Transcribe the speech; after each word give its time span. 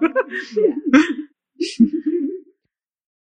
more. 0.00 0.10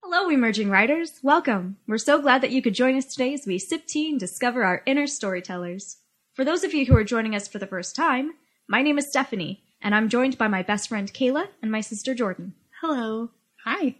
Hello, 0.02 0.30
emerging 0.30 0.70
writers. 0.70 1.20
Welcome. 1.22 1.78
We're 1.88 1.98
so 2.00 2.22
glad 2.22 2.42
that 2.42 2.52
you 2.52 2.62
could 2.62 2.74
join 2.74 2.96
us 2.98 3.06
today 3.06 3.34
as 3.34 3.46
we 3.46 3.60
sip 3.60 3.86
tea 3.86 4.10
and 4.10 4.20
discover 4.20 4.64
our 4.64 4.82
inner 4.86 5.06
storytellers. 5.08 5.98
For 6.34 6.44
those 6.44 6.64
of 6.64 6.74
you 6.74 6.86
who 6.86 6.96
are 6.96 7.04
joining 7.04 7.36
us 7.36 7.48
for 7.48 7.60
the 7.60 7.68
first 7.68 7.96
time, 7.96 8.32
my 8.68 8.82
name 8.82 8.98
is 8.98 9.10
Stephanie, 9.10 9.62
and 9.82 9.94
I'm 9.94 10.10
joined 10.10 10.38
by 10.38 10.48
my 10.48 10.64
best 10.64 10.90
friend 10.90 11.14
Kayla 11.14 11.48
and 11.62 11.72
my 11.72 11.82
sister 11.82 12.16
Jordan. 12.16 12.54
Hello. 12.82 13.30
Hi. 13.66 13.98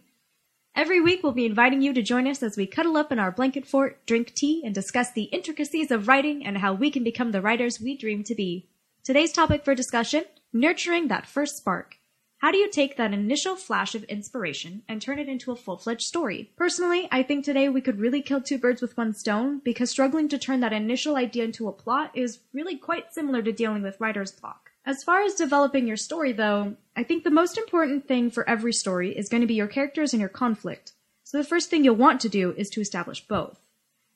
Every 0.74 1.00
week, 1.00 1.22
we'll 1.22 1.32
be 1.32 1.46
inviting 1.46 1.82
you 1.82 1.92
to 1.92 2.02
join 2.02 2.26
us 2.26 2.42
as 2.42 2.56
we 2.56 2.66
cuddle 2.66 2.96
up 2.96 3.12
in 3.12 3.18
our 3.18 3.30
blanket 3.30 3.66
fort, 3.66 4.04
drink 4.06 4.34
tea, 4.34 4.62
and 4.64 4.74
discuss 4.74 5.12
the 5.12 5.24
intricacies 5.24 5.90
of 5.90 6.08
writing 6.08 6.44
and 6.44 6.58
how 6.58 6.72
we 6.72 6.90
can 6.90 7.04
become 7.04 7.32
the 7.32 7.42
writers 7.42 7.80
we 7.80 7.96
dream 7.96 8.24
to 8.24 8.34
be. 8.34 8.68
Today's 9.04 9.32
topic 9.32 9.64
for 9.64 9.74
discussion 9.74 10.24
nurturing 10.52 11.08
that 11.08 11.26
first 11.26 11.56
spark. 11.56 11.96
How 12.40 12.50
do 12.50 12.56
you 12.56 12.70
take 12.70 12.96
that 12.96 13.12
initial 13.12 13.54
flash 13.54 13.94
of 13.94 14.04
inspiration 14.04 14.82
and 14.88 15.02
turn 15.02 15.18
it 15.18 15.28
into 15.28 15.52
a 15.52 15.56
full 15.56 15.76
fledged 15.76 16.06
story? 16.06 16.50
Personally, 16.56 17.06
I 17.12 17.22
think 17.22 17.44
today 17.44 17.68
we 17.68 17.82
could 17.82 18.00
really 18.00 18.22
kill 18.22 18.40
two 18.40 18.56
birds 18.56 18.80
with 18.80 18.96
one 18.96 19.12
stone 19.12 19.60
because 19.62 19.90
struggling 19.90 20.26
to 20.30 20.38
turn 20.38 20.60
that 20.60 20.72
initial 20.72 21.16
idea 21.16 21.44
into 21.44 21.68
a 21.68 21.72
plot 21.72 22.12
is 22.14 22.38
really 22.54 22.76
quite 22.76 23.12
similar 23.12 23.42
to 23.42 23.52
dealing 23.52 23.82
with 23.82 24.00
writer's 24.00 24.32
block. 24.32 24.70
As 24.86 25.04
far 25.04 25.20
as 25.20 25.34
developing 25.34 25.86
your 25.86 25.98
story, 25.98 26.32
though, 26.32 26.76
I 26.96 27.02
think 27.02 27.24
the 27.24 27.30
most 27.30 27.58
important 27.58 28.08
thing 28.08 28.30
for 28.30 28.48
every 28.48 28.72
story 28.72 29.14
is 29.14 29.28
going 29.28 29.42
to 29.42 29.46
be 29.46 29.52
your 29.52 29.66
characters 29.66 30.14
and 30.14 30.20
your 30.20 30.30
conflict. 30.30 30.92
So 31.24 31.36
the 31.36 31.44
first 31.44 31.68
thing 31.68 31.84
you'll 31.84 31.96
want 31.96 32.22
to 32.22 32.30
do 32.30 32.54
is 32.56 32.70
to 32.70 32.80
establish 32.80 33.20
both. 33.28 33.60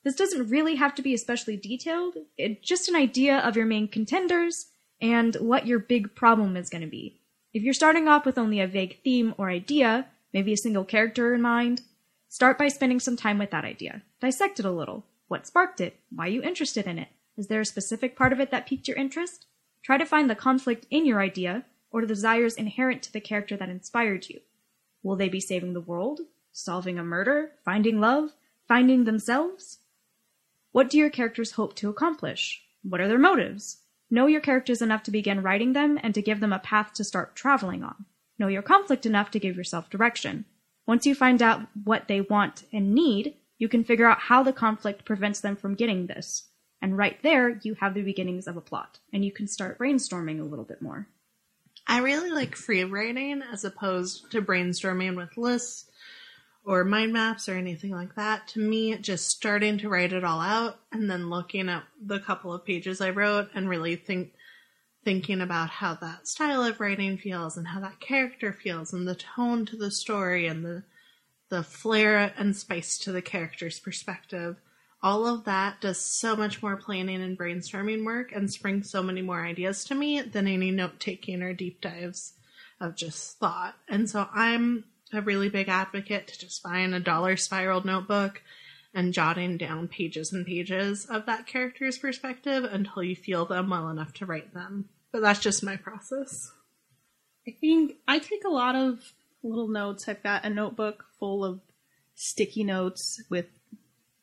This 0.03 0.15
doesn't 0.15 0.49
really 0.49 0.77
have 0.77 0.95
to 0.95 1.03
be 1.03 1.13
especially 1.13 1.57
detailed, 1.57 2.15
it's 2.39 2.67
just 2.67 2.89
an 2.89 2.95
idea 2.95 3.37
of 3.37 3.55
your 3.55 3.67
main 3.67 3.87
contenders 3.87 4.65
and 4.99 5.35
what 5.35 5.67
your 5.67 5.77
big 5.77 6.15
problem 6.15 6.57
is 6.57 6.71
going 6.71 6.81
to 6.81 6.87
be. 6.87 7.19
If 7.55 7.63
you're 7.63 7.73
starting 7.73 8.09
off 8.09 8.25
with 8.25 8.37
only 8.37 8.59
a 8.59 8.67
vague 8.67 8.99
theme 9.01 9.33
or 9.37 9.49
idea, 9.49 10.07
maybe 10.33 10.51
a 10.51 10.57
single 10.57 10.83
character 10.83 11.33
in 11.33 11.41
mind, 11.41 11.83
start 12.27 12.57
by 12.57 12.67
spending 12.67 12.99
some 12.99 13.15
time 13.15 13.37
with 13.37 13.51
that 13.51 13.63
idea. 13.63 14.01
Dissect 14.19 14.59
it 14.59 14.65
a 14.65 14.71
little. 14.71 15.05
What 15.29 15.47
sparked 15.47 15.79
it? 15.79 15.97
Why 16.09 16.25
are 16.25 16.31
you 16.31 16.43
interested 16.43 16.85
in 16.85 16.99
it? 16.99 17.07
Is 17.37 17.47
there 17.47 17.61
a 17.61 17.65
specific 17.65 18.17
part 18.17 18.33
of 18.33 18.41
it 18.41 18.51
that 18.51 18.67
piqued 18.67 18.89
your 18.89 18.97
interest? 18.97 19.45
Try 19.83 19.97
to 19.97 20.05
find 20.05 20.29
the 20.29 20.35
conflict 20.35 20.85
in 20.89 21.05
your 21.05 21.21
idea 21.21 21.63
or 21.91 22.01
the 22.01 22.07
desires 22.07 22.55
inherent 22.55 23.03
to 23.03 23.13
the 23.13 23.21
character 23.21 23.55
that 23.55 23.69
inspired 23.69 24.27
you. 24.27 24.41
Will 25.01 25.15
they 25.15 25.29
be 25.29 25.39
saving 25.39 25.71
the 25.71 25.79
world? 25.79 26.19
Solving 26.51 26.99
a 26.99 27.05
murder? 27.05 27.51
Finding 27.63 28.01
love? 28.01 28.31
Finding 28.67 29.05
themselves? 29.05 29.77
What 30.73 30.89
do 30.89 30.97
your 30.97 31.09
characters 31.09 31.51
hope 31.51 31.73
to 31.75 31.89
accomplish? 31.89 32.63
What 32.83 32.99
are 32.99 33.07
their 33.07 33.17
motives? 33.17 33.77
Know 34.09 34.27
your 34.27 34.41
characters 34.41 34.81
enough 34.81 35.03
to 35.03 35.11
begin 35.11 35.41
writing 35.41 35.73
them 35.73 35.99
and 36.01 36.13
to 36.13 36.21
give 36.21 36.39
them 36.39 36.53
a 36.53 36.59
path 36.59 36.93
to 36.93 37.03
start 37.03 37.35
traveling 37.35 37.83
on. 37.83 38.05
Know 38.37 38.47
your 38.47 38.61
conflict 38.61 39.05
enough 39.05 39.31
to 39.31 39.39
give 39.39 39.55
yourself 39.57 39.89
direction. 39.89 40.45
Once 40.85 41.05
you 41.05 41.15
find 41.15 41.41
out 41.41 41.61
what 41.83 42.07
they 42.07 42.21
want 42.21 42.63
and 42.71 42.93
need, 42.93 43.35
you 43.57 43.67
can 43.67 43.83
figure 43.83 44.07
out 44.07 44.19
how 44.19 44.43
the 44.43 44.53
conflict 44.53 45.05
prevents 45.05 45.39
them 45.39 45.55
from 45.55 45.75
getting 45.75 46.05
this. 46.05 46.49
And 46.81 46.97
right 46.97 47.21
there, 47.23 47.59
you 47.63 47.75
have 47.75 47.93
the 47.93 48.03
beginnings 48.03 48.47
of 48.47 48.57
a 48.57 48.61
plot, 48.61 48.99
and 49.11 49.25
you 49.25 49.31
can 49.31 49.47
start 49.47 49.79
brainstorming 49.79 50.39
a 50.39 50.43
little 50.43 50.65
bit 50.65 50.81
more. 50.81 51.07
I 51.87 51.99
really 51.99 52.31
like 52.31 52.55
free 52.55 52.83
writing 52.83 53.41
as 53.41 53.63
opposed 53.63 54.31
to 54.31 54.41
brainstorming 54.41 55.15
with 55.15 55.37
lists 55.37 55.89
or 56.65 56.83
mind 56.83 57.13
maps 57.13 57.47
or 57.47 57.53
anything 57.53 57.91
like 57.91 58.15
that. 58.15 58.47
To 58.49 58.59
me, 58.59 58.97
just 58.97 59.29
starting 59.29 59.77
to 59.77 59.89
write 59.89 60.13
it 60.13 60.23
all 60.23 60.41
out 60.41 60.79
and 60.91 61.09
then 61.09 61.29
looking 61.29 61.69
at 61.69 61.83
the 62.03 62.19
couple 62.19 62.51
of 62.51 62.65
pages 62.65 63.01
I 63.01 63.11
wrote 63.11 63.49
and 63.53 63.69
really 63.69 63.95
think 63.95 64.33
thinking 65.03 65.39
about 65.39 65.69
how 65.69 65.93
that 65.93 66.27
style 66.27 66.63
of 66.63 66.79
writing 66.79 67.17
feels 67.17 67.57
and 67.57 67.67
how 67.67 67.79
that 67.79 67.99
character 67.99 68.51
feels 68.51 68.91
and 68.91 69.07
the 69.07 69.13
tone 69.13 69.63
to 69.67 69.77
the 69.77 69.91
story 69.91 70.47
and 70.47 70.65
the 70.65 70.83
the 71.49 71.61
flair 71.61 72.33
and 72.37 72.55
spice 72.55 72.97
to 72.97 73.11
the 73.11 73.21
character's 73.21 73.79
perspective. 73.79 74.57
All 75.03 75.27
of 75.27 75.43
that 75.43 75.79
does 75.79 75.99
so 75.99 76.35
much 76.35 76.63
more 76.63 76.75
planning 76.75 77.21
and 77.21 77.37
brainstorming 77.37 78.03
work 78.03 78.31
and 78.31 78.51
springs 78.51 78.89
so 78.89 79.03
many 79.03 79.21
more 79.21 79.45
ideas 79.45 79.83
to 79.85 79.95
me 79.95 80.21
than 80.21 80.47
any 80.47 80.71
note 80.71 80.99
taking 80.99 81.43
or 81.43 81.53
deep 81.53 81.81
dives 81.81 82.33
of 82.81 82.95
just 82.95 83.37
thought. 83.37 83.75
And 83.87 84.09
so 84.09 84.27
I'm 84.33 84.85
a 85.13 85.21
really 85.21 85.49
big 85.49 85.69
advocate 85.69 86.27
to 86.27 86.39
just 86.39 86.63
buying 86.63 86.93
a 86.93 86.99
dollar 86.99 87.37
spiraled 87.37 87.85
notebook 87.85 88.41
and 88.93 89.13
jotting 89.13 89.57
down 89.57 89.87
pages 89.87 90.31
and 90.31 90.45
pages 90.45 91.05
of 91.05 91.25
that 91.25 91.45
character's 91.45 91.97
perspective 91.97 92.63
until 92.63 93.03
you 93.03 93.15
feel 93.15 93.45
them 93.45 93.69
well 93.69 93.89
enough 93.89 94.13
to 94.13 94.25
write 94.25 94.53
them. 94.53 94.89
But 95.11 95.21
that's 95.21 95.41
just 95.41 95.63
my 95.63 95.75
process. 95.75 96.51
I 97.47 97.51
think 97.51 97.97
I 98.07 98.19
take 98.19 98.45
a 98.45 98.49
lot 98.49 98.75
of 98.75 98.99
little 99.43 99.67
notes. 99.67 100.07
I've 100.07 100.23
got 100.23 100.45
a 100.45 100.49
notebook 100.49 101.05
full 101.19 101.45
of 101.45 101.59
sticky 102.15 102.63
notes 102.63 103.21
with 103.29 103.47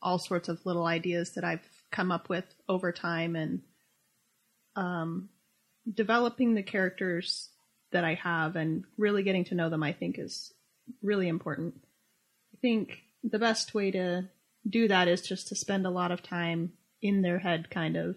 all 0.01 0.19
sorts 0.19 0.49
of 0.49 0.65
little 0.67 0.87
ideas 0.87 1.33
that 1.35 1.45
I've 1.45 1.67
come 1.91 2.11
up 2.11 2.29
with 2.29 2.47
over 2.69 2.91
time 2.91 3.37
and 3.37 3.61
um, 4.75 5.29
developing 5.93 6.55
the 6.55 6.63
characters 6.63 7.51
that 7.93 8.05
I 8.05 8.15
have 8.15 8.57
and 8.57 8.85
really 8.97 9.23
getting 9.23 9.45
to 9.45 9.55
know 9.55 9.69
them, 9.69 9.83
I 9.83 9.93
think 9.93 10.19
is 10.19 10.53
really 11.03 11.29
important. 11.29 11.75
I 12.55 12.59
think 12.61 12.99
the 13.23 13.39
best 13.39 13.75
way 13.75 13.91
to 13.91 14.29
do 14.69 14.89
that 14.89 15.09
is 15.09 15.23
just 15.23 15.49
to 15.49 15.57
spend 15.57 15.87
a 15.87 15.91
lot 15.91 16.13
of 16.13 16.23
time 16.23 16.73
in 17.01 17.23
their 17.23 17.39
head, 17.39 17.71
kind 17.71 17.97
of 17.97 18.17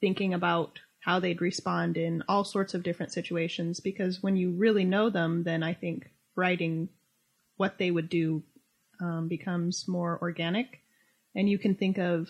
thinking 0.00 0.34
about 0.34 0.78
how 1.00 1.20
they'd 1.20 1.40
respond 1.40 1.96
in 1.96 2.22
all 2.28 2.44
sorts 2.44 2.74
of 2.74 2.82
different 2.82 3.12
situations. 3.12 3.80
Because 3.80 4.22
when 4.22 4.36
you 4.36 4.52
really 4.52 4.84
know 4.84 5.10
them, 5.10 5.44
then 5.44 5.62
I 5.62 5.74
think 5.74 6.10
writing 6.34 6.88
what 7.56 7.78
they 7.78 7.90
would 7.90 8.08
do 8.08 8.42
um, 9.00 9.28
becomes 9.28 9.86
more 9.86 10.18
organic, 10.20 10.80
and 11.34 11.48
you 11.48 11.58
can 11.58 11.74
think 11.74 11.98
of 11.98 12.28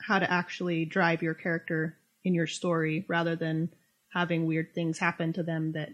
how 0.00 0.18
to 0.18 0.30
actually 0.30 0.84
drive 0.84 1.22
your 1.22 1.34
character 1.34 1.96
in 2.24 2.34
your 2.34 2.46
story 2.46 3.04
rather 3.08 3.36
than 3.36 3.70
having 4.12 4.46
weird 4.46 4.74
things 4.74 4.98
happen 4.98 5.32
to 5.32 5.42
them 5.42 5.72
that 5.72 5.90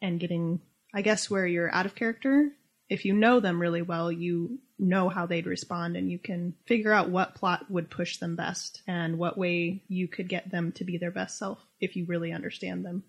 and 0.00 0.20
getting 0.20 0.60
I 0.94 1.02
guess 1.02 1.28
where 1.28 1.46
you're 1.46 1.74
out 1.74 1.86
of 1.86 1.96
character, 1.96 2.50
if 2.88 3.04
you 3.04 3.14
know 3.14 3.40
them 3.40 3.60
really 3.60 3.82
well, 3.82 4.12
you 4.12 4.60
know 4.78 5.08
how 5.08 5.26
they'd 5.26 5.46
respond 5.46 5.96
and 5.96 6.10
you 6.10 6.20
can 6.20 6.54
figure 6.66 6.92
out 6.92 7.10
what 7.10 7.34
plot 7.34 7.68
would 7.68 7.90
push 7.90 8.18
them 8.18 8.36
best 8.36 8.82
and 8.86 9.18
what 9.18 9.36
way 9.36 9.82
you 9.88 10.06
could 10.06 10.28
get 10.28 10.50
them 10.50 10.70
to 10.72 10.84
be 10.84 10.96
their 10.96 11.10
best 11.10 11.36
self 11.36 11.58
if 11.80 11.96
you 11.96 12.04
really 12.04 12.32
understand 12.32 12.84
them. 12.84 13.02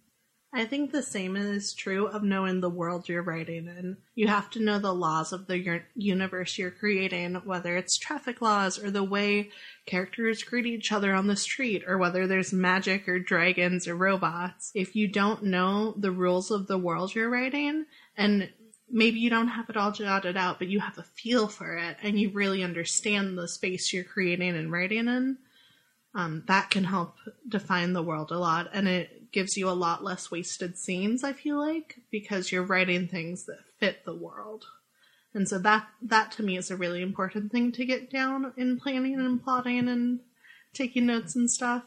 I 0.56 0.64
think 0.64 0.92
the 0.92 1.04
same 1.04 1.36
is 1.36 1.74
true 1.74 2.08
of 2.08 2.24
knowing 2.24 2.62
the 2.62 2.70
world 2.70 3.10
you're 3.10 3.22
writing 3.22 3.68
in. 3.68 3.98
You 4.16 4.30
have 4.30 4.50
to 4.52 4.64
know 4.64 4.80
the 4.80 4.94
laws 4.94 5.34
of 5.34 5.48
the 5.48 5.82
universe 5.96 6.58
you're 6.58 6.72
creating, 6.72 7.36
whether 7.44 7.76
it's 7.76 7.98
traffic 7.98 8.42
laws 8.42 8.82
or 8.82 8.90
the 8.90 9.04
way 9.04 9.50
characters 9.86 10.44
greet 10.44 10.66
each 10.66 10.94
other 10.94 11.14
on 11.14 11.28
the 11.28 11.36
street, 11.36 11.84
or 11.86 11.98
whether 11.98 12.26
there's 12.26 12.54
magic 12.54 13.10
or 13.10 13.20
dragons 13.20 13.86
or 13.86 13.98
robots. 13.98 14.72
If 14.74 14.96
you 14.96 15.10
don't 15.10 15.44
know 15.44 15.94
the 15.98 16.12
rules 16.12 16.50
of 16.52 16.68
the 16.68 16.78
world 16.78 17.14
you're 17.14 17.30
writing, 17.30 17.86
and 18.16 18.50
maybe 18.90 19.20
you 19.20 19.30
don't 19.30 19.50
have 19.50 19.70
it 19.70 19.76
all 19.76 19.92
jotted 19.92 20.38
out, 20.38 20.60
but 20.60 20.70
you 20.70 20.80
have 20.80 20.98
a 20.98 21.04
feel 21.04 21.50
for 21.50 21.76
it 21.76 21.98
and 22.02 22.18
you 22.18 22.30
really 22.30 22.64
understand 22.64 23.38
the 23.38 23.50
space 23.50 23.92
you're 23.92 24.06
creating 24.06 24.56
and 24.56 24.72
writing 24.72 25.10
in, 25.10 25.38
um, 26.14 26.44
that 26.48 26.70
can 26.70 26.86
help 26.86 27.18
define 27.46 27.92
the 27.92 28.02
world 28.02 28.32
a 28.32 28.40
lot. 28.40 28.70
And 28.72 28.88
it 28.88 29.25
gives 29.36 29.58
you 29.58 29.70
a 29.70 29.72
lot 29.72 30.02
less 30.02 30.32
wasted 30.32 30.78
scenes, 30.78 31.22
I 31.22 31.34
feel 31.34 31.60
like, 31.60 31.98
because 32.10 32.54
you're 32.54 32.64
writing 32.64 33.08
things 33.10 33.44
that 33.46 33.60
fit 33.80 34.06
the 34.06 34.16
world. 34.16 34.66
And 35.34 35.46
so 35.48 35.60
that 35.60 35.88
that 36.02 36.32
to 36.34 36.44
me 36.44 36.58
is 36.58 36.72
a 36.72 36.78
really 36.78 37.02
important 37.02 37.52
thing 37.52 37.74
to 37.74 37.86
get 37.86 38.10
down 38.10 38.54
in 38.56 38.80
planning 38.80 39.16
and 39.16 39.44
plotting 39.44 39.90
and 39.90 40.22
taking 40.74 41.06
notes 41.06 41.36
and 41.36 41.52
stuff. 41.52 41.84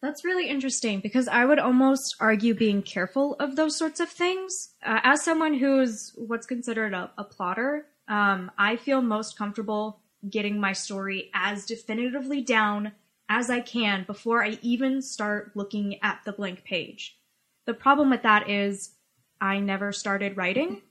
That's 0.00 0.24
really 0.24 0.48
interesting 0.48 1.00
because 1.00 1.28
I 1.28 1.44
would 1.44 1.58
almost 1.58 2.16
argue 2.18 2.54
being 2.54 2.80
careful 2.80 3.36
of 3.38 3.56
those 3.56 3.76
sorts 3.76 4.00
of 4.00 4.08
things. 4.08 4.70
Uh, 4.82 5.00
as 5.02 5.22
someone 5.22 5.52
who's 5.52 6.12
what's 6.16 6.46
considered 6.46 6.94
a, 6.94 7.10
a 7.18 7.24
plotter, 7.24 7.86
um, 8.08 8.50
I 8.56 8.76
feel 8.76 9.02
most 9.02 9.36
comfortable 9.36 10.00
getting 10.28 10.58
my 10.58 10.72
story 10.72 11.30
as 11.34 11.66
definitively 11.66 12.40
down 12.40 12.92
as 13.28 13.50
I 13.50 13.60
can 13.60 14.04
before 14.04 14.44
I 14.44 14.58
even 14.62 15.02
start 15.02 15.52
looking 15.54 15.98
at 16.02 16.20
the 16.24 16.32
blank 16.32 16.64
page. 16.64 17.18
The 17.66 17.74
problem 17.74 18.10
with 18.10 18.22
that 18.22 18.48
is 18.48 18.94
I 19.40 19.58
never 19.58 19.92
started 19.92 20.36
writing. 20.36 20.82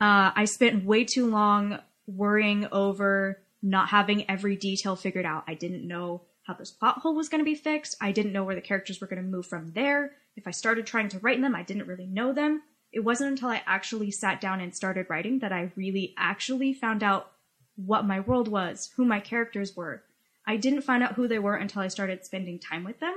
Uh, 0.00 0.32
I 0.34 0.46
spent 0.46 0.84
way 0.84 1.04
too 1.04 1.26
long 1.26 1.78
worrying 2.06 2.66
over 2.72 3.42
not 3.62 3.90
having 3.90 4.28
every 4.28 4.56
detail 4.56 4.96
figured 4.96 5.26
out. 5.26 5.44
I 5.46 5.54
didn't 5.54 5.86
know 5.86 6.22
how 6.42 6.54
this 6.54 6.72
plot 6.72 6.98
hole 6.98 7.14
was 7.14 7.28
going 7.28 7.40
to 7.40 7.44
be 7.44 7.54
fixed. 7.54 7.96
I 8.00 8.10
didn't 8.10 8.32
know 8.32 8.42
where 8.42 8.56
the 8.56 8.60
characters 8.60 9.00
were 9.00 9.06
going 9.06 9.22
to 9.22 9.28
move 9.28 9.46
from 9.46 9.72
there. 9.72 10.12
If 10.34 10.48
I 10.48 10.50
started 10.50 10.86
trying 10.86 11.08
to 11.10 11.18
write 11.20 11.40
them, 11.40 11.54
I 11.54 11.62
didn't 11.62 11.86
really 11.86 12.06
know 12.06 12.32
them. 12.32 12.62
It 12.92 13.00
wasn't 13.00 13.30
until 13.30 13.50
I 13.50 13.62
actually 13.64 14.10
sat 14.10 14.40
down 14.40 14.60
and 14.60 14.74
started 14.74 15.06
writing 15.08 15.38
that 15.38 15.52
I 15.52 15.70
really 15.76 16.14
actually 16.18 16.72
found 16.72 17.02
out 17.02 17.30
what 17.76 18.04
my 18.04 18.20
world 18.20 18.48
was, 18.48 18.90
who 18.96 19.04
my 19.04 19.20
characters 19.20 19.76
were, 19.76 20.02
I 20.46 20.56
didn't 20.56 20.82
find 20.82 21.02
out 21.02 21.14
who 21.14 21.28
they 21.28 21.38
were 21.38 21.56
until 21.56 21.82
I 21.82 21.88
started 21.88 22.24
spending 22.24 22.58
time 22.58 22.84
with 22.84 23.00
them. 23.00 23.14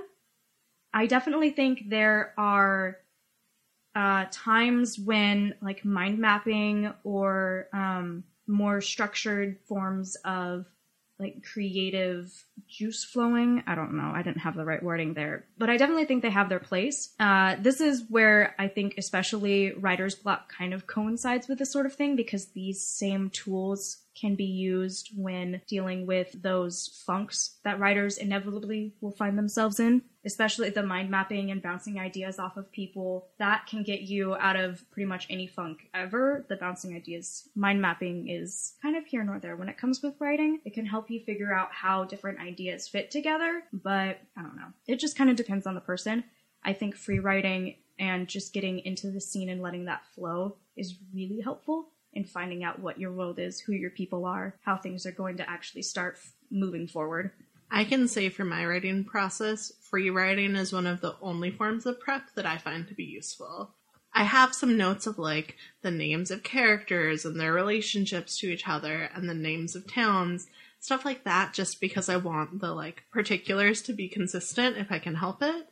I 0.94 1.08
definitely 1.08 1.50
think 1.50 1.90
there 1.90 2.34
are 2.38 2.98
uh, 3.96 4.26
times 4.32 5.00
when 5.00 5.56
like 5.62 5.86
mind 5.86 6.20
mapping 6.20 6.94
or 7.04 7.68
um, 7.74 8.24
more 8.48 8.82
structured 8.82 9.58
forms 9.68 10.16
of 10.26 10.66
like 11.18 11.44
creative 11.44 12.32
juice 12.68 13.06
flowing. 13.06 13.64
I 13.68 13.76
don't 13.76 13.94
know. 13.94 14.12
I 14.14 14.22
didn't 14.22 14.42
have 14.42 14.56
the 14.56 14.66
right 14.66 14.84
wording 14.84 15.14
there, 15.14 15.46
but 15.58 15.70
I 15.70 15.78
definitely 15.78 16.06
think 16.06 16.22
they 16.22 16.30
have 16.30 16.50
their 16.50 16.60
place. 16.60 17.14
Uh, 17.20 17.56
this 17.60 17.80
is 17.80 18.04
where 18.10 18.54
I 18.60 18.68
think, 18.68 18.96
especially 18.98 19.72
writer's 19.72 20.16
block, 20.16 20.52
kind 20.52 20.74
of 20.74 20.88
coincides 20.88 21.48
with 21.48 21.58
this 21.58 21.72
sort 21.72 21.86
of 21.86 21.94
thing 21.94 22.18
because 22.18 22.48
these 22.48 22.86
same 22.86 23.30
tools 23.30 23.98
can 24.16 24.36
be 24.36 24.46
used 24.46 25.12
when 25.16 25.62
dealing 25.68 26.06
with 26.06 26.42
those 26.42 27.04
funks 27.06 27.58
that 27.64 27.80
writers 27.80 28.18
inevitably 28.18 28.94
will 29.02 29.12
find 29.12 29.38
themselves 29.38 29.80
in, 29.80 30.02
especially 30.24 30.70
the 30.70 30.82
mind 30.82 31.10
mapping 31.10 31.52
and 31.52 31.62
bouncing 31.62 32.00
ideas 32.00 32.40
off 32.40 32.58
of 32.58 32.72
people. 32.72 33.28
That 33.38 33.68
can 33.68 33.84
get 33.84 34.02
you 34.02 34.36
out 34.36 34.56
of 34.56 34.90
pretty 34.92 35.06
much 35.06 35.28
any 35.30 35.48
funk 35.48 35.90
ever. 35.94 36.46
The 36.48 36.56
bouncing 36.56 36.96
ideas, 36.96 37.50
mind 37.56 37.82
mapping 37.82 38.30
is 38.30 38.74
kind 38.82 38.96
of 38.96 39.06
here 39.06 39.24
nor 39.24 39.40
there 39.40 39.56
when 39.56 39.70
it 39.70 39.78
comes 39.78 40.02
with 40.02 40.16
writing. 40.20 40.60
It 40.66 40.74
can 40.74 40.86
help 40.86 41.10
you 41.10 41.20
figure 41.20 41.54
out 41.54 41.72
how 41.72 42.06
different 42.06 42.40
ideas 42.40 42.88
fit 42.88 43.12
together, 43.12 43.64
but 43.74 44.20
I 44.38 44.42
don't 44.42 44.56
know. 44.56 44.72
It 44.88 45.00
just 45.00 45.18
kind 45.18 45.30
of 45.30 45.36
depends 45.36 45.68
on 45.68 45.76
the 45.76 45.82
person. 45.82 46.24
I 46.64 46.74
think 46.74 46.96
free 46.96 47.20
writing 47.20 47.76
and 48.00 48.28
just 48.28 48.54
getting 48.54 48.80
into 48.80 49.12
the 49.12 49.22
scene 49.22 49.50
and 49.50 49.62
letting 49.62 49.86
that 49.86 50.06
flow 50.16 50.58
is 50.76 50.96
really 51.14 51.40
helpful 51.40 51.90
in 52.16 52.24
finding 52.24 52.64
out 52.64 52.80
what 52.80 53.00
your 53.00 53.12
world 53.12 53.38
is, 53.38 53.60
who 53.60 53.74
your 53.74 53.92
people 53.92 54.26
are, 54.26 54.56
how 54.62 54.78
things 54.78 55.06
are 55.06 55.12
going 55.12 55.38
to 55.38 55.50
actually 55.50 55.82
start 55.82 56.16
f- 56.16 56.32
moving 56.50 56.88
forward. 56.88 57.32
I 57.70 57.84
can 57.84 58.08
say 58.08 58.30
for 58.30 58.46
my 58.46 58.66
writing 58.66 59.04
process, 59.04 59.72
free 59.82 60.10
writing 60.10 60.56
is 60.56 60.72
one 60.72 60.88
of 60.88 61.02
the 61.02 61.16
only 61.22 61.52
forms 61.52 61.86
of 61.86 62.00
prep 62.00 62.34
that 62.36 62.46
I 62.46 62.58
find 62.58 62.88
to 62.88 62.94
be 62.94 63.04
useful. 63.04 63.76
I 64.14 64.24
have 64.24 64.56
some 64.56 64.78
notes 64.78 65.08
of 65.08 65.20
like 65.20 65.58
the 65.82 65.92
names 65.92 66.32
of 66.32 66.42
characters 66.42 67.26
and 67.26 67.38
their 67.40 67.52
relationships 67.52 68.38
to 68.40 68.48
each 68.48 68.68
other 68.68 69.10
and 69.14 69.30
the 69.30 69.34
names 69.34 69.76
of 69.76 69.92
towns, 69.92 70.48
stuff 70.80 71.04
like 71.04 71.26
that, 71.26 71.54
just 71.54 71.82
because 71.82 72.08
I 72.08 72.16
want 72.16 72.62
the 72.62 72.74
like 72.74 73.04
particulars 73.12 73.82
to 73.84 73.94
be 73.94 74.08
consistent 74.08 74.78
if 74.78 74.90
I 74.90 75.00
can 75.00 75.16
help 75.16 75.42
it 75.42 75.68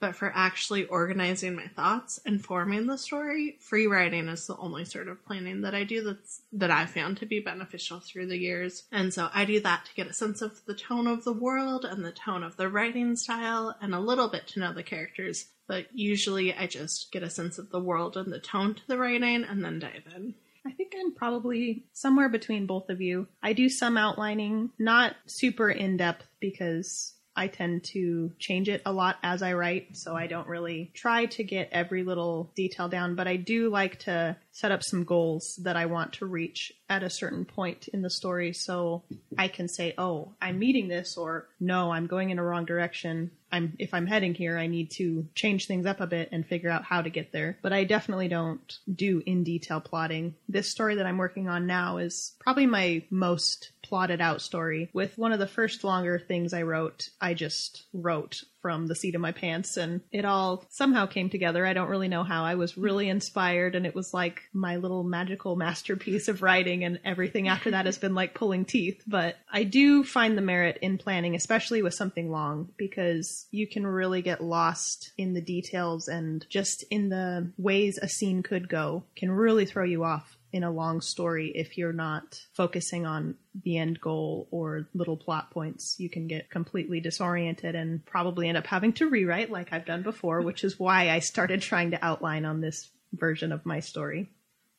but 0.00 0.14
for 0.14 0.32
actually 0.34 0.86
organizing 0.86 1.54
my 1.54 1.66
thoughts 1.68 2.20
and 2.26 2.44
forming 2.44 2.86
the 2.86 2.98
story, 2.98 3.56
free 3.60 3.86
writing 3.86 4.28
is 4.28 4.46
the 4.46 4.56
only 4.56 4.84
sort 4.84 5.08
of 5.08 5.24
planning 5.24 5.62
that 5.62 5.74
I 5.74 5.84
do 5.84 6.02
that's 6.02 6.42
that 6.52 6.70
I 6.70 6.86
found 6.86 7.18
to 7.18 7.26
be 7.26 7.40
beneficial 7.40 8.00
through 8.00 8.26
the 8.26 8.38
years. 8.38 8.84
And 8.92 9.14
so 9.14 9.30
I 9.32 9.44
do 9.44 9.60
that 9.60 9.86
to 9.86 9.94
get 9.94 10.06
a 10.06 10.12
sense 10.12 10.42
of 10.42 10.60
the 10.66 10.74
tone 10.74 11.06
of 11.06 11.24
the 11.24 11.32
world 11.32 11.84
and 11.84 12.04
the 12.04 12.12
tone 12.12 12.42
of 12.42 12.56
the 12.56 12.68
writing 12.68 13.16
style 13.16 13.74
and 13.80 13.94
a 13.94 14.00
little 14.00 14.28
bit 14.28 14.46
to 14.48 14.60
know 14.60 14.72
the 14.72 14.82
characters. 14.82 15.46
But 15.66 15.86
usually 15.94 16.52
I 16.52 16.66
just 16.66 17.10
get 17.10 17.22
a 17.22 17.30
sense 17.30 17.58
of 17.58 17.70
the 17.70 17.80
world 17.80 18.16
and 18.16 18.32
the 18.32 18.40
tone 18.40 18.74
to 18.74 18.82
the 18.86 18.98
writing 18.98 19.44
and 19.44 19.64
then 19.64 19.78
dive 19.78 20.04
in. 20.14 20.34
I 20.66 20.72
think 20.72 20.94
I'm 20.98 21.12
probably 21.12 21.84
somewhere 21.92 22.28
between 22.28 22.66
both 22.66 22.88
of 22.88 23.00
you. 23.00 23.26
I 23.42 23.52
do 23.52 23.68
some 23.68 23.96
outlining, 23.96 24.70
not 24.78 25.14
super 25.26 25.70
in 25.70 25.98
depth 25.98 26.26
because 26.40 27.13
I 27.36 27.48
tend 27.48 27.84
to 27.92 28.32
change 28.38 28.68
it 28.68 28.82
a 28.86 28.92
lot 28.92 29.16
as 29.22 29.42
I 29.42 29.54
write, 29.54 29.96
so 29.96 30.14
I 30.14 30.26
don't 30.26 30.48
really 30.48 30.90
try 30.94 31.26
to 31.26 31.44
get 31.44 31.68
every 31.72 32.04
little 32.04 32.52
detail 32.54 32.88
down, 32.88 33.14
but 33.14 33.26
I 33.26 33.36
do 33.36 33.70
like 33.70 33.98
to 34.00 34.36
set 34.52 34.72
up 34.72 34.82
some 34.82 35.04
goals 35.04 35.58
that 35.62 35.76
I 35.76 35.86
want 35.86 36.14
to 36.14 36.26
reach 36.26 36.72
at 36.88 37.02
a 37.02 37.10
certain 37.10 37.44
point 37.44 37.88
in 37.88 38.02
the 38.02 38.10
story 38.10 38.52
so 38.52 39.02
I 39.36 39.48
can 39.48 39.68
say, 39.68 39.94
"Oh, 39.98 40.34
I'm 40.40 40.58
meeting 40.58 40.88
this," 40.88 41.16
or 41.16 41.48
"No, 41.58 41.90
I'm 41.90 42.06
going 42.06 42.30
in 42.30 42.38
a 42.38 42.44
wrong 42.44 42.64
direction. 42.64 43.30
I'm 43.50 43.74
if 43.78 43.94
I'm 43.94 44.06
heading 44.06 44.34
here, 44.34 44.58
I 44.58 44.66
need 44.66 44.90
to 44.92 45.28
change 45.34 45.66
things 45.66 45.86
up 45.86 46.00
a 46.00 46.06
bit 46.06 46.28
and 46.30 46.46
figure 46.46 46.70
out 46.70 46.84
how 46.84 47.02
to 47.02 47.10
get 47.10 47.32
there." 47.32 47.58
But 47.62 47.72
I 47.72 47.84
definitely 47.84 48.28
don't 48.28 48.78
do 48.92 49.22
in 49.26 49.44
detail 49.44 49.80
plotting. 49.80 50.34
This 50.48 50.68
story 50.68 50.96
that 50.96 51.06
I'm 51.06 51.18
working 51.18 51.48
on 51.48 51.66
now 51.66 51.98
is 51.98 52.36
probably 52.38 52.66
my 52.66 53.02
most 53.10 53.72
plotted 53.84 54.20
out 54.20 54.42
story. 54.42 54.90
With 54.92 55.16
one 55.16 55.32
of 55.32 55.38
the 55.38 55.46
first 55.46 55.84
longer 55.84 56.18
things 56.18 56.52
I 56.52 56.62
wrote, 56.62 57.08
I 57.20 57.34
just 57.34 57.84
wrote 57.92 58.42
from 58.64 58.86
the 58.86 58.94
seat 58.94 59.14
of 59.14 59.20
my 59.20 59.30
pants 59.30 59.76
and 59.76 60.00
it 60.10 60.24
all 60.24 60.64
somehow 60.70 61.04
came 61.04 61.28
together. 61.28 61.66
I 61.66 61.74
don't 61.74 61.90
really 61.90 62.08
know 62.08 62.24
how. 62.24 62.44
I 62.44 62.54
was 62.54 62.78
really 62.78 63.10
inspired 63.10 63.74
and 63.74 63.84
it 63.84 63.94
was 63.94 64.14
like 64.14 64.40
my 64.54 64.76
little 64.76 65.04
magical 65.04 65.54
masterpiece 65.54 66.28
of 66.28 66.40
writing 66.40 66.82
and 66.82 66.98
everything 67.04 67.46
after 67.46 67.72
that 67.72 67.84
has 67.84 67.98
been 67.98 68.14
like 68.14 68.32
pulling 68.32 68.64
teeth. 68.64 69.02
But 69.06 69.36
I 69.52 69.64
do 69.64 70.02
find 70.02 70.38
the 70.38 70.42
merit 70.42 70.78
in 70.80 70.96
planning, 70.96 71.34
especially 71.34 71.82
with 71.82 71.92
something 71.92 72.30
long, 72.30 72.70
because 72.78 73.46
you 73.50 73.68
can 73.68 73.86
really 73.86 74.22
get 74.22 74.42
lost 74.42 75.12
in 75.18 75.34
the 75.34 75.42
details 75.42 76.08
and 76.08 76.46
just 76.48 76.84
in 76.90 77.10
the 77.10 77.52
ways 77.58 77.98
a 78.00 78.08
scene 78.08 78.42
could 78.42 78.70
go 78.70 79.04
can 79.14 79.30
really 79.30 79.66
throw 79.66 79.84
you 79.84 80.04
off 80.04 80.38
in 80.54 80.62
a 80.62 80.70
long 80.70 81.00
story 81.00 81.50
if 81.56 81.76
you're 81.76 81.92
not 81.92 82.40
focusing 82.52 83.04
on 83.04 83.34
the 83.64 83.76
end 83.76 84.00
goal 84.00 84.46
or 84.52 84.86
little 84.94 85.16
plot 85.16 85.50
points. 85.50 85.96
You 85.98 86.08
can 86.08 86.28
get 86.28 86.48
completely 86.48 87.00
disoriented 87.00 87.74
and 87.74 88.06
probably 88.06 88.48
end 88.48 88.56
up 88.56 88.68
having 88.68 88.92
to 88.94 89.10
rewrite 89.10 89.50
like 89.50 89.72
I've 89.72 89.84
done 89.84 90.04
before, 90.04 90.42
which 90.42 90.62
is 90.62 90.78
why 90.78 91.10
I 91.10 91.18
started 91.18 91.60
trying 91.60 91.90
to 91.90 92.04
outline 92.04 92.44
on 92.44 92.60
this 92.60 92.88
version 93.12 93.50
of 93.50 93.66
my 93.66 93.80
story. 93.80 94.30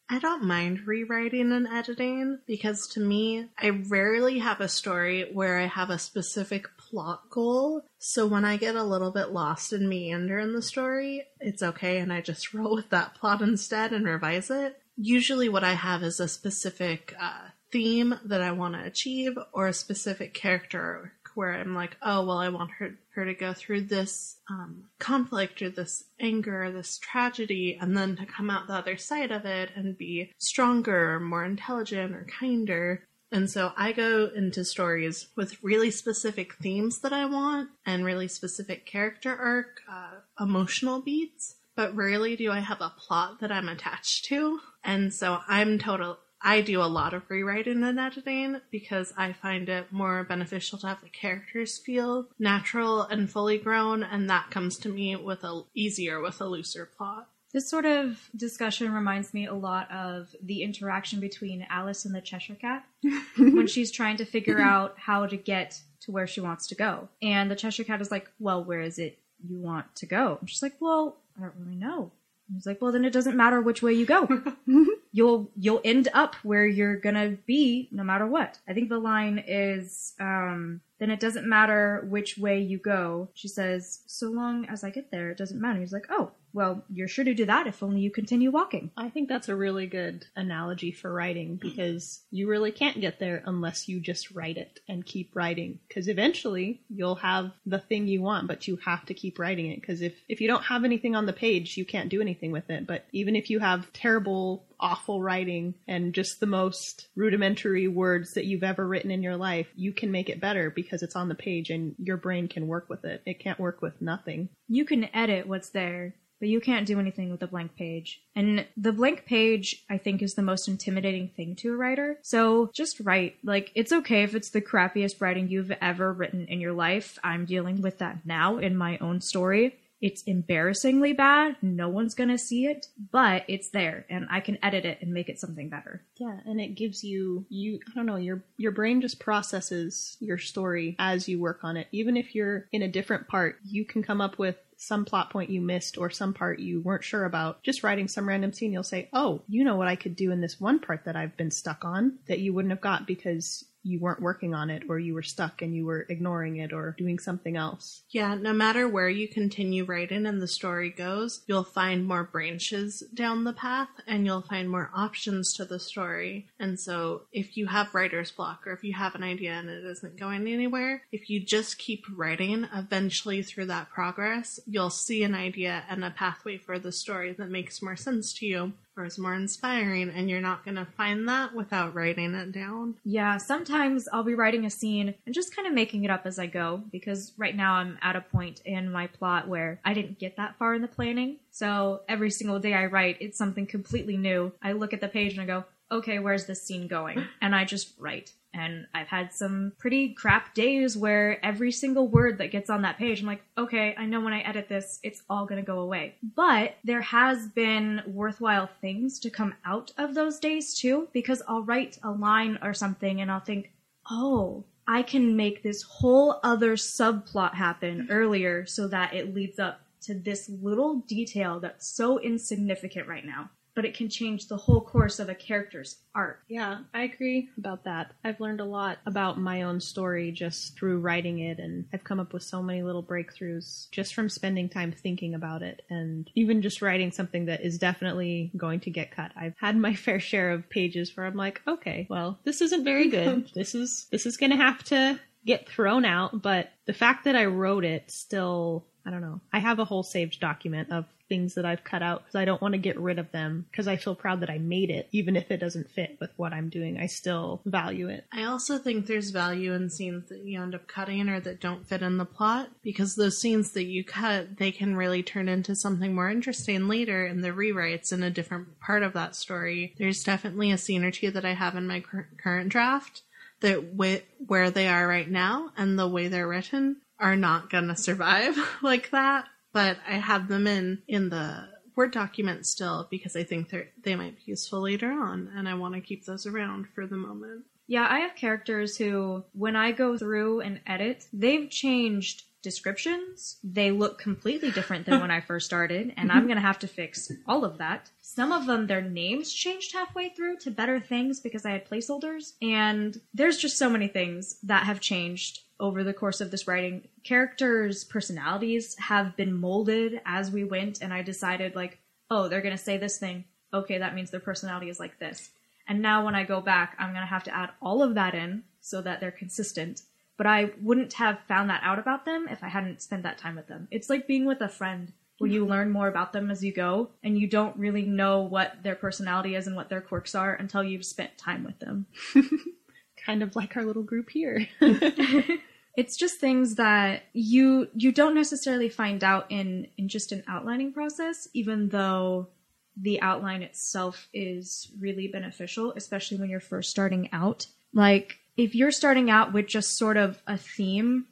I 0.08 0.20
don't 0.20 0.46
mind 0.46 0.88
rewriting 0.88 1.52
and 1.52 1.68
editing 1.68 2.40
because 2.48 2.88
to 2.94 3.02
me, 3.02 3.48
I 3.62 3.72
rarely 3.72 4.40
have 4.40 4.62
a 4.62 4.70
story 4.70 5.30
where 5.34 5.60
I 5.60 5.66
have 5.66 5.90
a 5.90 6.00
specific 6.00 6.68
plot 6.78 7.30
goal. 7.30 7.84
So 8.00 8.26
when 8.28 8.46
I 8.46 8.56
get 8.56 8.78
a 8.78 8.84
little 8.84 9.12
bit 9.12 9.32
lost 9.32 9.74
and 9.74 9.90
meander 9.90 10.40
in 10.40 10.54
the 10.54 10.62
story, 10.62 11.26
it's 11.42 11.62
okay 11.62 11.98
and 11.98 12.14
I 12.14 12.22
just 12.22 12.54
roll 12.54 12.76
with 12.76 12.92
that 12.92 13.16
plot 13.16 13.42
instead 13.42 13.92
and 13.92 14.06
revise 14.06 14.50
it 14.50 14.80
usually 14.98 15.50
what 15.50 15.64
I 15.64 15.74
have 15.74 16.04
is 16.04 16.20
a 16.20 16.28
specific 16.28 17.16
uh, 17.20 17.50
theme 17.72 18.20
that 18.26 18.42
I 18.42 18.52
want 18.52 18.76
to 18.76 18.84
achieve 18.84 19.38
or 19.52 19.68
a 19.68 19.74
specific 19.74 20.34
character 20.34 21.14
where 21.34 21.52
I'm 21.52 21.76
like, 21.76 21.98
oh, 22.02 22.26
well, 22.26 22.38
I 22.38 22.50
want 22.50 22.72
her, 22.80 22.96
her 23.14 23.26
to 23.26 23.34
go 23.34 23.54
through 23.54 23.82
this 23.82 24.38
um, 24.50 24.86
conflict 25.00 25.62
or 25.62 25.70
this 25.70 26.06
anger 26.20 26.64
or 26.64 26.72
this 26.72 26.98
tragedy 26.98 27.78
and 27.80 27.96
then 27.96 28.16
to 28.16 28.26
come 28.26 28.50
out 28.50 28.68
the 28.68 28.74
other 28.74 28.98
side 28.98 29.32
of 29.32 29.46
it 29.46 29.72
and 29.76 29.98
be 29.98 30.32
stronger, 30.38 31.16
or 31.16 31.20
more 31.20 31.44
intelligent, 31.44 32.16
or 32.16 32.26
kinder. 32.40 33.04
And 33.32 33.50
so 33.50 33.74
I 33.76 33.92
go 33.92 34.30
into 34.34 34.64
stories 34.64 35.28
with 35.36 35.62
really 35.62 35.92
specific 35.92 36.54
themes 36.56 37.00
that 37.00 37.12
I 37.12 37.26
want 37.26 37.70
and 37.86 38.06
really 38.06 38.30
specific 38.30 38.86
character 38.86 39.36
arc, 39.36 39.82
uh, 39.92 40.20
emotional 40.40 41.02
beats 41.02 41.56
but 41.76 41.96
rarely 41.96 42.36
do 42.36 42.52
I 42.52 42.60
have 42.60 42.82
a 42.82 42.94
plot 42.98 43.40
that 43.42 43.52
I'm 43.52 43.70
attached 43.70 44.26
to. 44.26 44.60
And 44.84 45.14
so 45.14 45.40
I'm 45.48 45.80
total 45.80 46.18
I 46.46 46.62
do 46.62 46.80
a 46.80 46.84
lot 46.84 47.16
of 47.16 47.24
rewriting 47.28 47.84
and 47.84 48.00
editing 48.00 48.62
because 48.70 49.12
I 49.18 49.34
find 49.34 49.68
it 49.68 49.92
more 49.92 50.24
beneficial 50.24 50.78
to 50.80 50.88
have 50.88 51.02
the 51.02 51.10
characters 51.10 51.80
feel 51.80 52.28
natural 52.38 53.02
and 53.02 53.28
fully 53.28 53.58
grown, 53.58 54.04
and 54.04 54.30
that 54.30 54.52
comes 54.52 54.78
to 54.80 54.90
me 54.90 55.16
with 55.16 55.44
a 55.44 55.64
easier 55.74 56.22
with 56.22 56.40
a 56.42 56.46
looser 56.46 56.86
plot. 56.86 57.30
This 57.52 57.68
sort 57.68 57.86
of 57.86 58.30
discussion 58.36 58.94
reminds 58.94 59.34
me 59.34 59.48
a 59.48 59.56
lot 59.56 59.90
of 59.90 60.36
the 60.44 60.62
interaction 60.62 61.20
between 61.20 61.66
Alice 61.68 62.06
and 62.06 62.14
the 62.14 62.22
Cheshire 62.22 62.56
Cat 62.56 62.86
when 63.38 63.66
she's 63.66 63.92
trying 63.92 64.18
to 64.18 64.26
figure 64.26 64.62
out 64.62 64.96
how 65.00 65.26
to 65.26 65.38
get 65.38 65.80
to 66.02 66.12
where 66.12 66.28
she 66.28 66.42
wants 66.42 66.68
to 66.68 66.76
go. 66.76 67.10
And 67.24 67.50
the 67.50 67.56
Cheshire 67.56 67.86
Cat 67.86 68.02
is 68.02 68.12
like, 68.12 68.30
Well, 68.40 68.64
where 68.64 68.82
is 68.82 69.00
it 69.00 69.18
you 69.44 69.58
want 69.58 69.96
to 69.96 70.06
go? 70.06 70.38
And 70.40 70.50
she's 70.50 70.62
like, 70.62 70.76
Well, 70.80 71.18
I 71.38 71.42
don't 71.42 71.54
really 71.60 71.76
know. 71.76 72.12
And 72.48 72.56
he's 72.56 72.66
like, 72.66 72.82
well, 72.82 72.92
then 72.92 73.06
it 73.06 73.14
doesn't 73.14 73.36
matter 73.36 73.62
which 73.62 73.82
way 73.82 73.94
you 73.94 74.06
go. 74.06 74.28
you'll 75.12 75.50
you'll 75.56 75.82
end 75.84 76.10
up 76.14 76.36
where 76.44 76.66
you're 76.66 76.98
gonna 76.98 77.30
be 77.48 77.90
no 77.92 78.04
matter 78.04 78.28
what. 78.28 78.60
I 78.68 78.74
think 78.74 78.90
the 78.90 79.00
line 79.00 79.44
is, 79.48 80.14
um, 80.20 80.82
then 81.06 81.12
it 81.12 81.20
doesn't 81.20 81.48
matter 81.48 82.04
which 82.10 82.36
way 82.36 82.60
you 82.60 82.80
go. 82.80 83.30
She 83.36 83.48
says, 83.48 84.00
so 84.08 84.32
long 84.32 84.66
as 84.66 84.84
I 84.84 84.90
get 84.90 85.12
there, 85.12 85.30
it 85.30 85.38
doesn't 85.38 85.62
matter. 85.62 85.80
He's 85.80 85.94
like, 85.94 86.08
oh, 86.10 86.32
well, 86.52 86.86
you're 86.90 87.10
sure 87.10 87.26
to 87.26 87.34
do 87.34 87.46
that 87.46 87.68
if 87.68 87.84
only 87.84 88.00
you 88.00 88.10
continue 88.10 88.50
walking. 88.50 88.90
I 88.96 89.10
think 89.10 89.28
that's 89.28 89.50
a 89.50 89.56
really 89.56 89.88
good 89.88 90.26
analogy 90.38 90.94
for 90.94 91.14
writing 91.14 91.58
because 91.58 92.22
you 92.32 92.48
really 92.48 92.72
can't 92.72 93.02
get 93.02 93.20
there 93.20 93.44
unless 93.46 93.90
you 93.90 94.00
just 94.00 94.32
write 94.32 94.58
it 94.58 94.80
and 94.88 95.06
keep 95.06 95.36
writing. 95.36 95.80
Because 95.88 96.08
eventually 96.08 96.82
you'll 96.90 97.16
have 97.16 97.52
the 97.66 97.80
thing 97.80 98.08
you 98.08 98.22
want, 98.22 98.48
but 98.48 98.70
you 98.70 98.78
have 98.78 99.06
to 99.08 99.14
keep 99.14 99.38
writing 99.38 99.70
it. 99.70 99.82
Because 99.82 100.02
if, 100.02 100.14
if 100.30 100.40
you 100.40 100.48
don't 100.48 100.64
have 100.64 100.86
anything 100.86 101.14
on 101.14 101.26
the 101.26 101.34
page, 101.34 101.76
you 101.76 101.86
can't 101.86 102.10
do 102.10 102.22
anything 102.22 102.54
with 102.54 102.70
it. 102.70 102.88
But 102.88 103.06
even 103.12 103.36
if 103.36 103.50
you 103.50 103.60
have 103.60 103.92
terrible 103.92 104.66
awful 104.80 105.22
writing 105.22 105.74
and 105.88 106.14
just 106.14 106.40
the 106.40 106.46
most 106.46 107.08
rudimentary 107.16 107.88
words 107.88 108.34
that 108.34 108.46
you've 108.46 108.64
ever 108.64 108.88
written 108.88 109.12
in 109.12 109.24
your 109.24 109.38
life, 109.38 109.68
you 109.76 109.92
can 109.92 110.12
make 110.12 110.30
it 110.30 110.40
better 110.40 110.70
because 110.70 110.95
it's 111.04 111.16
on 111.16 111.30
the 111.30 111.36
page 111.36 111.70
and 111.70 111.96
your 111.98 112.18
brain 112.18 112.48
can 112.48 112.68
work 112.68 112.90
with 112.90 113.06
it. 113.06 113.22
It 113.26 113.40
can't 113.40 113.60
work 113.60 113.82
with 113.82 114.02
nothing. 114.02 114.50
You 114.68 114.86
can 114.86 115.14
edit 115.16 115.48
what's 115.48 115.70
there, 115.70 116.16
but 116.40 116.50
you 116.50 116.60
can't 116.60 116.86
do 116.86 117.00
anything 117.00 117.32
with 117.32 117.42
a 117.42 117.48
blank 117.48 117.76
page. 117.76 118.22
And 118.36 118.66
the 118.76 118.92
blank 118.92 119.26
page, 119.26 119.84
I 119.90 119.98
think, 119.98 120.22
is 120.22 120.34
the 120.34 120.42
most 120.42 120.68
intimidating 120.68 121.30
thing 121.30 121.56
to 121.58 121.74
a 121.74 121.78
writer. 121.78 122.20
So 122.22 122.70
just 122.74 123.00
write. 123.00 123.38
Like, 123.44 123.72
it's 123.76 123.92
okay 123.92 124.24
if 124.24 124.36
it's 124.36 124.50
the 124.50 124.62
crappiest 124.62 125.22
writing 125.22 125.50
you've 125.50 125.72
ever 125.82 126.12
written 126.12 126.46
in 126.48 126.60
your 126.60 126.74
life. 126.74 127.18
I'm 127.24 127.46
dealing 127.46 127.82
with 127.82 128.00
that 128.00 128.26
now 128.26 128.58
in 128.58 128.76
my 128.76 128.98
own 129.00 129.22
story 129.22 129.78
It's 130.02 130.24
embarrassingly 130.24 131.14
bad. 131.14 131.56
No 131.62 131.90
one's 131.90 132.16
going 132.16 132.30
to 132.30 132.38
see 132.38 132.66
it, 132.66 132.88
but 133.12 133.44
it's 133.48 133.70
there 133.70 134.06
and 134.10 134.28
I 134.30 134.40
can 134.40 134.58
edit 134.64 134.86
it 134.86 135.00
and 135.02 135.14
make 135.14 135.30
it 135.30 135.40
something 135.40 135.70
better. 135.70 136.04
Yeah, 136.18 136.40
and 136.46 136.60
it 136.60 136.76
gives 136.76 137.04
you 137.04 137.46
you 137.50 137.80
I 137.88 137.92
don't 137.96 138.06
know, 138.06 138.18
your 138.18 138.44
your 138.58 138.72
brain 138.72 139.02
just 139.02 139.20
processes 139.20 140.18
your 140.20 140.38
story 140.38 140.96
as 141.00 141.28
you 141.28 141.40
work 141.40 141.64
on 141.64 141.78
it. 141.78 141.88
Even 141.92 142.18
if 142.18 142.36
you're 142.36 142.68
in 142.72 142.82
a 142.82 142.88
different 142.88 143.28
part, 143.28 143.58
you 143.64 143.86
can 143.86 144.04
come 144.04 144.22
up 144.22 144.38
with 144.38 144.58
some 144.78 145.06
plot 145.06 145.30
point 145.30 145.50
you 145.50 145.62
missed 145.62 145.98
or 145.98 146.10
some 146.10 146.34
part 146.34 146.60
you 146.60 146.82
weren't 146.82 147.04
sure 147.04 147.26
about. 147.26 147.64
Just 147.64 147.84
writing 147.84 148.08
some 148.08 148.28
random 148.28 148.52
scene, 148.52 148.74
you'll 148.74 148.84
say, 148.84 149.10
"Oh, 149.14 149.42
you 149.48 149.64
know 149.64 149.78
what 149.78 149.88
I 149.88 149.96
could 149.96 150.16
do 150.16 150.32
in 150.32 150.42
this 150.42 150.60
one 150.60 150.80
part 150.80 151.06
that 151.06 151.16
I've 151.16 151.38
been 151.38 151.52
stuck 151.52 151.86
on 151.86 152.20
that 152.28 152.40
you 152.40 152.54
wouldn't 152.54 152.72
have 152.72 152.82
got 152.82 153.08
because 153.08 153.66
you 153.86 154.00
weren't 154.00 154.22
working 154.22 154.54
on 154.54 154.70
it 154.70 154.84
or 154.90 155.00
you 155.00 155.14
were 155.14 155.24
stuck 155.24 155.62
and 155.62 155.76
you 155.76 155.86
were 155.86 156.06
ignoring 156.10 156.58
it 156.58 156.74
or 156.74 156.96
doing 156.98 157.20
something 157.20 157.56
else." 157.56 158.04
Yeah, 158.10 158.36
no 158.36 158.54
matter 158.54 158.88
where 158.88 159.10
you 159.10 159.28
continue 159.28 159.86
writing 159.86 160.26
and 160.26 160.42
the 160.42 160.48
story 160.48 160.90
goes, 160.90 161.44
you'll 161.48 161.64
find 161.64 162.06
more 162.06 162.24
branches 162.24 163.04
down 163.14 163.44
the 163.44 163.54
path 163.54 163.90
and 164.08 164.26
you'll 164.26 164.42
find 164.42 164.70
more 164.70 164.90
options 164.94 165.54
to 165.54 165.66
the 165.66 165.80
story. 165.80 166.48
And 166.60 166.80
so, 166.80 167.24
if 167.32 167.58
you 167.58 167.68
have 167.68 167.96
writer's 167.96 168.32
block 168.32 168.66
or 168.66 168.74
if 168.74 168.84
you 168.84 168.94
have 168.94 169.16
an 169.16 169.24
idea 169.24 169.52
and 169.54 169.70
it 169.70 169.86
isn't 169.86 170.18
going 170.18 170.48
anywhere, 170.48 171.04
if 171.12 171.30
you 171.30 171.40
just 171.40 171.78
keep 171.78 172.06
writing, 172.14 172.68
eventually 172.74 173.42
through 173.44 173.68
that 173.68 173.90
progress, 173.90 174.60
you'll 174.66 174.90
see 174.90 175.24
an 175.24 175.36
idea 175.36 175.84
and 175.90 176.04
a 176.04 176.12
pathway 176.12 176.58
for 176.58 176.80
the 176.80 176.92
story 176.92 177.34
that 177.34 177.50
makes 177.50 177.82
more 177.82 177.96
sense 177.96 178.34
to 178.34 178.46
you 178.46 178.74
or 178.98 179.06
is 179.06 179.18
more 179.18 179.34
inspiring, 179.34 180.10
and 180.10 180.30
you're 180.30 180.42
not 180.42 180.64
going 180.64 180.76
to 180.76 180.86
find 180.86 181.28
that 181.28 181.54
without 181.54 181.94
writing 181.94 182.34
it 182.34 182.52
down. 182.52 182.96
Yeah, 183.04 183.38
sometimes 183.38 184.08
I'll 184.12 184.24
be 184.24 184.36
writing 184.36 184.66
a 184.66 184.70
scene 184.70 185.14
and 185.26 185.36
just 185.36 185.56
kind 185.56 185.68
of 185.68 185.74
making 185.74 186.04
it 186.04 186.10
up 186.12 186.26
as 186.26 186.40
I 186.40 186.48
go 186.48 186.82
because 186.92 187.34
right 187.38 187.56
now 187.56 187.74
I'm 187.76 187.98
at 188.02 188.16
a 188.16 188.22
point 188.22 188.62
in 188.66 188.92
my 188.92 189.08
plot 189.08 189.48
where 189.48 189.80
I 189.84 189.94
didn't 189.94 190.20
get 190.20 190.38
that 190.38 190.58
far 190.58 190.74
in 190.74 190.82
the 190.82 190.88
planning. 190.88 191.38
So 191.52 192.02
every 192.08 192.32
single 192.32 192.60
day 192.60 192.74
I 192.74 192.86
write, 192.86 193.18
it's 193.20 193.38
something 193.38 193.66
completely 193.66 194.18
new. 194.18 194.52
I 194.62 194.74
look 194.74 194.94
at 194.94 195.02
the 195.02 195.08
page 195.08 195.34
and 195.34 195.42
I 195.42 195.46
go, 195.46 195.66
okay, 195.92 196.20
where's 196.20 196.46
this 196.46 196.62
scene 196.62 196.88
going? 196.88 197.26
And 197.42 197.56
I 197.56 197.66
just 197.66 197.94
write. 198.00 198.34
And 198.54 198.88
I've 198.94 199.08
had 199.08 199.34
some 199.34 199.74
pretty 199.78 200.14
crap 200.14 200.56
days 200.56 200.96
where 200.96 201.44
every 201.46 201.72
single 201.72 202.08
word 202.08 202.38
that 202.38 202.52
gets 202.52 202.70
on 202.70 202.82
that 202.84 202.98
page, 202.98 203.20
I'm 203.20 203.28
like, 203.28 203.44
okay, 203.58 203.94
I 203.98 204.06
know 204.06 204.22
when 204.22 204.34
I 204.34 204.40
edit 204.40 204.70
this, 204.70 205.00
it's 205.04 205.22
all 205.30 205.46
gonna 205.46 205.62
go 205.62 205.80
away. 205.80 206.16
But 206.36 206.78
there 206.84 207.02
has 207.02 207.48
been 207.50 208.02
worthwhile 208.08 208.70
things 208.82 209.20
to 209.20 209.30
come 209.30 209.54
out 209.66 209.92
of 209.98 210.16
those 210.16 210.40
days 210.40 210.74
too, 210.74 211.10
because 211.14 211.44
I'll 211.48 211.64
write 211.64 212.00
a 212.04 212.12
line 212.12 212.58
or 212.64 212.74
something 212.74 213.22
and 213.22 213.30
I'll 213.30 213.42
think, 213.42 213.72
oh, 214.10 214.64
I 214.88 215.04
can 215.04 215.36
make 215.36 215.62
this 215.62 215.82
whole 215.84 216.40
other 216.44 216.76
subplot 216.76 217.56
happen 217.56 218.02
mm-hmm. 218.02 218.12
earlier 218.12 218.66
so 218.66 218.88
that 218.88 219.14
it 219.14 219.34
leads 219.34 219.60
up 219.60 219.82
to 220.02 220.14
this 220.14 220.50
little 220.50 220.98
detail 221.08 221.60
that's 221.60 221.88
so 221.88 222.20
insignificant 222.20 223.08
right 223.08 223.26
now 223.26 223.50
but 223.76 223.86
it 223.86 223.96
can 223.96 224.10
change 224.10 224.48
the 224.48 224.58
whole 224.58 224.82
course 224.82 225.20
of 225.20 225.30
a 225.30 225.36
character's 225.36 225.98
arc. 226.16 226.40
Yeah, 226.48 226.80
I 226.94 227.04
agree 227.04 227.50
about 227.58 227.84
that. 227.84 228.14
I've 228.24 228.40
learned 228.40 228.62
a 228.62 228.66
lot 228.66 229.00
about 229.06 229.40
my 229.40 229.64
own 229.64 229.82
story 229.82 230.32
just 230.32 230.78
through 230.78 231.00
writing 231.00 231.40
it, 231.40 231.60
and 231.60 231.86
I've 231.94 232.04
come 232.04 232.20
up 232.20 232.34
with 232.34 232.44
so 232.44 232.64
many 232.64 232.82
little 232.82 233.04
breakthroughs 233.04 233.90
just 233.92 234.14
from 234.14 234.30
spending 234.30 234.70
time 234.70 234.92
thinking 234.92 235.36
about 235.36 235.62
it, 235.62 235.82
and 235.90 236.30
even 236.36 236.62
just 236.62 236.82
writing 236.82 237.12
something 237.12 237.46
that 237.46 237.62
is 237.62 237.78
definitely 237.78 238.52
going 238.56 238.80
to 238.82 238.90
get 238.90 239.12
cut. 239.12 239.32
I've 239.36 239.56
had 239.58 239.76
my 239.78 239.94
fair 239.96 240.20
share 240.20 240.52
of 240.52 240.70
pages 240.70 241.16
where 241.16 241.26
I'm 241.26 241.36
like, 241.36 241.62
okay, 241.68 242.08
well, 242.10 242.40
this 242.46 242.62
isn't 242.62 242.86
very 242.86 243.10
good. 243.10 243.52
this 243.56 243.76
is 243.76 244.08
this 244.12 244.26
is 244.26 244.38
going 244.38 244.52
to 244.52 244.58
have 244.58 244.84
to 244.86 245.20
get 245.46 245.68
thrown 245.68 246.06
out, 246.06 246.42
but 246.42 246.72
the 246.86 246.94
fact 246.94 247.26
that 247.26 247.36
I 247.36 247.46
wrote 247.46 247.84
it 247.84 248.10
still 248.10 248.86
I 249.06 249.12
don't 249.12 249.22
know. 249.22 249.40
I 249.54 249.60
have 249.60 249.78
a 249.78 249.86
whole 249.86 250.02
saved 250.02 250.40
document 250.40 250.92
of 250.92 251.06
things 251.28 251.56
that 251.56 251.66
I've 251.66 251.84
cut 251.84 252.02
out 252.02 252.24
because 252.24 252.36
I 252.36 252.46
don't 252.46 252.62
want 252.62 252.74
to 252.74 252.80
get 252.80 253.00
rid 253.00 253.20
of 253.20 253.32
them 253.32 253.66
because 253.72 253.88
I 253.88 253.96
feel 253.96 254.16
proud 254.16 254.42
that 254.42 254.50
I 254.50 254.58
made 254.58 254.90
it, 254.90 255.08
even 255.12 255.36
if 255.36 255.52
it 255.52 255.58
doesn't 255.58 255.92
fit 255.92 256.18
with 256.20 256.32
what 256.38 256.54
I'm 256.54 256.70
doing. 256.70 256.98
I 256.98 257.08
still 257.08 257.62
value 257.66 258.10
it. 258.10 258.26
I 258.32 258.44
also 258.44 258.78
think 258.78 259.06
there's 259.06 259.32
value 259.32 259.74
in 259.74 259.90
scenes 259.90 260.30
that 260.30 260.40
you 260.40 260.62
end 260.62 260.76
up 260.76 260.88
cutting 260.88 261.30
or 261.30 261.40
that 261.40 261.62
don't 261.62 261.88
fit 261.88 262.02
in 262.02 262.18
the 262.18 262.26
plot 262.26 262.70
because 262.84 263.16
those 263.16 263.40
scenes 263.40 263.72
that 263.72 263.86
you 263.86 264.04
cut, 264.04 264.58
they 264.58 264.72
can 264.72 264.96
really 264.96 265.24
turn 265.24 265.50
into 265.50 265.76
something 265.76 266.14
more 266.14 266.30
interesting 266.30 266.88
later 266.88 267.26
in 267.26 267.42
the 267.42 267.50
rewrites 267.50 268.12
in 268.12 268.24
a 268.24 268.30
different 268.30 268.80
part 268.80 269.04
of 269.04 269.14
that 269.14 269.36
story. 269.36 269.94
There's 269.98 270.24
definitely 270.24 270.72
a 270.72 270.78
scene 270.78 271.04
or 271.04 271.12
two 271.12 271.32
that 271.32 271.46
I 271.46 271.54
have 271.54 271.76
in 271.76 271.88
my 271.88 272.02
cur- 272.02 272.30
current 272.42 272.70
draft 272.70 273.22
that 273.62 273.96
where 273.96 274.70
they 274.70 274.88
are 274.88 275.08
right 275.08 275.30
now 275.30 275.72
and 275.78 275.98
the 275.98 276.08
way 276.08 276.28
they're 276.28 276.48
written 276.48 276.98
are 277.20 277.36
not 277.36 277.70
gonna 277.70 277.96
survive 277.96 278.58
like 278.82 279.12
that. 279.12 279.46
But 279.76 279.98
I 280.08 280.14
have 280.14 280.48
them 280.48 280.68
in 280.68 281.04
in 281.06 281.28
the 281.28 281.68
Word 281.98 282.12
document 282.12 282.66
still 282.66 283.08
because 283.12 283.36
I 283.36 283.44
think 283.44 283.70
they 283.70 283.90
they 284.02 284.16
might 284.16 284.38
be 284.38 284.52
useful 284.52 284.80
later 284.80 285.12
on, 285.12 285.52
and 285.54 285.68
I 285.68 285.74
want 285.74 285.96
to 285.96 286.02
keep 286.02 286.24
those 286.24 286.46
around 286.46 286.88
for 286.96 287.06
the 287.06 287.18
moment. 287.18 287.66
Yeah, 287.86 288.08
I 288.10 288.20
have 288.20 288.36
characters 288.36 288.98
who, 288.98 289.44
when 289.52 289.76
I 289.76 289.92
go 289.92 290.18
through 290.18 290.62
and 290.62 290.80
edit, 290.88 291.28
they've 291.34 291.70
changed 291.70 292.44
descriptions. 292.62 293.58
They 293.66 293.92
look 293.92 294.18
completely 294.18 294.72
different 294.72 295.06
than 295.06 295.20
when 295.20 295.30
I 295.30 295.42
first 295.50 295.66
started, 295.66 296.14
and 296.16 296.32
I'm 296.32 296.46
going 296.46 296.56
to 296.56 296.62
have 296.62 296.80
to 296.80 296.88
fix 296.88 297.30
all 297.46 297.66
of 297.66 297.78
that. 297.78 298.10
Some 298.22 298.54
of 298.54 298.68
them, 298.68 298.88
their 298.88 299.02
names 299.02 299.54
changed 299.54 299.94
halfway 299.94 300.30
through 300.30 300.58
to 300.60 300.72
better 300.72 301.02
things 301.02 301.42
because 301.42 301.66
I 301.66 301.72
had 301.72 301.88
placeholders, 301.88 302.54
and 302.62 303.20
there's 303.34 303.58
just 303.58 303.78
so 303.78 303.90
many 303.90 304.08
things 304.08 304.58
that 304.64 304.86
have 304.86 305.02
changed 305.02 305.65
over 305.80 306.04
the 306.04 306.14
course 306.14 306.42
of 306.42 306.52
this 306.52 306.68
writing. 306.68 307.08
Characters' 307.24 308.04
personalities 308.04 308.96
have 308.98 309.36
been 309.36 309.54
molded 309.54 310.22
as 310.26 310.52
we 310.52 310.64
went, 310.64 311.02
and 311.02 311.14
I 311.14 311.22
decided, 311.22 311.76
like, 311.76 312.00
oh, 312.30 312.48
they're 312.48 312.62
going 312.62 312.78
to 312.78 312.84
say 312.84 312.98
this 312.98 313.18
thing. 313.18 313.46
Okay, 313.74 313.98
that 313.98 314.16
means 314.16 314.32
their 314.32 314.40
personality 314.40 314.90
is 314.90 315.00
like 315.00 315.20
this. 315.20 315.50
And 315.88 316.02
now 316.02 316.26
when 316.26 316.36
I 316.36 316.44
go 316.44 316.62
back, 316.62 316.96
I'm 316.98 317.10
going 317.10 317.22
to 317.22 317.28
have 317.28 317.44
to 317.44 317.56
add 317.56 317.72
all 317.82 318.02
of 318.02 318.16
that 318.16 318.34
in 318.34 318.64
so 318.82 319.02
that 319.02 319.20
they're 319.20 319.32
consistent. 319.32 320.02
But 320.38 320.48
I 320.48 320.72
wouldn't 320.82 321.14
have 321.14 321.40
found 321.48 321.70
that 321.70 321.82
out 321.84 322.00
about 322.00 322.26
them 322.26 322.48
if 322.50 322.64
I 322.64 322.70
hadn't 322.70 323.02
spent 323.02 323.24
that 323.24 323.38
time 323.38 323.56
with 323.56 323.68
them. 323.68 323.88
It's 323.92 324.10
like 324.10 324.28
being 324.28 324.46
with 324.46 324.62
a 324.62 324.68
friend 324.68 325.14
where 325.38 325.50
you 325.50 325.66
learn 325.66 325.92
more 325.92 326.08
about 326.08 326.34
them 326.34 326.50
as 326.50 326.64
you 326.64 326.74
go 326.74 327.10
and 327.24 327.38
you 327.38 327.48
don't 327.48 327.76
really 327.78 328.04
know 328.04 328.42
what 328.42 328.84
their 328.84 328.96
personality 328.96 329.56
is 329.56 329.68
and 329.68 329.76
what 329.76 329.90
their 329.90 330.02
quirks 330.02 330.34
are 330.34 330.54
until 330.54 330.84
you've 330.84 331.06
spent 331.06 331.38
time 331.38 331.64
with 331.64 331.80
them. 331.80 332.06
kind 333.26 333.42
of 333.42 333.56
like 333.56 333.76
our 333.76 333.84
little 333.84 334.04
group 334.04 334.30
here. 334.30 334.68
it's 335.98 336.18
just 336.18 336.40
things 336.40 336.76
that 336.76 337.24
you 337.34 337.88
you 337.94 338.12
don't 338.12 338.36
necessarily 338.36 338.90
find 338.90 339.24
out 339.24 339.46
in 339.50 339.88
in 339.98 340.08
just 340.08 340.32
an 340.32 340.44
outlining 340.48 340.94
process 340.94 341.48
even 341.54 341.90
though 341.90 342.50
the 342.98 343.22
outline 343.22 343.62
itself 343.62 344.30
is 344.34 344.92
really 345.00 345.28
beneficial 345.28 345.94
especially 345.96 346.38
when 346.38 346.50
you're 346.50 346.60
first 346.60 346.90
starting 346.90 347.30
out. 347.32 347.68
Like 347.94 348.40
if 348.58 348.76
you're 348.76 348.92
starting 348.92 349.30
out 349.30 349.54
with 349.54 349.68
just 349.68 349.98
sort 349.98 350.18
of 350.18 350.42
a 350.48 350.58
theme 350.58 351.26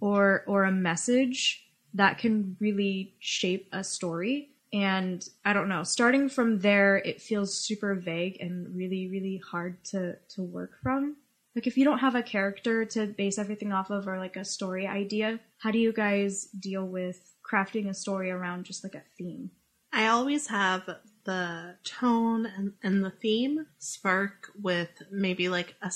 or 0.00 0.44
or 0.46 0.64
a 0.64 0.72
message 0.72 1.60
that 1.94 2.18
can 2.18 2.56
really 2.60 3.14
shape 3.20 3.68
a 3.72 3.84
story. 3.84 4.50
And 4.72 5.24
i 5.44 5.52
don't 5.52 5.68
know 5.68 5.84
starting 5.84 6.28
from 6.28 6.58
there 6.58 6.96
it 6.96 7.22
feels 7.22 7.56
super 7.56 7.94
vague 7.94 8.38
and 8.40 8.74
really 8.74 9.08
really 9.08 9.40
hard 9.52 9.84
to 9.92 10.16
to 10.30 10.42
work 10.42 10.80
from 10.82 11.16
like 11.54 11.66
if 11.66 11.76
you 11.76 11.84
don't 11.84 11.98
have 11.98 12.14
a 12.14 12.22
character 12.22 12.84
to 12.84 13.06
base 13.06 13.38
everything 13.38 13.72
off 13.72 13.90
of 13.90 14.08
or 14.08 14.18
like 14.18 14.36
a 14.36 14.44
story 14.44 14.86
idea 14.86 15.38
how 15.58 15.70
do 15.70 15.78
you 15.78 15.92
guys 15.92 16.44
deal 16.58 16.86
with 16.86 17.34
crafting 17.48 17.88
a 17.88 17.94
story 17.94 18.30
around 18.30 18.64
just 18.64 18.82
like 18.84 18.94
a 18.94 19.02
theme 19.16 19.50
I 19.94 20.08
always 20.08 20.48
have 20.48 20.90
the 21.24 21.76
tone 21.84 22.46
and, 22.46 22.72
and 22.82 23.04
the 23.04 23.10
theme 23.10 23.66
spark 23.78 24.50
with 24.60 24.90
maybe 25.08 25.48
like 25.48 25.76
a, 25.80 25.92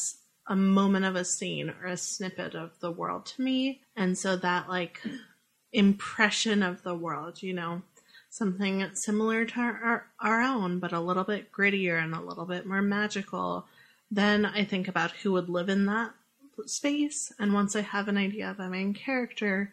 a 0.47 0.55
moment 0.55 1.05
of 1.05 1.17
a 1.17 1.25
scene 1.25 1.69
or 1.69 1.89
a 1.89 1.97
snippet 1.97 2.55
of 2.55 2.79
the 2.79 2.93
world 2.93 3.27
to 3.27 3.43
me. 3.43 3.81
And 3.97 4.17
so 4.17 4.37
that 4.37 4.69
like 4.69 5.03
impression 5.73 6.63
of 6.63 6.85
the 6.85 6.95
world, 6.95 7.43
you 7.43 7.53
know, 7.53 7.83
something 8.31 8.89
similar 8.95 9.45
to 9.45 9.61
our, 9.61 9.81
our, 9.83 10.07
our 10.21 10.43
own, 10.43 10.79
but 10.79 10.93
a 10.93 11.01
little 11.01 11.25
bit 11.25 11.51
grittier 11.51 12.01
and 12.01 12.15
a 12.15 12.21
little 12.21 12.47
bit 12.47 12.67
more 12.67 12.83
magical. 12.83 13.67
Then 14.11 14.47
I 14.47 14.65
think 14.65 14.89
about 14.89 15.11
who 15.11 15.33
would 15.33 15.49
live 15.49 15.69
in 15.69 15.87
that 15.87 16.15
space. 16.67 17.33
And 17.39 17.53
once 17.53 17.77
I 17.77 17.83
have 17.83 18.09
an 18.09 18.17
idea 18.17 18.51
of 18.51 18.59
a 18.59 18.69
main 18.69 18.95
character, 18.95 19.73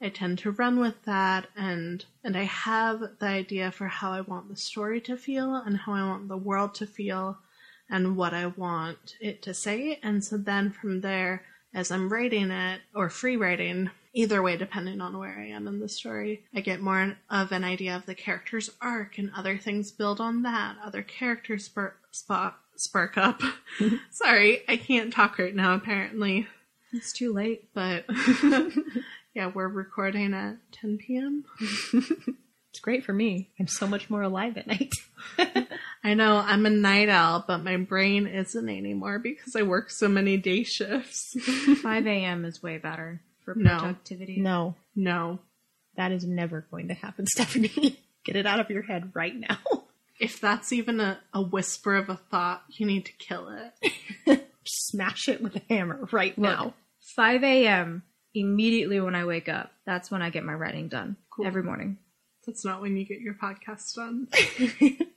I 0.00 0.10
tend 0.10 0.38
to 0.40 0.50
run 0.50 0.78
with 0.78 1.02
that 1.04 1.46
and 1.56 2.04
and 2.22 2.36
I 2.36 2.42
have 2.42 3.00
the 3.18 3.26
idea 3.26 3.70
for 3.70 3.88
how 3.88 4.12
I 4.12 4.20
want 4.20 4.48
the 4.48 4.56
story 4.56 5.00
to 5.02 5.16
feel 5.16 5.54
and 5.54 5.76
how 5.76 5.94
I 5.94 6.02
want 6.02 6.28
the 6.28 6.36
world 6.36 6.74
to 6.76 6.86
feel 6.86 7.38
and 7.88 8.16
what 8.16 8.34
I 8.34 8.46
want 8.46 9.16
it 9.20 9.40
to 9.42 9.54
say 9.54 9.98
and 10.02 10.22
so 10.22 10.36
then 10.36 10.70
from 10.70 11.00
there 11.00 11.46
as 11.72 11.90
I'm 11.90 12.12
writing 12.12 12.50
it 12.50 12.82
or 12.94 13.08
free 13.08 13.36
writing 13.38 13.90
either 14.12 14.42
way 14.42 14.58
depending 14.58 15.00
on 15.00 15.18
where 15.18 15.38
I 15.38 15.46
am 15.46 15.66
in 15.66 15.80
the 15.80 15.88
story 15.88 16.44
I 16.54 16.60
get 16.60 16.82
more 16.82 17.16
of 17.30 17.52
an 17.52 17.64
idea 17.64 17.96
of 17.96 18.04
the 18.04 18.14
character's 18.14 18.68
arc 18.82 19.16
and 19.16 19.30
other 19.34 19.56
things 19.56 19.92
build 19.92 20.20
on 20.20 20.42
that 20.42 20.76
other 20.84 21.02
characters 21.02 21.70
spark 22.10 22.60
spark, 22.80 23.16
up 23.18 23.40
sorry 24.10 24.62
I 24.68 24.76
can't 24.76 25.12
talk 25.12 25.38
right 25.38 25.54
now 25.54 25.74
apparently 25.74 26.46
it's 26.92 27.12
too 27.12 27.32
late 27.32 27.68
but 27.74 28.04
Yeah, 29.34 29.50
we're 29.54 29.68
recording 29.68 30.32
at 30.32 30.56
10 30.72 30.96
p.m. 30.98 31.44
It's 32.70 32.80
great 32.82 33.04
for 33.04 33.12
me. 33.14 33.48
I'm 33.58 33.68
so 33.68 33.86
much 33.86 34.10
more 34.10 34.20
alive 34.20 34.58
at 34.58 34.66
night. 34.66 34.92
I 36.04 36.12
know 36.12 36.36
I'm 36.36 36.66
a 36.66 36.70
night 36.70 37.08
owl, 37.08 37.42
but 37.46 37.64
my 37.64 37.78
brain 37.78 38.26
isn't 38.26 38.68
anymore 38.68 39.18
because 39.18 39.56
I 39.56 39.62
work 39.62 39.88
so 39.90 40.08
many 40.08 40.36
day 40.36 40.62
shifts. 40.62 41.34
5 41.82 42.06
a.m. 42.06 42.44
is 42.44 42.62
way 42.62 42.76
better 42.76 43.22
for 43.46 43.54
No. 43.54 43.78
productivity. 43.78 44.40
no, 44.40 44.74
no. 44.94 45.38
that 45.96 46.12
is 46.12 46.24
never 46.26 46.66
going 46.70 46.88
to 46.88 46.94
happen, 46.94 47.26
Stephanie. 47.26 47.98
Get 48.26 48.36
it 48.36 48.46
out 48.46 48.60
of 48.60 48.68
your 48.70 48.82
head 48.82 49.10
right 49.14 49.34
now. 49.34 49.58
If 50.20 50.40
that's 50.40 50.72
even 50.72 51.00
a, 51.00 51.18
a 51.34 51.42
whisper 51.42 51.94
of 51.96 52.08
a 52.08 52.16
thought, 52.16 52.62
you 52.70 52.86
need 52.86 53.06
to 53.06 53.12
kill 53.18 53.48
it. 53.48 54.46
Smash 54.64 55.28
it 55.28 55.42
with 55.42 55.56
a 55.56 55.62
hammer 55.68 56.08
right 56.12 56.36
Look, 56.38 56.50
now. 56.50 56.74
5 57.14 57.44
a.m. 57.44 58.02
immediately 58.34 59.00
when 59.00 59.14
I 59.14 59.24
wake 59.24 59.48
up. 59.48 59.70
That's 59.84 60.10
when 60.10 60.22
I 60.22 60.30
get 60.30 60.44
my 60.44 60.54
writing 60.54 60.88
done 60.88 61.16
Cool. 61.30 61.46
every 61.46 61.62
morning. 61.62 61.98
That's 62.46 62.64
not 62.64 62.80
when 62.80 62.96
you 62.96 63.04
get 63.04 63.20
your 63.20 63.34
podcast 63.34 63.94
done. 63.94 64.28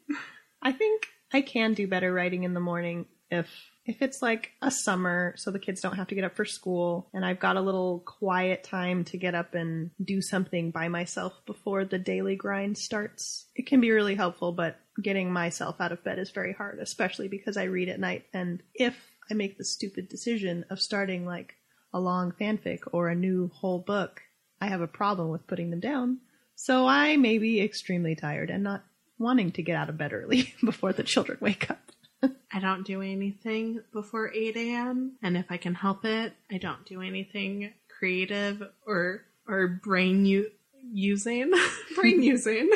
I 0.62 0.72
think 0.72 1.08
I 1.34 1.41
can 1.41 1.74
do 1.74 1.88
better 1.88 2.12
writing 2.12 2.44
in 2.44 2.53
the 2.53 2.60
morning 2.60 3.06
if 3.32 3.48
if 3.86 4.01
it's 4.01 4.22
like 4.22 4.51
a 4.62 4.70
summer 4.70 5.34
so 5.38 5.50
the 5.50 5.60
kids 5.60 5.82
don't 5.82 5.96
have 5.96 6.08
to 6.08 6.15
get 6.15 6.24
up 6.24 6.36
for 6.36 6.46
school 6.46 7.10
and 7.13 7.25
I've 7.25 7.39
got 7.39 7.58
a 7.58 7.62
little 7.62 8.00
quiet 8.00 8.63
time 8.63 9.03
to 9.06 9.18
get 9.18 9.34
up 9.34 9.56
and 9.56 9.89
do 10.03 10.22
something 10.22 10.70
by 10.70 10.89
myself 10.89 11.34
before 11.46 11.86
the 11.86 11.98
daily 11.98 12.36
grind 12.36 12.77
starts. 12.77 13.48
It 13.56 13.65
can 13.65 13.82
be 13.82 13.91
really 13.91 14.15
helpful, 14.15 14.51
but 14.51 14.79
getting 15.01 15.32
myself 15.32 15.79
out 15.79 15.91
of 15.91 16.03
bed 16.03 16.20
is 16.20 16.32
very 16.32 16.53
hard, 16.53 16.79
especially 16.79 17.27
because 17.27 17.58
I 17.58 17.63
read 17.63 17.89
at 17.89 18.00
night 18.00 18.25
and 18.34 18.62
if 18.74 18.96
I 19.29 19.34
make 19.34 19.58
the 19.58 19.65
stupid 19.65 20.10
decision 20.10 20.65
of 20.70 20.82
starting 20.82 21.25
like 21.25 21.56
a 21.94 22.00
long 22.00 22.32
fanfic 22.32 22.79
or 22.91 23.10
a 23.10 23.15
new 23.15 23.50
whole 23.53 23.79
book, 23.79 24.22
I 24.62 24.68
have 24.68 24.82
a 24.82 24.88
problem 24.88 25.29
with 25.29 25.48
putting 25.48 25.70
them 25.70 25.79
down. 25.79 26.20
So 26.56 26.88
I 26.88 27.15
may 27.18 27.38
be 27.38 27.62
extremely 27.62 28.15
tired 28.15 28.50
and 28.50 28.63
not 28.63 28.84
wanting 29.18 29.51
to 29.53 29.63
get 29.63 29.75
out 29.75 29.89
of 29.89 29.98
bed 29.98 30.13
early 30.13 30.53
before 30.63 30.94
the 30.94 31.03
children 31.03 31.38
wake 31.41 31.70
up. 31.70 31.79
I 32.51 32.60
don't 32.60 32.86
do 32.86 33.01
anything 33.01 33.82
before 33.94 34.32
8 34.34 34.56
a.m. 34.58 35.13
And 35.22 35.38
if 35.38 35.46
I 35.50 35.58
can 35.58 35.75
help 35.75 36.06
it, 36.06 36.34
I 36.51 36.58
don't 36.58 36.86
do 36.86 37.01
anything 37.01 37.74
creative 37.98 38.62
or 38.86 39.25
or 39.48 39.68
brain 39.68 40.25
u- 40.25 40.51
using. 40.91 41.51
brain 41.96 42.22
using. 42.22 42.70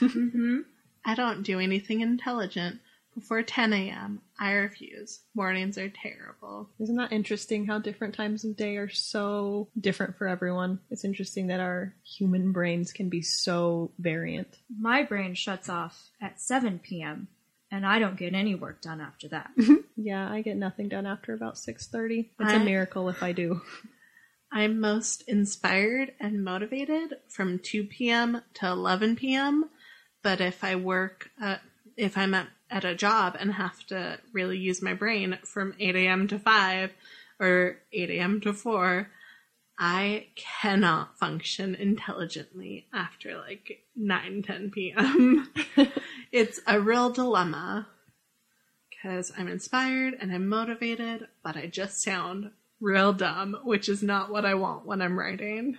Mm-hmm. 0.00 0.58
I 1.04 1.14
don't 1.14 1.42
do 1.42 1.58
anything 1.58 2.00
intelligent 2.00 2.80
before 3.14 3.42
10 3.42 3.72
a.m. 3.72 4.20
I 4.38 4.52
refuse. 4.52 5.20
Mornings 5.34 5.76
are 5.78 5.88
terrible. 5.88 6.70
Isn't 6.78 6.96
that 6.96 7.12
interesting 7.12 7.66
how 7.66 7.78
different 7.80 8.14
times 8.14 8.44
of 8.44 8.56
day 8.56 8.76
are 8.76 8.88
so 8.90 9.68
different 9.80 10.16
for 10.16 10.28
everyone? 10.28 10.78
It's 10.90 11.04
interesting 11.04 11.48
that 11.48 11.58
our 11.60 11.94
human 12.04 12.52
brains 12.52 12.92
can 12.92 13.08
be 13.08 13.22
so 13.22 13.90
variant. 13.98 14.58
My 14.78 15.02
brain 15.02 15.34
shuts 15.34 15.68
off 15.68 16.10
at 16.20 16.40
7 16.40 16.78
p.m. 16.80 17.26
and 17.72 17.84
I 17.84 17.98
don't 17.98 18.16
get 18.18 18.34
any 18.34 18.54
work 18.54 18.82
done 18.82 19.00
after 19.00 19.28
that. 19.28 19.50
Yeah, 20.00 20.30
I 20.30 20.42
get 20.42 20.56
nothing 20.56 20.88
done 20.88 21.06
after 21.06 21.34
about 21.34 21.56
6:30. 21.56 22.28
It's 22.38 22.52
a 22.52 22.56
I- 22.56 22.62
miracle 22.64 23.08
if 23.08 23.20
I 23.20 23.32
do. 23.32 23.62
I'm 24.52 24.78
most 24.78 25.24
inspired 25.26 26.12
and 26.20 26.44
motivated 26.44 27.16
from 27.28 27.58
2 27.58 27.82
p.m. 27.84 28.42
to 28.54 28.68
11 28.68 29.16
p.m. 29.16 29.64
But 30.28 30.42
if 30.42 30.62
I 30.62 30.76
work, 30.76 31.30
uh, 31.40 31.56
if 31.96 32.18
I'm 32.18 32.34
at, 32.34 32.48
at 32.70 32.84
a 32.84 32.94
job 32.94 33.34
and 33.40 33.50
have 33.54 33.86
to 33.86 34.18
really 34.30 34.58
use 34.58 34.82
my 34.82 34.92
brain 34.92 35.38
from 35.42 35.72
8 35.80 35.96
a.m. 35.96 36.28
to 36.28 36.38
5 36.38 36.92
or 37.40 37.78
8 37.94 38.10
a.m. 38.10 38.38
to 38.42 38.52
4, 38.52 39.08
I 39.78 40.26
cannot 40.36 41.18
function 41.18 41.74
intelligently 41.74 42.88
after 42.92 43.38
like 43.38 43.86
9, 43.96 44.42
10 44.42 44.70
p.m. 44.70 45.50
it's 46.30 46.60
a 46.66 46.78
real 46.78 47.08
dilemma 47.08 47.88
because 48.90 49.32
I'm 49.38 49.48
inspired 49.48 50.14
and 50.20 50.30
I'm 50.30 50.46
motivated, 50.46 51.28
but 51.42 51.56
I 51.56 51.68
just 51.68 52.02
sound 52.02 52.50
real 52.82 53.14
dumb, 53.14 53.56
which 53.64 53.88
is 53.88 54.02
not 54.02 54.30
what 54.30 54.44
I 54.44 54.52
want 54.52 54.84
when 54.84 55.00
I'm 55.00 55.18
writing. 55.18 55.78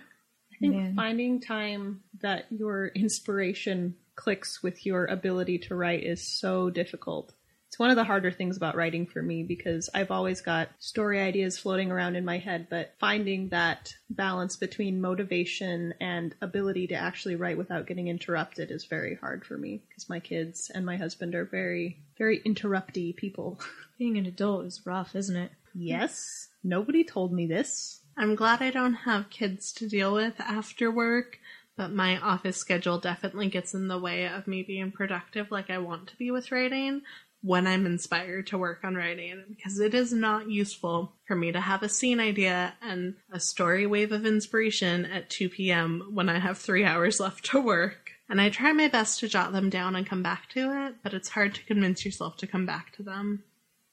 I 0.52 0.56
think 0.58 0.74
Man. 0.74 0.96
finding 0.96 1.40
time 1.40 2.02
that 2.20 2.46
your 2.50 2.88
inspiration 2.88 3.94
clicks 4.20 4.62
with 4.62 4.84
your 4.84 5.06
ability 5.06 5.58
to 5.58 5.74
write 5.74 6.04
is 6.04 6.22
so 6.22 6.68
difficult. 6.68 7.32
It's 7.68 7.78
one 7.78 7.88
of 7.88 7.96
the 7.96 8.04
harder 8.04 8.30
things 8.30 8.56
about 8.58 8.76
writing 8.76 9.06
for 9.06 9.22
me 9.22 9.44
because 9.44 9.88
I've 9.94 10.10
always 10.10 10.42
got 10.42 10.68
story 10.78 11.20
ideas 11.20 11.56
floating 11.56 11.90
around 11.90 12.16
in 12.16 12.24
my 12.24 12.36
head, 12.36 12.66
but 12.68 12.92
finding 12.98 13.48
that 13.48 13.94
balance 14.10 14.56
between 14.56 15.00
motivation 15.00 15.94
and 16.00 16.34
ability 16.42 16.88
to 16.88 16.96
actually 16.96 17.36
write 17.36 17.56
without 17.56 17.86
getting 17.86 18.08
interrupted 18.08 18.70
is 18.70 18.84
very 18.84 19.14
hard 19.14 19.46
for 19.46 19.56
me 19.56 19.82
because 19.88 20.10
my 20.10 20.20
kids 20.20 20.70
and 20.74 20.84
my 20.84 20.96
husband 20.96 21.34
are 21.34 21.46
very, 21.46 21.98
very 22.18 22.40
interrupty 22.40 23.16
people. 23.16 23.58
Being 23.98 24.18
an 24.18 24.26
adult 24.26 24.66
is 24.66 24.82
rough, 24.84 25.16
isn't 25.16 25.36
it? 25.36 25.52
yes, 25.74 26.48
nobody 26.62 27.04
told 27.04 27.32
me 27.32 27.46
this. 27.46 28.00
I'm 28.16 28.34
glad 28.34 28.60
I 28.60 28.70
don't 28.70 28.94
have 28.94 29.30
kids 29.30 29.72
to 29.74 29.88
deal 29.88 30.12
with 30.12 30.38
after 30.40 30.90
work, 30.90 31.38
but 31.80 31.94
my 31.94 32.18
office 32.18 32.58
schedule 32.58 32.98
definitely 32.98 33.48
gets 33.48 33.72
in 33.72 33.88
the 33.88 33.98
way 33.98 34.26
of 34.26 34.46
me 34.46 34.62
being 34.62 34.92
productive 34.92 35.50
like 35.50 35.70
I 35.70 35.78
want 35.78 36.08
to 36.08 36.16
be 36.16 36.30
with 36.30 36.52
writing 36.52 37.00
when 37.40 37.66
I'm 37.66 37.86
inspired 37.86 38.48
to 38.48 38.58
work 38.58 38.80
on 38.84 38.96
writing 38.96 39.42
because 39.48 39.80
it 39.80 39.94
is 39.94 40.12
not 40.12 40.50
useful 40.50 41.14
for 41.26 41.34
me 41.34 41.52
to 41.52 41.60
have 41.62 41.82
a 41.82 41.88
scene 41.88 42.20
idea 42.20 42.74
and 42.82 43.14
a 43.32 43.40
story 43.40 43.86
wave 43.86 44.12
of 44.12 44.26
inspiration 44.26 45.06
at 45.06 45.30
2 45.30 45.48
p.m. 45.48 46.10
when 46.12 46.28
I 46.28 46.38
have 46.38 46.58
three 46.58 46.84
hours 46.84 47.18
left 47.18 47.46
to 47.46 47.60
work. 47.62 48.10
And 48.28 48.42
I 48.42 48.50
try 48.50 48.72
my 48.72 48.88
best 48.88 49.20
to 49.20 49.28
jot 49.28 49.52
them 49.52 49.70
down 49.70 49.96
and 49.96 50.06
come 50.06 50.22
back 50.22 50.50
to 50.50 50.86
it, 50.86 50.96
but 51.02 51.14
it's 51.14 51.30
hard 51.30 51.54
to 51.54 51.64
convince 51.64 52.04
yourself 52.04 52.36
to 52.36 52.46
come 52.46 52.66
back 52.66 52.92
to 52.96 53.02
them. 53.02 53.42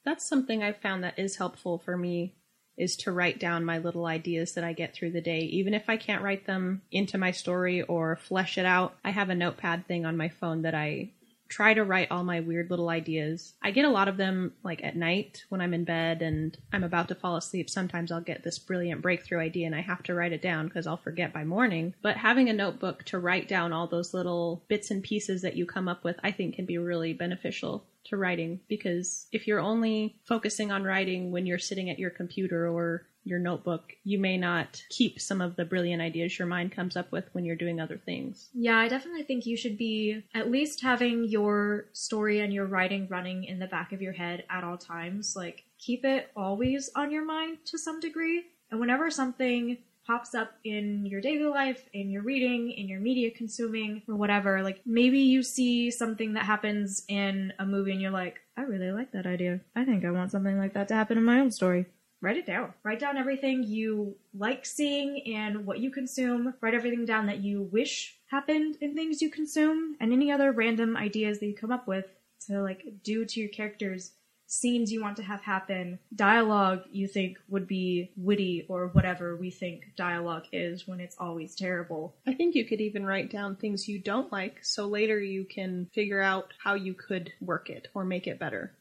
That's 0.03 0.27
something 0.27 0.61
I've 0.61 0.81
found 0.81 1.05
that 1.05 1.17
is 1.17 1.37
helpful 1.37 1.77
for 1.77 1.95
me 1.95 2.35
is 2.77 2.95
to 2.97 3.11
write 3.11 3.39
down 3.39 3.65
my 3.65 3.79
little 3.79 4.05
ideas 4.05 4.53
that 4.53 4.63
I 4.63 4.73
get 4.73 4.93
through 4.93 5.11
the 5.11 5.21
day. 5.21 5.39
Even 5.39 5.73
if 5.73 5.89
I 5.89 5.97
can't 5.97 6.23
write 6.23 6.45
them 6.45 6.81
into 6.91 7.17
my 7.17 7.31
story 7.31 7.81
or 7.81 8.15
flesh 8.15 8.57
it 8.57 8.65
out, 8.65 8.95
I 9.03 9.09
have 9.09 9.29
a 9.29 9.35
notepad 9.35 9.87
thing 9.87 10.05
on 10.05 10.15
my 10.15 10.29
phone 10.29 10.61
that 10.61 10.75
I 10.75 11.09
try 11.49 11.73
to 11.73 11.83
write 11.83 12.11
all 12.11 12.23
my 12.23 12.39
weird 12.39 12.69
little 12.69 12.89
ideas. 12.89 13.53
I 13.61 13.71
get 13.71 13.85
a 13.85 13.89
lot 13.89 14.07
of 14.07 14.17
them 14.17 14.53
like 14.63 14.83
at 14.83 14.95
night 14.95 15.45
when 15.49 15.61
I'm 15.61 15.73
in 15.73 15.83
bed 15.83 16.21
and 16.21 16.57
I'm 16.71 16.83
about 16.83 17.07
to 17.09 17.15
fall 17.15 17.37
asleep. 17.37 17.69
Sometimes 17.69 18.11
I'll 18.11 18.21
get 18.21 18.43
this 18.43 18.59
brilliant 18.59 19.01
breakthrough 19.01 19.39
idea 19.39 19.65
and 19.65 19.75
I 19.75 19.81
have 19.81 20.03
to 20.03 20.13
write 20.13 20.33
it 20.33 20.41
down 20.41 20.67
because 20.67 20.87
I'll 20.87 20.97
forget 20.97 21.33
by 21.33 21.43
morning. 21.43 21.93
But 22.01 22.17
having 22.17 22.49
a 22.49 22.53
notebook 22.53 23.03
to 23.05 23.19
write 23.19 23.47
down 23.47 23.73
all 23.73 23.87
those 23.87 24.13
little 24.13 24.63
bits 24.67 24.91
and 24.91 25.03
pieces 25.03 25.41
that 25.41 25.55
you 25.55 25.65
come 25.65 25.87
up 25.87 26.03
with, 26.03 26.17
I 26.23 26.31
think 26.31 26.55
can 26.55 26.65
be 26.65 26.77
really 26.77 27.13
beneficial 27.13 27.85
to 28.07 28.17
writing 28.17 28.59
because 28.67 29.27
if 29.31 29.47
you're 29.47 29.59
only 29.59 30.19
focusing 30.23 30.71
on 30.71 30.83
writing 30.83 31.31
when 31.31 31.45
you're 31.45 31.59
sitting 31.59 31.89
at 31.89 31.99
your 31.99 32.09
computer 32.09 32.67
or 32.67 33.07
your 33.27 33.39
notebook, 33.39 33.93
you 34.03 34.17
may 34.17 34.37
not 34.37 34.81
keep 34.89 35.19
some 35.19 35.41
of 35.41 35.55
the 35.55 35.65
brilliant 35.65 36.01
ideas 36.01 36.39
your 36.39 36.47
mind 36.47 36.71
comes 36.71 36.95
up 36.95 37.11
with 37.11 37.25
when 37.33 37.45
you're 37.45 37.55
doing 37.55 37.79
other 37.79 37.97
things. 37.97 38.49
Yeah, 38.53 38.77
I 38.77 38.87
definitely 38.87 39.23
think 39.23 39.45
you 39.45 39.57
should 39.57 39.77
be 39.77 40.23
at 40.33 40.49
least 40.49 40.81
having 40.81 41.25
your 41.25 41.85
story 41.93 42.39
and 42.39 42.53
your 42.53 42.65
writing 42.65 43.07
running 43.09 43.43
in 43.43 43.59
the 43.59 43.67
back 43.67 43.91
of 43.91 44.01
your 44.01 44.13
head 44.13 44.45
at 44.49 44.63
all 44.63 44.77
times. 44.77 45.35
Like, 45.35 45.65
keep 45.77 46.05
it 46.05 46.31
always 46.35 46.89
on 46.95 47.11
your 47.11 47.25
mind 47.25 47.57
to 47.65 47.77
some 47.77 47.99
degree. 47.99 48.45
And 48.71 48.79
whenever 48.79 49.11
something 49.11 49.77
pops 50.07 50.33
up 50.33 50.53
in 50.63 51.05
your 51.05 51.21
daily 51.21 51.49
life, 51.49 51.83
in 51.93 52.09
your 52.09 52.23
reading, 52.23 52.71
in 52.71 52.87
your 52.87 53.01
media 53.01 53.29
consuming, 53.29 54.01
or 54.07 54.15
whatever, 54.15 54.63
like 54.63 54.81
maybe 54.85 55.19
you 55.19 55.43
see 55.43 55.91
something 55.91 56.33
that 56.33 56.45
happens 56.45 57.03
in 57.09 57.53
a 57.59 57.65
movie 57.65 57.91
and 57.91 58.01
you're 58.01 58.09
like, 58.09 58.39
I 58.55 58.61
really 58.61 58.91
like 58.91 59.11
that 59.11 59.27
idea. 59.27 59.59
I 59.75 59.83
think 59.83 60.05
I 60.05 60.11
want 60.11 60.31
something 60.31 60.57
like 60.57 60.73
that 60.73 60.87
to 60.87 60.95
happen 60.95 61.17
in 61.17 61.25
my 61.25 61.39
own 61.39 61.51
story 61.51 61.85
write 62.21 62.37
it 62.37 62.45
down. 62.45 62.73
Write 62.83 62.99
down 62.99 63.17
everything 63.17 63.63
you 63.63 64.15
like 64.33 64.65
seeing 64.65 65.35
and 65.35 65.65
what 65.65 65.79
you 65.79 65.91
consume. 65.91 66.53
Write 66.61 66.73
everything 66.73 67.05
down 67.05 67.27
that 67.27 67.43
you 67.43 67.63
wish 67.63 68.17
happened 68.27 68.77
in 68.81 68.95
things 68.95 69.21
you 69.21 69.29
consume 69.29 69.95
and 69.99 70.11
any 70.11 70.31
other 70.31 70.51
random 70.51 70.97
ideas 70.97 71.39
that 71.39 71.47
you 71.47 71.55
come 71.55 71.71
up 71.71 71.87
with 71.87 72.05
to 72.47 72.61
like 72.61 72.85
do 73.03 73.25
to 73.25 73.39
your 73.39 73.49
characters. 73.49 74.11
Scenes 74.49 74.93
you 74.93 75.01
want 75.01 75.17
to 75.17 75.23
have 75.23 75.41
happen, 75.41 75.99
dialogue 76.15 76.83
you 76.89 77.05
think 77.05 77.37
would 77.49 77.67
be 77.67 78.11
witty 78.15 78.65
or 78.69 78.87
whatever 78.87 79.35
we 79.35 79.51
think 79.51 79.91
dialogue 79.97 80.45
is 80.53 80.87
when 80.87 81.01
it's 81.01 81.17
always 81.19 81.53
terrible. 81.53 82.15
I 82.25 82.33
think 82.33 82.55
you 82.55 82.63
could 82.63 82.79
even 82.79 83.05
write 83.05 83.29
down 83.29 83.57
things 83.57 83.89
you 83.89 83.99
don't 83.99 84.31
like 84.31 84.63
so 84.63 84.87
later 84.87 85.19
you 85.19 85.43
can 85.43 85.89
figure 85.93 86.21
out 86.21 86.53
how 86.63 86.75
you 86.75 86.93
could 86.93 87.33
work 87.41 87.69
it 87.69 87.89
or 87.93 88.05
make 88.05 88.25
it 88.25 88.39
better. 88.39 88.71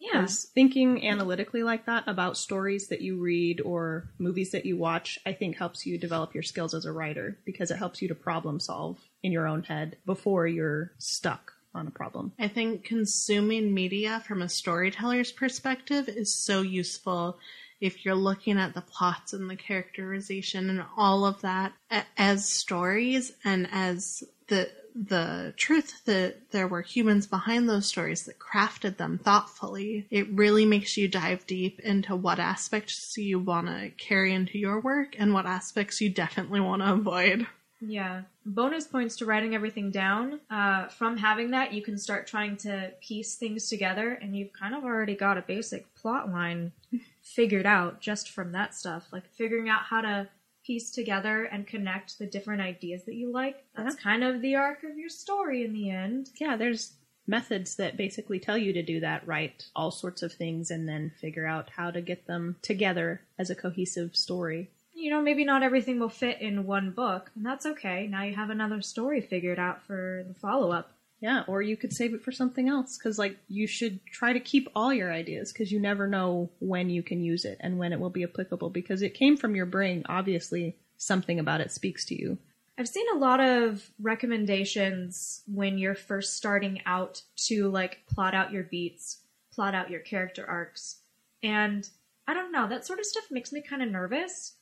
Yeah. 0.00 0.26
Thinking 0.26 1.06
analytically 1.06 1.62
like 1.62 1.86
that 1.86 2.08
about 2.08 2.38
stories 2.38 2.88
that 2.88 3.02
you 3.02 3.20
read 3.20 3.60
or 3.60 4.08
movies 4.18 4.50
that 4.50 4.66
you 4.66 4.76
watch, 4.76 5.18
I 5.26 5.32
think 5.32 5.56
helps 5.56 5.86
you 5.86 5.98
develop 5.98 6.34
your 6.34 6.42
skills 6.42 6.74
as 6.74 6.86
a 6.86 6.92
writer 6.92 7.38
because 7.44 7.70
it 7.70 7.76
helps 7.76 8.00
you 8.00 8.08
to 8.08 8.14
problem 8.14 8.58
solve 8.58 8.98
in 9.22 9.30
your 9.30 9.46
own 9.46 9.62
head 9.62 9.98
before 10.04 10.46
you're 10.46 10.92
stuck 10.98 11.51
on 11.74 11.86
a 11.86 11.90
problem. 11.90 12.32
I 12.38 12.48
think 12.48 12.84
consuming 12.84 13.72
media 13.72 14.22
from 14.26 14.42
a 14.42 14.48
storyteller's 14.48 15.32
perspective 15.32 16.08
is 16.08 16.34
so 16.34 16.62
useful 16.62 17.38
if 17.80 18.04
you're 18.04 18.14
looking 18.14 18.58
at 18.58 18.74
the 18.74 18.80
plots 18.80 19.32
and 19.32 19.50
the 19.50 19.56
characterization 19.56 20.70
and 20.70 20.84
all 20.96 21.24
of 21.26 21.40
that 21.40 21.72
as 22.16 22.48
stories 22.48 23.32
and 23.44 23.68
as 23.72 24.22
the 24.46 24.70
the 24.94 25.54
truth 25.56 26.04
that 26.04 26.50
there 26.50 26.68
were 26.68 26.82
humans 26.82 27.26
behind 27.26 27.68
those 27.68 27.86
stories 27.86 28.24
that 28.24 28.38
crafted 28.38 28.98
them 28.98 29.18
thoughtfully, 29.18 30.06
it 30.10 30.28
really 30.30 30.66
makes 30.66 30.96
you 30.96 31.08
dive 31.08 31.46
deep 31.46 31.80
into 31.80 32.14
what 32.14 32.38
aspects 32.38 33.16
you 33.16 33.38
want 33.38 33.66
to 33.68 33.90
carry 33.96 34.34
into 34.34 34.58
your 34.58 34.80
work 34.80 35.16
and 35.18 35.32
what 35.32 35.46
aspects 35.46 36.00
you 36.00 36.10
definitely 36.10 36.60
want 36.60 36.82
to 36.82 36.92
avoid. 36.92 37.46
Yeah. 37.84 38.22
Bonus 38.46 38.86
points 38.86 39.16
to 39.16 39.26
writing 39.26 39.54
everything 39.54 39.90
down. 39.90 40.40
Uh, 40.48 40.86
from 40.86 41.16
having 41.16 41.50
that, 41.50 41.72
you 41.72 41.82
can 41.82 41.98
start 41.98 42.26
trying 42.26 42.56
to 42.58 42.92
piece 43.00 43.34
things 43.34 43.68
together, 43.68 44.12
and 44.12 44.36
you've 44.36 44.52
kind 44.52 44.74
of 44.74 44.84
already 44.84 45.16
got 45.16 45.36
a 45.36 45.42
basic 45.42 45.92
plot 45.94 46.30
line 46.30 46.72
figured 47.22 47.66
out 47.66 48.00
just 48.00 48.30
from 48.30 48.52
that 48.52 48.74
stuff. 48.74 49.08
Like 49.12 49.28
figuring 49.30 49.68
out 49.68 49.82
how 49.82 50.00
to 50.00 50.28
piece 50.64 50.92
together 50.92 51.44
and 51.44 51.66
connect 51.66 52.18
the 52.18 52.26
different 52.26 52.62
ideas 52.62 53.04
that 53.04 53.16
you 53.16 53.32
like. 53.32 53.64
That's 53.76 53.96
kind 53.96 54.22
of 54.22 54.40
the 54.40 54.54
arc 54.54 54.84
of 54.84 54.96
your 54.96 55.08
story 55.08 55.64
in 55.64 55.72
the 55.72 55.90
end. 55.90 56.30
Yeah, 56.36 56.56
there's 56.56 56.92
methods 57.26 57.76
that 57.76 57.96
basically 57.96 58.38
tell 58.38 58.58
you 58.58 58.72
to 58.72 58.82
do 58.82 59.00
that, 59.00 59.26
write 59.26 59.66
all 59.74 59.90
sorts 59.90 60.22
of 60.22 60.32
things, 60.32 60.70
and 60.70 60.88
then 60.88 61.12
figure 61.20 61.46
out 61.46 61.70
how 61.70 61.90
to 61.90 62.00
get 62.00 62.26
them 62.26 62.56
together 62.62 63.22
as 63.38 63.50
a 63.50 63.56
cohesive 63.56 64.14
story. 64.14 64.70
You 65.02 65.10
know, 65.10 65.20
maybe 65.20 65.44
not 65.44 65.64
everything 65.64 65.98
will 65.98 66.08
fit 66.08 66.40
in 66.40 66.64
one 66.64 66.92
book, 66.92 67.32
and 67.34 67.44
that's 67.44 67.66
okay. 67.66 68.06
Now 68.06 68.22
you 68.22 68.36
have 68.36 68.50
another 68.50 68.80
story 68.80 69.20
figured 69.20 69.58
out 69.58 69.82
for 69.82 70.24
the 70.28 70.34
follow 70.34 70.70
up. 70.70 70.92
Yeah, 71.20 71.42
or 71.48 71.60
you 71.60 71.76
could 71.76 71.92
save 71.92 72.14
it 72.14 72.22
for 72.22 72.30
something 72.30 72.68
else 72.68 72.96
because, 72.96 73.18
like, 73.18 73.36
you 73.48 73.66
should 73.66 73.98
try 74.06 74.32
to 74.32 74.38
keep 74.38 74.68
all 74.76 74.94
your 74.94 75.12
ideas 75.12 75.52
because 75.52 75.72
you 75.72 75.80
never 75.80 76.06
know 76.06 76.50
when 76.60 76.88
you 76.88 77.02
can 77.02 77.20
use 77.20 77.44
it 77.44 77.58
and 77.58 77.80
when 77.80 77.92
it 77.92 77.98
will 77.98 78.10
be 78.10 78.22
applicable 78.22 78.70
because 78.70 79.02
it 79.02 79.14
came 79.14 79.36
from 79.36 79.56
your 79.56 79.66
brain. 79.66 80.04
Obviously, 80.08 80.76
something 80.98 81.40
about 81.40 81.60
it 81.60 81.72
speaks 81.72 82.04
to 82.04 82.14
you. 82.14 82.38
I've 82.78 82.86
seen 82.86 83.06
a 83.12 83.18
lot 83.18 83.40
of 83.40 83.90
recommendations 84.00 85.42
when 85.48 85.78
you're 85.78 85.96
first 85.96 86.36
starting 86.36 86.80
out 86.86 87.22
to 87.48 87.68
like 87.70 88.06
plot 88.06 88.34
out 88.34 88.52
your 88.52 88.62
beats, 88.62 89.18
plot 89.52 89.74
out 89.74 89.90
your 89.90 90.00
character 90.00 90.46
arcs. 90.48 91.00
And 91.42 91.90
I 92.28 92.34
don't 92.34 92.52
know, 92.52 92.68
that 92.68 92.86
sort 92.86 93.00
of 93.00 93.04
stuff 93.04 93.24
makes 93.32 93.50
me 93.50 93.62
kind 93.62 93.82
of 93.82 93.90
nervous. 93.90 94.54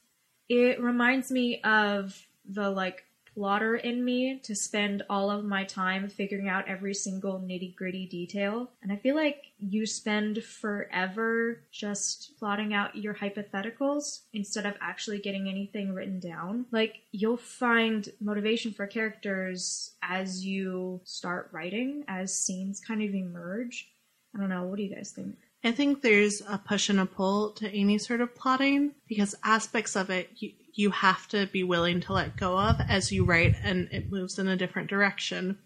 It 0.51 0.81
reminds 0.81 1.31
me 1.31 1.61
of 1.63 2.27
the 2.45 2.69
like 2.69 3.05
plotter 3.35 3.77
in 3.77 4.05
me 4.05 4.41
to 4.43 4.57
spend 4.57 5.05
all 5.09 5.31
of 5.31 5.45
my 5.45 5.63
time 5.63 6.09
figuring 6.09 6.49
out 6.49 6.67
every 6.67 6.93
single 6.93 7.39
nitty 7.39 7.77
gritty 7.77 8.05
detail. 8.05 8.69
And 8.83 8.91
I 8.91 8.97
feel 8.97 9.15
like 9.15 9.53
you 9.61 9.87
spend 9.87 10.43
forever 10.43 11.61
just 11.71 12.37
plotting 12.41 12.75
out 12.75 12.97
your 12.97 13.15
hypotheticals 13.15 14.23
instead 14.33 14.67
of 14.67 14.75
actually 14.81 15.21
getting 15.21 15.49
anything 15.49 15.95
written 15.95 16.19
down. 16.19 16.67
Like, 16.73 17.03
you'll 17.13 17.37
find 17.37 18.09
motivation 18.21 18.73
for 18.73 18.89
characters 18.89 19.93
as 20.03 20.45
you 20.45 21.01
start 21.05 21.49
writing, 21.53 22.05
as 22.09 22.35
scenes 22.35 22.81
kind 22.81 23.03
of 23.03 23.15
emerge. 23.15 23.89
I 24.35 24.41
don't 24.41 24.49
know, 24.49 24.65
what 24.65 24.79
do 24.79 24.83
you 24.83 24.93
guys 24.93 25.13
think? 25.13 25.37
I 25.63 25.73
think 25.73 26.03
there's 26.03 26.41
a 26.49 26.59
push 26.59 26.89
and 26.89 27.01
a 27.01 27.07
pull 27.07 27.51
to 27.53 27.69
any 27.69 27.99
sort 27.99 28.21
of 28.21 28.35
plotting 28.35 28.93
because 29.09 29.35
aspects 29.45 29.95
of 29.95 30.09
it 30.11 30.31
you, 30.37 30.53
you 30.73 30.91
have 30.91 31.29
to 31.29 31.47
be 31.47 31.63
willing 31.63 32.01
to 32.03 32.13
let 32.13 32.37
go 32.37 32.59
of 32.59 32.77
as 32.89 33.13
you 33.13 33.25
write 33.25 33.55
and 33.63 33.89
it 33.93 34.11
moves 34.11 34.39
in 34.39 34.49
a 34.49 34.57
different 34.57 34.89
direction. 34.89 35.59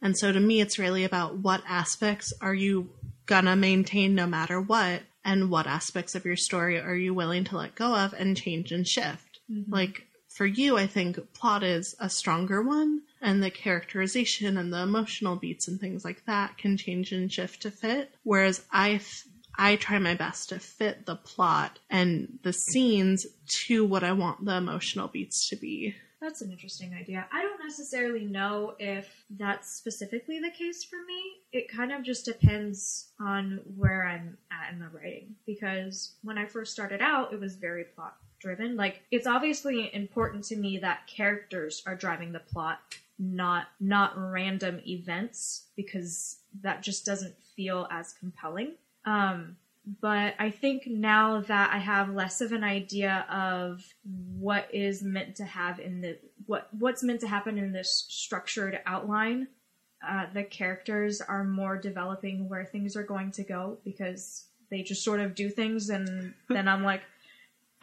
And 0.00 0.16
so 0.16 0.32
to 0.32 0.40
me, 0.40 0.60
it's 0.60 0.78
really 0.78 1.04
about 1.04 1.38
what 1.38 1.62
aspects 1.66 2.32
are 2.40 2.54
you 2.54 2.90
gonna 3.26 3.56
maintain 3.56 4.14
no 4.14 4.26
matter 4.26 4.60
what, 4.60 5.02
and 5.24 5.50
what 5.50 5.66
aspects 5.66 6.14
of 6.14 6.24
your 6.24 6.36
story 6.36 6.80
are 6.80 6.94
you 6.94 7.14
willing 7.14 7.44
to 7.44 7.56
let 7.56 7.74
go 7.74 7.94
of 7.94 8.12
and 8.14 8.36
change 8.36 8.72
and 8.72 8.86
shift. 8.86 9.40
Mm-hmm. 9.50 9.72
Like 9.72 10.06
for 10.28 10.46
you, 10.46 10.76
I 10.76 10.86
think 10.86 11.18
plot 11.34 11.62
is 11.62 11.94
a 12.00 12.08
stronger 12.08 12.62
one, 12.62 13.02
and 13.20 13.42
the 13.42 13.50
characterization 13.50 14.56
and 14.56 14.72
the 14.72 14.82
emotional 14.82 15.36
beats 15.36 15.68
and 15.68 15.78
things 15.78 16.04
like 16.04 16.24
that 16.26 16.58
can 16.58 16.76
change 16.76 17.12
and 17.12 17.32
shift 17.32 17.62
to 17.62 17.70
fit. 17.70 18.12
Whereas 18.24 18.64
I, 18.70 18.92
f- 18.92 19.24
I 19.56 19.76
try 19.76 19.98
my 19.98 20.14
best 20.14 20.48
to 20.50 20.58
fit 20.58 21.06
the 21.06 21.16
plot 21.16 21.78
and 21.90 22.38
the 22.42 22.52
scenes 22.52 23.26
to 23.66 23.84
what 23.84 24.04
I 24.04 24.12
want 24.12 24.44
the 24.44 24.56
emotional 24.56 25.08
beats 25.08 25.48
to 25.50 25.56
be. 25.56 25.94
That's 26.22 26.40
an 26.40 26.52
interesting 26.52 26.94
idea. 26.94 27.26
I 27.32 27.42
don't 27.42 27.58
necessarily 27.64 28.24
know 28.24 28.74
if 28.78 29.24
that's 29.30 29.76
specifically 29.76 30.38
the 30.38 30.52
case 30.56 30.84
for 30.84 30.96
me. 31.04 31.20
It 31.52 31.68
kind 31.68 31.90
of 31.90 32.04
just 32.04 32.24
depends 32.24 33.10
on 33.20 33.60
where 33.76 34.06
I'm 34.06 34.38
at 34.52 34.72
in 34.72 34.78
the 34.78 34.86
writing. 34.86 35.34
Because 35.46 36.12
when 36.22 36.38
I 36.38 36.46
first 36.46 36.72
started 36.72 37.00
out, 37.00 37.32
it 37.32 37.40
was 37.40 37.56
very 37.56 37.82
plot 37.82 38.14
driven. 38.38 38.76
Like, 38.76 39.02
it's 39.10 39.26
obviously 39.26 39.92
important 39.92 40.44
to 40.44 40.56
me 40.56 40.78
that 40.78 41.08
characters 41.08 41.82
are 41.86 41.96
driving 41.96 42.30
the 42.30 42.38
plot, 42.38 42.78
not 43.18 43.66
not 43.80 44.12
random 44.16 44.80
events, 44.86 45.66
because 45.74 46.38
that 46.60 46.84
just 46.84 47.04
doesn't 47.04 47.34
feel 47.56 47.88
as 47.90 48.12
compelling. 48.12 48.74
Um, 49.04 49.56
but 50.00 50.34
I 50.38 50.50
think 50.50 50.86
now 50.86 51.40
that 51.40 51.70
I 51.72 51.78
have 51.78 52.14
less 52.14 52.40
of 52.40 52.52
an 52.52 52.62
idea 52.62 53.26
of 53.28 53.82
what 54.38 54.68
is 54.72 55.02
meant 55.02 55.36
to 55.36 55.44
have 55.44 55.80
in 55.80 56.00
the 56.00 56.18
what 56.46 56.68
what's 56.78 57.02
meant 57.02 57.20
to 57.20 57.28
happen 57.28 57.58
in 57.58 57.72
this 57.72 58.06
structured 58.08 58.80
outline, 58.86 59.48
uh, 60.06 60.26
the 60.32 60.44
characters 60.44 61.20
are 61.20 61.42
more 61.42 61.76
developing 61.76 62.48
where 62.48 62.64
things 62.64 62.96
are 62.96 63.02
going 63.02 63.32
to 63.32 63.42
go 63.42 63.78
because 63.84 64.46
they 64.70 64.82
just 64.82 65.04
sort 65.04 65.20
of 65.20 65.34
do 65.34 65.50
things, 65.50 65.90
and 65.90 66.34
then 66.48 66.68
I'm 66.68 66.84
like, 66.84 67.02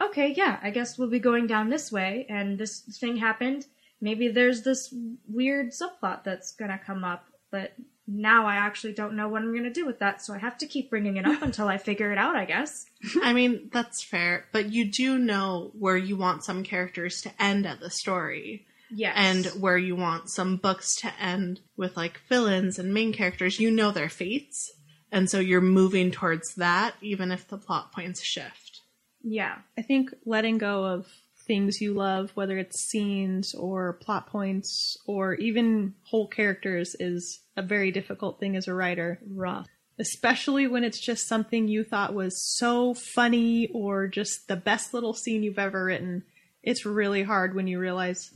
okay, 0.00 0.32
yeah, 0.34 0.58
I 0.62 0.70
guess 0.70 0.96
we'll 0.96 1.10
be 1.10 1.18
going 1.18 1.46
down 1.46 1.68
this 1.68 1.92
way, 1.92 2.24
and 2.30 2.58
this 2.58 2.80
thing 2.98 3.18
happened. 3.18 3.66
Maybe 4.00 4.28
there's 4.28 4.62
this 4.62 4.94
weird 5.28 5.72
subplot 5.72 6.24
that's 6.24 6.52
gonna 6.52 6.80
come 6.84 7.04
up, 7.04 7.26
but 7.50 7.72
now 8.06 8.46
I 8.46 8.56
actually 8.56 8.92
don't 8.92 9.14
know 9.14 9.28
what 9.28 9.42
I'm 9.42 9.54
gonna 9.54 9.70
do 9.72 9.86
with 9.86 9.98
that, 10.00 10.22
so 10.22 10.34
I 10.34 10.38
have 10.38 10.58
to 10.58 10.66
keep 10.66 10.90
bringing 10.90 11.16
it 11.16 11.26
up 11.26 11.42
until 11.48 11.68
I 11.68 11.78
figure 11.78 12.10
it 12.12 12.18
out, 12.18 12.36
I 12.36 12.44
guess. 12.44 12.86
I 13.22 13.32
mean, 13.32 13.70
that's 13.72 14.02
fair, 14.02 14.46
but 14.52 14.70
you 14.72 14.90
do 14.90 15.18
know 15.18 15.70
where 15.78 15.96
you 15.96 16.16
want 16.16 16.44
some 16.44 16.62
characters 16.64 17.20
to 17.22 17.30
end 17.42 17.66
at 17.66 17.80
the 17.80 17.90
story. 17.90 18.66
Yes. 18.92 19.14
and 19.16 19.46
where 19.62 19.78
you 19.78 19.94
want 19.94 20.30
some 20.30 20.56
books 20.56 20.96
to 20.96 21.12
end 21.20 21.60
with 21.76 21.96
like 21.96 22.20
villains 22.28 22.76
and 22.76 22.92
main 22.92 23.12
characters, 23.12 23.60
you 23.60 23.70
know 23.70 23.92
their 23.92 24.08
fates. 24.08 24.68
And 25.12 25.30
so 25.30 25.38
you're 25.38 25.60
moving 25.60 26.10
towards 26.10 26.56
that, 26.56 26.94
even 27.00 27.30
if 27.30 27.46
the 27.46 27.56
plot 27.56 27.92
points 27.92 28.20
shift. 28.20 28.80
yeah. 29.22 29.58
I 29.78 29.82
think 29.82 30.12
letting 30.26 30.58
go 30.58 30.84
of 30.86 31.06
things 31.50 31.80
you 31.80 31.92
love, 31.92 32.30
whether 32.34 32.56
it's 32.58 32.88
scenes 32.88 33.56
or 33.56 33.94
plot 33.94 34.28
points 34.28 34.96
or 35.04 35.34
even 35.34 35.92
whole 36.04 36.28
characters, 36.28 36.94
is 37.00 37.40
a 37.56 37.62
very 37.62 37.90
difficult 37.90 38.38
thing 38.38 38.54
as 38.54 38.68
a 38.68 38.72
writer. 38.72 39.18
Rough. 39.28 39.66
Especially 39.98 40.68
when 40.68 40.84
it's 40.84 41.04
just 41.04 41.26
something 41.26 41.66
you 41.66 41.82
thought 41.82 42.14
was 42.14 42.40
so 42.56 42.94
funny 42.94 43.68
or 43.74 44.06
just 44.06 44.46
the 44.46 44.54
best 44.54 44.94
little 44.94 45.12
scene 45.12 45.42
you've 45.42 45.58
ever 45.58 45.84
written. 45.84 46.22
It's 46.62 46.86
really 46.86 47.24
hard 47.24 47.56
when 47.56 47.66
you 47.66 47.80
realize, 47.80 48.30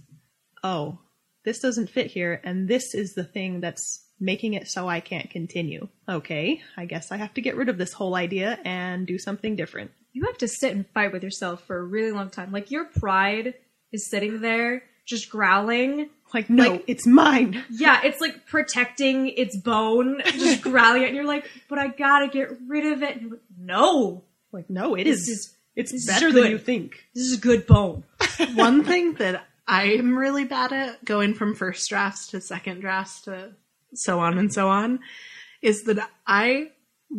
oh, 0.65 0.99
this 1.45 1.61
doesn't 1.61 1.91
fit 1.91 2.09
here, 2.09 2.41
and 2.43 2.67
this 2.67 2.95
is 2.97 3.15
the 3.15 3.23
thing 3.23 3.61
that's 3.61 4.09
making 4.19 4.55
it 4.55 4.67
so 4.67 4.89
I 4.89 4.99
can't 4.99 5.31
continue. 5.31 5.87
Okay, 6.09 6.63
I 6.77 6.87
guess 6.87 7.13
I 7.13 7.19
have 7.19 7.35
to 7.35 7.41
get 7.41 7.55
rid 7.55 7.69
of 7.69 7.79
this 7.79 7.93
whole 7.93 8.17
idea 8.17 8.59
and 8.65 9.07
do 9.07 9.21
something 9.21 9.55
different. 9.55 9.93
You 10.15 10.25
have 10.27 10.39
to 10.39 10.49
sit 10.49 10.73
and 10.73 10.87
fight 10.95 11.13
with 11.13 11.23
yourself 11.23 11.63
for 11.67 11.77
a 11.77 11.83
really 11.85 12.13
long 12.13 12.31
time. 12.31 12.51
Like 12.53 12.71
your 12.71 12.87
pride 12.87 13.55
is 13.93 14.09
sitting 14.09 14.41
there 14.41 14.85
just 15.07 15.29
growling. 15.29 16.09
Like, 16.33 16.49
no, 16.49 16.71
Like- 16.71 16.85
it's 16.87 17.07
mine. 17.07 17.63
Yeah, 17.71 18.01
it's 18.03 18.21
like 18.21 18.47
protecting 18.47 19.29
its 19.29 19.57
bone, 19.61 20.23
just 20.25 20.63
growling 20.71 21.03
it, 21.03 21.09
and 21.09 21.15
you're 21.17 21.27
like, 21.27 21.49
but 21.69 21.79
I 21.79 21.89
gotta 21.89 22.29
get 22.29 22.49
rid 22.67 22.87
of 22.93 23.03
it. 23.03 23.17
And 23.21 23.33
like, 23.33 23.41
no, 23.59 24.25
Like, 24.51 24.71
no, 24.71 24.95
it 24.95 25.05
This 25.05 25.21
is. 25.21 25.29
is- 25.29 25.51
it's 25.77 26.07
better 26.07 26.31
than 26.33 26.53
you 26.53 26.59
think. 26.59 27.05
this 27.17 27.25
is 27.25 27.37
a 27.37 27.41
good 27.41 27.67
bone. 27.67 28.05
One 28.55 28.85
thing 28.85 29.15
that 29.15 29.45
I'm 29.67 30.17
really 30.17 30.45
bad 30.45 30.73
at, 30.73 31.05
going 31.05 31.35
from 31.35 31.57
first 31.57 31.89
drafts 31.89 32.29
to 32.29 32.41
second 32.41 32.79
drafts 32.81 33.23
to 33.23 33.55
so 33.93 34.21
on 34.21 34.39
and 34.39 34.53
so 34.55 34.69
on, 34.69 35.01
is 35.63 35.83
that 35.85 36.09
I 36.29 36.71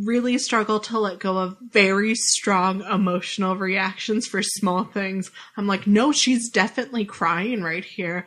really 0.04 0.38
struggle 0.38 0.80
to 0.82 1.00
let 1.00 1.20
go 1.20 1.38
of 1.38 1.58
very 1.62 2.16
strong 2.16 2.82
emotional 2.84 3.56
reactions 3.56 4.28
for 4.28 4.42
small 4.44 4.84
things. 4.84 5.32
I'm 5.58 5.68
like, 5.68 5.88
no, 5.88 6.12
she's 6.12 6.50
definitely 6.50 7.06
crying 7.06 7.62
right 7.64 7.86
here. 7.86 8.26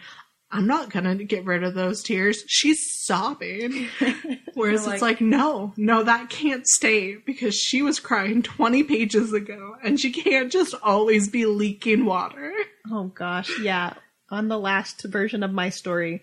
I'm 0.51 0.67
not 0.67 0.89
gonna 0.91 1.15
get 1.17 1.45
rid 1.45 1.63
of 1.63 1.75
those 1.75 2.03
tears. 2.03 2.43
She's 2.47 2.79
sobbing. 3.05 3.87
Whereas 4.55 4.85
You're 4.87 4.95
it's 4.95 5.03
like- 5.03 5.03
like, 5.03 5.21
no, 5.21 5.75
no, 5.77 6.03
that 6.05 6.31
can't 6.31 6.67
stay 6.67 7.17
because 7.17 7.55
she 7.55 7.83
was 7.83 8.01
crying 8.01 8.43
20 8.43 8.83
pages 8.85 9.33
ago 9.35 9.77
and 9.85 10.01
she 10.01 10.11
can't 10.11 10.51
just 10.51 10.75
always 10.83 11.29
be 11.29 11.45
leaking 11.45 12.07
water. 12.07 12.53
Oh 12.91 13.05
gosh, 13.09 13.59
yeah. 13.61 13.95
On 14.31 14.49
the 14.49 14.59
last 14.59 15.03
version 15.05 15.43
of 15.43 15.53
my 15.53 15.69
story, 15.69 16.23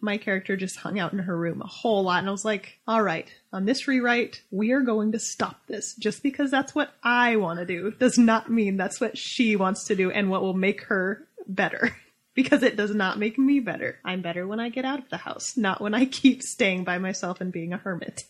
my 0.00 0.18
character 0.18 0.56
just 0.56 0.76
hung 0.76 0.98
out 0.98 1.12
in 1.12 1.18
her 1.20 1.36
room 1.36 1.62
a 1.62 1.66
whole 1.66 2.02
lot. 2.02 2.20
And 2.20 2.28
I 2.28 2.32
was 2.32 2.44
like, 2.44 2.78
all 2.86 3.02
right, 3.02 3.32
on 3.52 3.64
this 3.64 3.88
rewrite, 3.88 4.42
we 4.50 4.72
are 4.72 4.80
going 4.80 5.12
to 5.12 5.18
stop 5.18 5.66
this. 5.66 5.94
Just 5.94 6.22
because 6.22 6.50
that's 6.50 6.74
what 6.74 6.92
I 7.02 7.36
want 7.36 7.58
to 7.58 7.66
do 7.66 7.90
does 7.92 8.18
not 8.18 8.50
mean 8.50 8.76
that's 8.76 9.00
what 9.00 9.18
she 9.18 9.56
wants 9.56 9.84
to 9.84 9.96
do 9.96 10.10
and 10.10 10.30
what 10.30 10.42
will 10.42 10.54
make 10.54 10.82
her 10.84 11.26
better. 11.46 11.96
because 12.38 12.62
it 12.62 12.76
does 12.76 12.94
not 12.94 13.18
make 13.18 13.36
me 13.36 13.58
better. 13.58 13.98
I'm 14.04 14.22
better 14.22 14.46
when 14.46 14.60
I 14.60 14.68
get 14.68 14.84
out 14.84 15.00
of 15.00 15.08
the 15.08 15.16
house, 15.16 15.56
not 15.56 15.80
when 15.80 15.92
I 15.92 16.04
keep 16.04 16.40
staying 16.40 16.84
by 16.84 16.98
myself 16.98 17.40
and 17.40 17.52
being 17.52 17.72
a 17.72 17.78
hermit. 17.78 18.26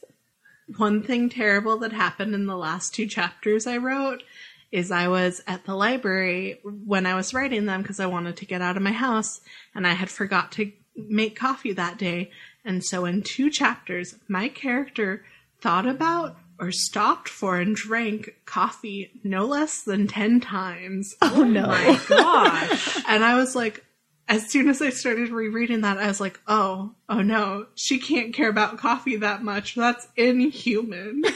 One 0.79 1.03
thing 1.03 1.29
terrible 1.29 1.77
that 1.79 1.93
happened 1.93 2.35
in 2.35 2.47
the 2.47 2.57
last 2.57 2.95
two 2.95 3.07
chapters 3.07 3.67
I 3.67 3.77
wrote 3.77 4.23
is 4.71 4.91
I 4.91 5.09
was 5.09 5.43
at 5.47 5.65
the 5.65 5.75
library 5.75 6.61
when 6.63 7.07
I 7.07 7.15
was 7.15 7.33
writing 7.33 7.67
them 7.67 7.83
because 7.83 8.01
I 8.01 8.07
wanted 8.07 8.39
to 8.39 8.47
get 8.47 8.63
out 8.63 8.77
of 8.77 8.83
my 8.83 8.93
house 8.93 9.41
and 9.75 9.87
I 9.87 9.93
had 9.93 10.11
forgot 10.11 10.53
to 10.53 10.73
make 11.09 11.37
coffee 11.37 11.73
that 11.73 11.99
day. 11.99 12.31
And 12.65 12.85
so 12.85 13.05
in 13.05 13.23
two 13.23 13.51
chapters, 13.51 14.17
my 14.29 14.49
character 14.49 15.25
thought 15.61 15.87
about 15.87 16.37
or 16.61 16.73
stopped 16.73 17.29
for 17.29 17.59
and 17.59 17.77
drank 17.77 18.35
coffee 18.45 19.13
no 19.23 19.45
less 19.45 19.83
than 19.83 20.09
10 20.09 20.41
times. 20.41 21.15
Oh, 21.23 21.33
oh 21.37 21.45
no. 21.45 21.67
My 21.67 22.01
gosh. 22.09 23.03
And 23.09 23.23
I 23.23 23.37
was 23.37 23.55
like, 23.55 23.85
as 24.29 24.51
soon 24.51 24.69
as 24.69 24.83
I 24.83 24.91
started 24.91 25.31
rereading 25.31 25.83
that, 25.83 25.99
I 25.99 26.09
was 26.09 26.21
like, 26.21 26.39
oh, 26.47 26.95
oh 27.09 27.23
no, 27.23 27.67
she 27.77 27.99
can't 27.99 28.35
care 28.35 28.51
about 28.51 28.79
coffee 28.79 29.17
that 29.17 29.43
much. 29.43 29.75
That's 29.75 30.07
inhuman. 30.17 31.23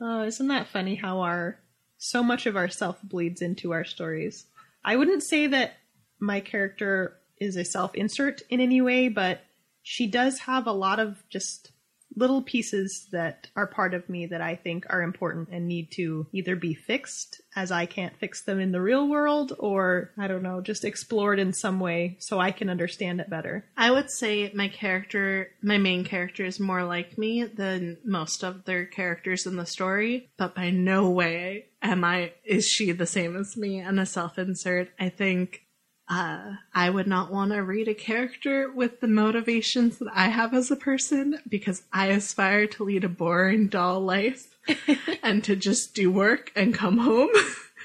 Oh, 0.00 0.22
isn't 0.22 0.48
that 0.48 0.68
funny 0.68 0.94
how 0.94 1.20
our 1.20 1.60
so 1.98 2.22
much 2.22 2.46
of 2.46 2.56
our 2.56 2.70
self 2.70 3.02
bleeds 3.02 3.42
into 3.42 3.72
our 3.72 3.84
stories? 3.84 4.46
I 4.82 4.96
wouldn't 4.96 5.22
say 5.22 5.46
that 5.48 5.74
my 6.18 6.40
character 6.40 7.18
is 7.40 7.56
a 7.56 7.64
self 7.64 7.94
insert 7.94 8.42
in 8.50 8.60
any 8.60 8.80
way, 8.80 9.08
but 9.08 9.40
she 9.82 10.06
does 10.06 10.40
have 10.40 10.66
a 10.66 10.72
lot 10.72 11.00
of 11.00 11.22
just 11.28 11.72
little 12.16 12.42
pieces 12.42 13.08
that 13.12 13.48
are 13.54 13.66
part 13.66 13.94
of 13.94 14.08
me 14.08 14.26
that 14.26 14.40
I 14.40 14.56
think 14.56 14.84
are 14.90 15.02
important 15.02 15.48
and 15.50 15.66
need 15.66 15.92
to 15.92 16.26
either 16.32 16.56
be 16.56 16.74
fixed 16.74 17.40
as 17.54 17.70
I 17.70 17.86
can't 17.86 18.16
fix 18.16 18.42
them 18.42 18.60
in 18.60 18.72
the 18.72 18.80
real 18.80 19.08
world 19.08 19.52
or 19.58 20.10
I 20.18 20.26
don't 20.26 20.42
know, 20.42 20.60
just 20.60 20.84
explored 20.84 21.38
in 21.38 21.52
some 21.52 21.80
way 21.80 22.16
so 22.20 22.38
I 22.38 22.50
can 22.50 22.68
understand 22.68 23.20
it 23.20 23.30
better. 23.30 23.64
I 23.76 23.90
would 23.90 24.10
say 24.10 24.50
my 24.54 24.68
character, 24.68 25.50
my 25.62 25.78
main 25.78 26.04
character, 26.04 26.44
is 26.44 26.60
more 26.60 26.84
like 26.84 27.16
me 27.16 27.44
than 27.44 27.98
most 28.04 28.42
of 28.42 28.64
their 28.64 28.86
characters 28.86 29.46
in 29.46 29.56
the 29.56 29.66
story, 29.66 30.30
but 30.36 30.54
by 30.54 30.70
no 30.70 31.10
way 31.10 31.66
am 31.82 32.04
I, 32.04 32.32
is 32.44 32.66
she 32.66 32.92
the 32.92 33.06
same 33.06 33.36
as 33.36 33.56
me 33.56 33.78
and 33.78 34.00
a 34.00 34.06
self 34.06 34.38
insert. 34.38 34.90
I 34.98 35.08
think 35.08 35.62
uh, 36.10 36.56
I 36.74 36.90
would 36.90 37.06
not 37.06 37.30
want 37.30 37.52
to 37.52 37.62
read 37.62 37.86
a 37.86 37.94
character 37.94 38.68
with 38.70 39.00
the 39.00 39.06
motivations 39.06 39.98
that 39.98 40.08
I 40.12 40.26
have 40.26 40.52
as 40.52 40.68
a 40.68 40.76
person 40.76 41.38
because 41.48 41.84
I 41.92 42.08
aspire 42.08 42.66
to 42.66 42.84
lead 42.84 43.04
a 43.04 43.08
boring, 43.08 43.68
dull 43.68 44.00
life 44.00 44.58
and 45.22 45.44
to 45.44 45.54
just 45.54 45.94
do 45.94 46.10
work 46.10 46.50
and 46.56 46.74
come 46.74 46.98
home. 46.98 47.30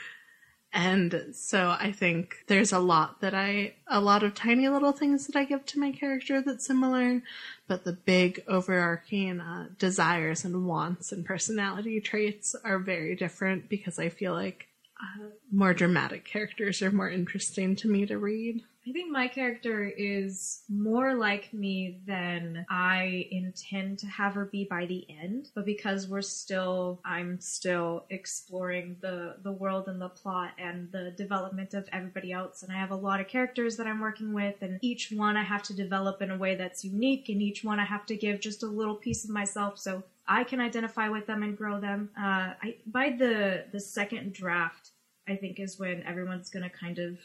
and 0.73 1.23
so 1.33 1.75
I 1.79 1.91
think 1.91 2.37
there's 2.47 2.73
a 2.73 2.79
lot 2.79 3.21
that 3.21 3.35
I, 3.35 3.75
a 3.87 4.01
lot 4.01 4.23
of 4.23 4.33
tiny 4.33 4.67
little 4.69 4.91
things 4.91 5.27
that 5.27 5.35
I 5.35 5.45
give 5.45 5.63
to 5.67 5.79
my 5.79 5.91
character 5.91 6.41
that's 6.41 6.65
similar, 6.65 7.21
but 7.67 7.83
the 7.83 7.93
big 7.93 8.43
overarching 8.47 9.39
uh, 9.39 9.67
desires 9.77 10.43
and 10.43 10.65
wants 10.65 11.11
and 11.11 11.23
personality 11.23 12.01
traits 12.01 12.55
are 12.63 12.79
very 12.79 13.15
different 13.15 13.69
because 13.69 13.99
I 13.99 14.09
feel 14.09 14.33
like 14.33 14.67
uh, 15.05 15.27
more 15.51 15.73
dramatic 15.73 16.25
characters 16.25 16.81
are 16.81 16.91
more 16.91 17.09
interesting 17.09 17.75
to 17.77 17.87
me 17.87 18.05
to 18.05 18.17
read. 18.17 18.63
I 18.87 18.91
think 18.91 19.11
my 19.11 19.27
character 19.27 19.85
is 19.85 20.61
more 20.69 21.15
like 21.15 21.51
me 21.51 22.01
than 22.05 22.67
I 22.69 23.27
intend 23.31 23.97
to 23.99 24.07
have 24.07 24.35
her 24.35 24.45
be 24.45 24.65
by 24.69 24.85
the 24.85 25.07
end. 25.09 25.49
But 25.55 25.65
because 25.65 26.07
we're 26.07 26.21
still, 26.21 27.01
I'm 27.03 27.39
still 27.39 28.05
exploring 28.11 28.97
the, 29.01 29.37
the 29.41 29.51
world 29.51 29.87
and 29.87 29.99
the 29.99 30.09
plot 30.09 30.51
and 30.59 30.91
the 30.91 31.11
development 31.17 31.73
of 31.73 31.89
everybody 31.91 32.31
else. 32.31 32.61
And 32.61 32.71
I 32.71 32.75
have 32.75 32.91
a 32.91 32.95
lot 32.95 33.19
of 33.19 33.27
characters 33.27 33.75
that 33.77 33.87
I'm 33.87 34.01
working 34.01 34.33
with 34.33 34.61
and 34.61 34.77
each 34.83 35.11
one 35.11 35.35
I 35.35 35.43
have 35.43 35.63
to 35.63 35.73
develop 35.73 36.21
in 36.21 36.29
a 36.29 36.37
way 36.37 36.53
that's 36.53 36.85
unique 36.85 37.29
and 37.29 37.41
each 37.41 37.63
one 37.63 37.79
I 37.79 37.85
have 37.85 38.05
to 38.05 38.15
give 38.15 38.39
just 38.39 38.61
a 38.61 38.67
little 38.67 38.95
piece 38.95 39.23
of 39.23 39.31
myself. 39.31 39.79
So 39.79 40.03
I 40.27 40.43
can 40.43 40.59
identify 40.59 41.09
with 41.09 41.25
them 41.25 41.41
and 41.41 41.57
grow 41.57 41.79
them. 41.79 42.09
Uh, 42.15 42.53
I, 42.61 42.75
by 42.85 43.15
the, 43.17 43.65
the 43.71 43.79
second 43.79 44.33
draft, 44.33 44.91
I 45.27 45.35
think 45.35 45.59
is 45.59 45.79
when 45.79 46.03
everyone's 46.03 46.49
going 46.49 46.63
to 46.63 46.69
kind 46.69 46.99
of 46.99 47.17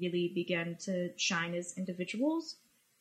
really 0.00 0.32
begin 0.34 0.76
to 0.84 1.10
shine 1.16 1.54
as 1.54 1.74
individuals 1.76 2.56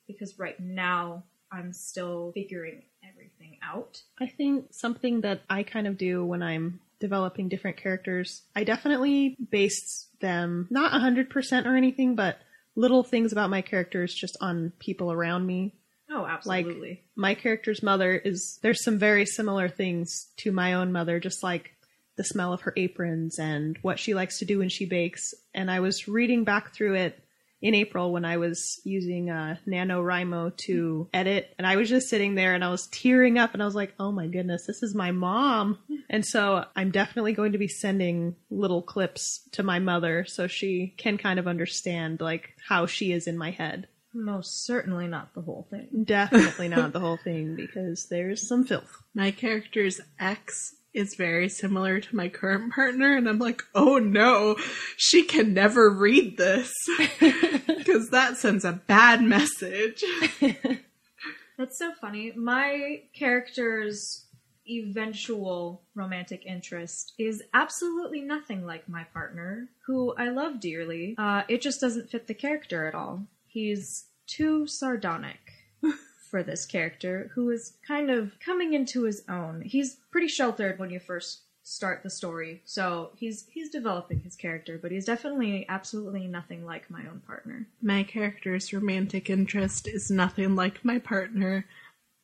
because 0.07 0.39
right 0.39 0.59
now 0.59 1.23
I'm 1.51 1.73
still 1.73 2.31
figuring 2.33 2.83
everything 3.07 3.57
out. 3.63 4.01
I 4.19 4.27
think 4.27 4.73
something 4.73 5.21
that 5.21 5.41
I 5.49 5.63
kind 5.63 5.87
of 5.87 5.97
do 5.97 6.25
when 6.25 6.41
I'm 6.43 6.79
developing 6.99 7.49
different 7.49 7.77
characters, 7.77 8.43
I 8.55 8.63
definitely 8.63 9.35
base 9.51 10.07
them 10.21 10.67
not 10.69 10.91
100% 10.91 11.65
or 11.65 11.75
anything, 11.75 12.15
but 12.15 12.37
little 12.75 13.03
things 13.03 13.31
about 13.31 13.49
my 13.49 13.61
characters 13.61 14.13
just 14.13 14.37
on 14.41 14.73
people 14.79 15.11
around 15.11 15.45
me. 15.45 15.73
Oh, 16.09 16.25
absolutely. 16.25 16.89
Like 16.89 17.03
my 17.15 17.35
character's 17.35 17.81
mother 17.81 18.15
is 18.15 18.59
there's 18.61 18.83
some 18.83 18.99
very 18.99 19.25
similar 19.25 19.69
things 19.69 20.27
to 20.37 20.51
my 20.51 20.73
own 20.73 20.91
mother, 20.91 21.19
just 21.19 21.41
like 21.43 21.74
the 22.17 22.23
smell 22.23 22.54
of 22.54 22.62
her 22.62 22.73
aprons 22.78 23.39
and 23.39 23.78
what 23.82 23.99
she 23.99 24.13
likes 24.13 24.39
to 24.39 24.45
do 24.45 24.60
when 24.60 24.69
she 24.69 24.86
bakes. 24.86 25.34
And 25.54 25.69
I 25.69 25.80
was 25.80 26.08
reading 26.08 26.43
back 26.43 26.73
through 26.73 26.95
it 26.95 27.21
in 27.62 27.73
April 27.73 28.12
when 28.12 28.25
I 28.25 28.38
was 28.38 28.80
using 28.84 29.30
uh, 29.30 29.58
NaNoWriMo 29.67 30.56
to 30.58 31.10
edit, 31.13 31.54
and 31.58 31.65
I 31.65 31.78
was 31.78 31.89
just 31.89 32.10
sitting 32.10 32.36
there 32.36 32.54
and 32.54 32.63
I 32.63 32.69
was 32.69 32.88
tearing 32.88 33.39
up, 33.39 33.54
and 33.54 33.63
I 33.63 33.65
was 33.65 33.75
like, 33.75 33.93
"Oh 33.99 34.12
my 34.12 34.28
goodness, 34.28 34.67
this 34.67 34.84
is 34.84 34.93
my 34.93 35.12
mom!" 35.12 35.80
And 36.10 36.25
so 36.25 36.65
I'm 36.75 36.91
definitely 36.91 37.34
going 37.34 37.54
to 37.54 37.58
be 37.58 37.67
sending 37.67 38.36
little 38.51 38.82
clips 38.82 39.47
to 39.54 39.63
my 39.63 39.80
mother 39.80 40.25
so 40.25 40.47
she 40.47 40.93
can 40.97 41.17
kind 41.17 41.39
of 41.39 41.47
understand 41.47 42.21
like 42.21 42.56
how 42.67 42.86
she 42.86 43.12
is 43.12 43.25
in 43.25 43.38
my 43.38 43.51
head. 43.51 43.88
Most 44.13 44.65
certainly 44.65 45.08
not 45.08 45.34
the 45.34 45.41
whole 45.41 45.67
thing. 45.69 46.04
Definitely 46.06 46.67
not 46.69 46.93
the 46.93 46.99
whole 46.99 47.17
thing 47.17 47.56
because 47.56 48.08
there's 48.10 48.47
some 48.47 48.63
filth. 48.63 49.01
My 49.13 49.32
character's 49.32 49.99
ex 50.19 50.75
is 50.95 51.15
very 51.15 51.49
similar 51.49 51.99
to 51.99 52.15
my 52.15 52.29
current 52.29 52.73
partner, 52.73 53.15
and 53.15 53.27
I'm 53.27 53.39
like, 53.39 53.62
oh 53.75 53.99
no, 53.99 54.55
she 54.95 55.23
can 55.23 55.53
never 55.53 55.89
read 55.89 56.38
this 56.38 56.73
because 57.19 58.10
that 58.10 58.38
sends 58.38 58.63
a 58.63 58.73
bad 58.88 59.21
message. 59.21 60.03
That's 61.58 61.77
so 61.77 61.93
funny. 61.99 62.34
My 62.36 63.01
character's 63.13 64.25
eventual 64.67 65.84
romantic 65.93 66.45
interest 66.45 67.13
is 67.19 67.43
absolutely 67.53 68.21
nothing 68.21 68.65
like 68.65 68.89
my 68.89 69.03
partner, 69.13 69.69
who 69.86 70.13
I 70.15 70.29
love 70.29 70.60
dearly. 70.60 71.15
Uh, 71.17 71.43
it 71.47 71.62
just 71.62 71.81
doesn't 71.81 72.10
fit 72.10 72.27
the 72.27 72.34
character 72.34 72.88
at 72.88 72.95
all. 72.95 73.23
He's 73.45 74.05
too 74.27 74.65
sardonic 74.67 75.39
for 76.35 76.43
this 76.43 76.65
character, 76.65 77.31
who 77.33 77.49
is 77.49 77.77
kind 77.87 78.11
of 78.11 78.37
coming 78.41 78.73
into 78.73 79.03
his 79.03 79.23
own. 79.29 79.61
He's 79.61 79.95
pretty 80.11 80.27
sheltered 80.27 80.77
when 80.77 80.89
you 80.89 80.99
first 80.99 81.43
start 81.63 82.03
the 82.03 82.09
story, 82.09 82.61
so 82.65 83.11
he's 83.15 83.45
he's 83.49 83.69
developing 83.69 84.19
his 84.19 84.35
character, 84.35 84.77
but 84.77 84.91
he's 84.91 85.05
definitely 85.05 85.65
absolutely 85.69 86.27
nothing 86.27 86.65
like 86.65 86.89
my 86.91 86.99
own 87.09 87.21
partner. 87.25 87.69
My 87.81 88.03
character's 88.03 88.73
romantic 88.73 89.29
interest 89.29 89.87
is 89.87 90.11
nothing 90.11 90.57
like 90.57 90.83
my 90.83 90.99
partner, 90.99 91.65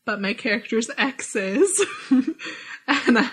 but 0.06 0.20
my 0.20 0.34
character's 0.34 0.92
ex 0.98 1.34
is. 1.34 1.86
and 2.12 3.18
I, 3.18 3.32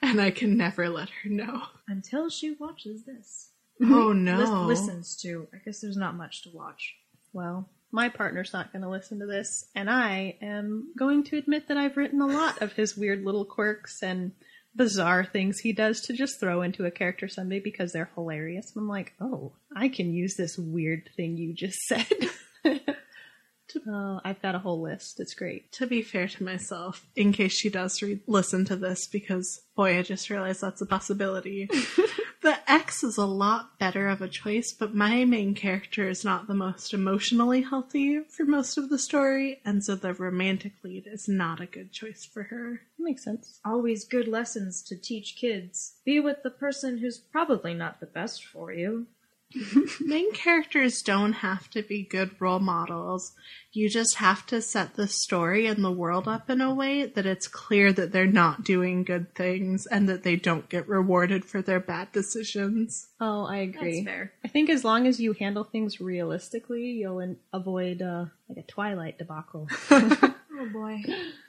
and 0.00 0.20
I 0.20 0.30
can 0.30 0.56
never 0.56 0.88
let 0.88 1.08
her 1.24 1.28
know. 1.28 1.62
Until 1.88 2.30
she 2.30 2.54
watches 2.54 3.02
this. 3.02 3.48
Oh 3.82 4.12
no. 4.12 4.62
Lis- 4.62 4.78
listens 4.78 5.16
to. 5.22 5.48
I 5.52 5.56
guess 5.64 5.80
there's 5.80 5.96
not 5.96 6.14
much 6.14 6.42
to 6.42 6.50
watch. 6.50 6.94
Well, 7.32 7.68
my 7.92 8.08
partner's 8.08 8.52
not 8.52 8.72
going 8.72 8.82
to 8.82 8.88
listen 8.88 9.18
to 9.20 9.26
this, 9.26 9.66
and 9.74 9.90
I 9.90 10.36
am 10.40 10.92
going 10.96 11.24
to 11.24 11.38
admit 11.38 11.68
that 11.68 11.76
I've 11.76 11.96
written 11.96 12.20
a 12.20 12.26
lot 12.26 12.62
of 12.62 12.72
his 12.72 12.96
weird 12.96 13.24
little 13.24 13.44
quirks 13.44 14.02
and 14.02 14.32
bizarre 14.74 15.24
things 15.24 15.58
he 15.58 15.72
does 15.72 16.00
to 16.02 16.12
just 16.12 16.38
throw 16.38 16.62
into 16.62 16.84
a 16.84 16.90
character 16.90 17.28
someday 17.28 17.58
because 17.58 17.92
they're 17.92 18.10
hilarious. 18.14 18.72
And 18.74 18.82
I'm 18.82 18.88
like, 18.88 19.14
oh, 19.20 19.52
I 19.74 19.88
can 19.88 20.12
use 20.12 20.36
this 20.36 20.56
weird 20.56 21.10
thing 21.16 21.36
you 21.36 21.52
just 21.52 21.78
said. 21.80 22.06
oh, 23.86 24.20
I've 24.24 24.42
got 24.42 24.54
a 24.54 24.58
whole 24.60 24.80
list. 24.80 25.20
It's 25.20 25.34
great. 25.34 25.70
to 25.72 25.86
be 25.86 26.02
fair 26.02 26.28
to 26.28 26.44
myself, 26.44 27.06
in 27.16 27.32
case 27.32 27.52
she 27.52 27.68
does 27.70 28.00
re- 28.02 28.20
listen 28.26 28.64
to 28.66 28.76
this, 28.76 29.06
because 29.06 29.60
boy, 29.76 29.98
I 29.98 30.02
just 30.02 30.30
realized 30.30 30.60
that's 30.60 30.80
a 30.80 30.86
possibility. 30.86 31.68
the 32.42 32.58
X 32.70 33.02
is 33.02 33.16
a 33.16 33.24
lot 33.24 33.78
better 33.78 34.08
of 34.08 34.20
a 34.22 34.28
choice, 34.28 34.72
but 34.72 34.94
my 34.94 35.24
main 35.24 35.54
character 35.54 36.08
is 36.08 36.24
not 36.24 36.46
the 36.46 36.54
most 36.54 36.92
emotionally 36.92 37.62
healthy 37.62 38.20
for 38.28 38.44
most 38.44 38.76
of 38.76 38.90
the 38.90 38.98
story, 38.98 39.60
and 39.64 39.84
so 39.84 39.94
the 39.94 40.14
romantic 40.14 40.72
lead 40.82 41.06
is 41.06 41.28
not 41.28 41.60
a 41.60 41.66
good 41.66 41.92
choice 41.92 42.24
for 42.24 42.44
her. 42.44 42.82
makes 42.98 43.24
sense. 43.24 43.60
Always 43.64 44.04
good 44.04 44.28
lessons 44.28 44.82
to 44.82 44.96
teach 44.96 45.36
kids. 45.36 45.94
Be 46.04 46.20
with 46.20 46.42
the 46.42 46.50
person 46.50 46.98
who's 46.98 47.18
probably 47.18 47.74
not 47.74 48.00
the 48.00 48.06
best 48.06 48.44
for 48.44 48.72
you. 48.72 49.06
Main 50.00 50.32
characters 50.32 51.02
don't 51.02 51.32
have 51.34 51.68
to 51.70 51.82
be 51.82 52.02
good 52.04 52.30
role 52.40 52.60
models. 52.60 53.32
You 53.72 53.88
just 53.88 54.16
have 54.16 54.46
to 54.46 54.62
set 54.62 54.94
the 54.94 55.06
story 55.08 55.66
and 55.66 55.84
the 55.84 55.90
world 55.92 56.26
up 56.28 56.48
in 56.50 56.60
a 56.60 56.74
way 56.74 57.06
that 57.06 57.26
it's 57.26 57.48
clear 57.48 57.92
that 57.92 58.12
they're 58.12 58.26
not 58.26 58.64
doing 58.64 59.04
good 59.04 59.34
things 59.34 59.86
and 59.86 60.08
that 60.08 60.22
they 60.22 60.36
don't 60.36 60.68
get 60.68 60.88
rewarded 60.88 61.44
for 61.44 61.62
their 61.62 61.80
bad 61.80 62.12
decisions. 62.12 63.08
Oh, 63.20 63.44
I 63.44 63.58
agree. 63.58 64.02
That's 64.02 64.06
fair. 64.06 64.32
I 64.44 64.48
think 64.48 64.70
as 64.70 64.84
long 64.84 65.06
as 65.06 65.20
you 65.20 65.32
handle 65.34 65.64
things 65.64 66.00
realistically, 66.00 66.84
you'll 66.90 67.20
in- 67.20 67.38
avoid 67.52 68.02
uh, 68.02 68.26
like 68.48 68.58
a 68.58 68.62
Twilight 68.62 69.18
debacle. 69.18 69.68
Oh 70.62 70.68
boy. 70.68 71.02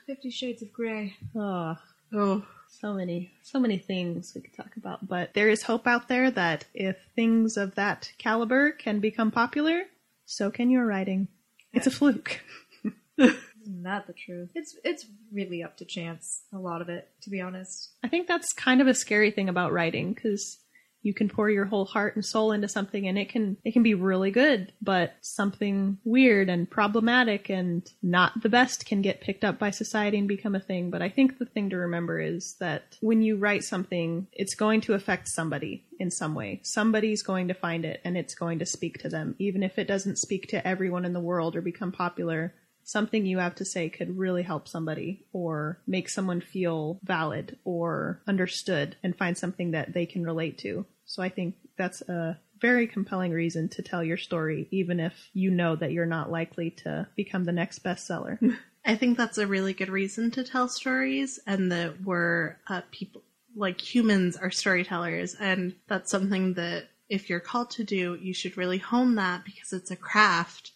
Fifty 0.06 0.30
Shades 0.30 0.62
of 0.62 0.72
Grey. 0.72 1.14
oh, 1.36 1.76
Oh, 2.14 2.46
so 2.80 2.94
many, 2.94 3.30
so 3.42 3.60
many 3.60 3.78
things 3.78 4.32
we 4.34 4.40
could 4.40 4.54
talk 4.54 4.76
about. 4.76 5.06
But 5.06 5.34
there 5.34 5.48
is 5.48 5.62
hope 5.62 5.86
out 5.86 6.08
there 6.08 6.30
that 6.30 6.64
if 6.74 6.96
things 7.14 7.56
of 7.56 7.74
that 7.74 8.12
caliber 8.18 8.72
can 8.72 9.00
become 9.00 9.30
popular, 9.30 9.82
so 10.24 10.50
can 10.50 10.70
your 10.70 10.86
writing. 10.86 11.28
It's 11.72 11.86
a 11.86 11.90
fluke. 11.90 12.40
Isn't 13.18 13.82
that 13.84 14.06
the 14.06 14.12
truth? 14.12 14.50
It's 14.54 14.76
it's 14.84 15.06
really 15.32 15.62
up 15.62 15.76
to 15.78 15.84
chance. 15.84 16.42
A 16.52 16.58
lot 16.58 16.80
of 16.82 16.88
it, 16.88 17.08
to 17.22 17.30
be 17.30 17.40
honest. 17.40 17.90
I 18.02 18.08
think 18.08 18.26
that's 18.26 18.52
kind 18.54 18.80
of 18.80 18.88
a 18.88 18.94
scary 18.94 19.30
thing 19.30 19.48
about 19.48 19.72
writing 19.72 20.12
because 20.12 20.58
you 21.02 21.12
can 21.12 21.28
pour 21.28 21.50
your 21.50 21.64
whole 21.64 21.84
heart 21.84 22.14
and 22.14 22.24
soul 22.24 22.52
into 22.52 22.68
something 22.68 23.06
and 23.06 23.18
it 23.18 23.28
can 23.28 23.56
it 23.64 23.72
can 23.72 23.82
be 23.82 23.94
really 23.94 24.30
good, 24.30 24.72
but 24.80 25.14
something 25.20 25.98
weird 26.04 26.48
and 26.48 26.70
problematic 26.70 27.50
and 27.50 27.88
not 28.02 28.40
the 28.42 28.48
best 28.48 28.86
can 28.86 29.02
get 29.02 29.20
picked 29.20 29.44
up 29.44 29.58
by 29.58 29.70
society 29.70 30.18
and 30.18 30.28
become 30.28 30.54
a 30.54 30.60
thing. 30.60 30.90
But 30.90 31.02
I 31.02 31.08
think 31.08 31.38
the 31.38 31.46
thing 31.46 31.70
to 31.70 31.76
remember 31.76 32.20
is 32.20 32.56
that 32.60 32.96
when 33.00 33.22
you 33.22 33.36
write 33.36 33.64
something, 33.64 34.26
it's 34.32 34.54
going 34.54 34.80
to 34.82 34.94
affect 34.94 35.28
somebody 35.28 35.84
in 35.98 36.10
some 36.10 36.34
way. 36.34 36.60
Somebody's 36.64 37.22
going 37.22 37.48
to 37.48 37.54
find 37.54 37.84
it 37.84 38.00
and 38.04 38.16
it's 38.16 38.34
going 38.34 38.58
to 38.60 38.66
speak 38.66 38.98
to 38.98 39.08
them, 39.08 39.34
even 39.38 39.62
if 39.62 39.78
it 39.78 39.88
doesn't 39.88 40.18
speak 40.18 40.48
to 40.48 40.66
everyone 40.66 41.04
in 41.04 41.12
the 41.12 41.20
world 41.20 41.56
or 41.56 41.60
become 41.62 41.92
popular 41.92 42.54
something 42.84 43.26
you 43.26 43.38
have 43.38 43.54
to 43.56 43.64
say 43.64 43.88
could 43.88 44.16
really 44.18 44.42
help 44.42 44.68
somebody 44.68 45.24
or 45.32 45.80
make 45.86 46.08
someone 46.08 46.40
feel 46.40 46.98
valid 47.02 47.58
or 47.64 48.22
understood 48.26 48.96
and 49.02 49.16
find 49.16 49.36
something 49.36 49.72
that 49.72 49.92
they 49.92 50.06
can 50.06 50.24
relate 50.24 50.58
to. 50.58 50.86
So 51.04 51.22
I 51.22 51.28
think 51.28 51.56
that's 51.76 52.02
a 52.02 52.38
very 52.60 52.86
compelling 52.86 53.32
reason 53.32 53.68
to 53.68 53.82
tell 53.82 54.04
your 54.04 54.16
story, 54.16 54.68
even 54.70 55.00
if 55.00 55.30
you 55.32 55.50
know 55.50 55.74
that 55.76 55.92
you're 55.92 56.06
not 56.06 56.30
likely 56.30 56.70
to 56.70 57.08
become 57.16 57.44
the 57.44 57.52
next 57.52 57.82
bestseller. 57.82 58.38
I 58.84 58.96
think 58.96 59.16
that's 59.16 59.38
a 59.38 59.46
really 59.46 59.74
good 59.74 59.90
reason 59.90 60.30
to 60.32 60.44
tell 60.44 60.68
stories 60.68 61.38
and 61.46 61.70
that 61.70 62.02
we're 62.02 62.56
uh, 62.68 62.82
people, 62.90 63.22
like 63.54 63.80
humans 63.80 64.36
are 64.36 64.50
storytellers. 64.50 65.36
And 65.38 65.74
that's 65.88 66.10
something 66.10 66.54
that 66.54 66.88
if 67.08 67.28
you're 67.28 67.40
called 67.40 67.70
to 67.72 67.84
do, 67.84 68.18
you 68.20 68.32
should 68.32 68.56
really 68.56 68.78
hone 68.78 69.16
that 69.16 69.44
because 69.44 69.72
it's 69.72 69.90
a 69.90 69.96
craft 69.96 70.72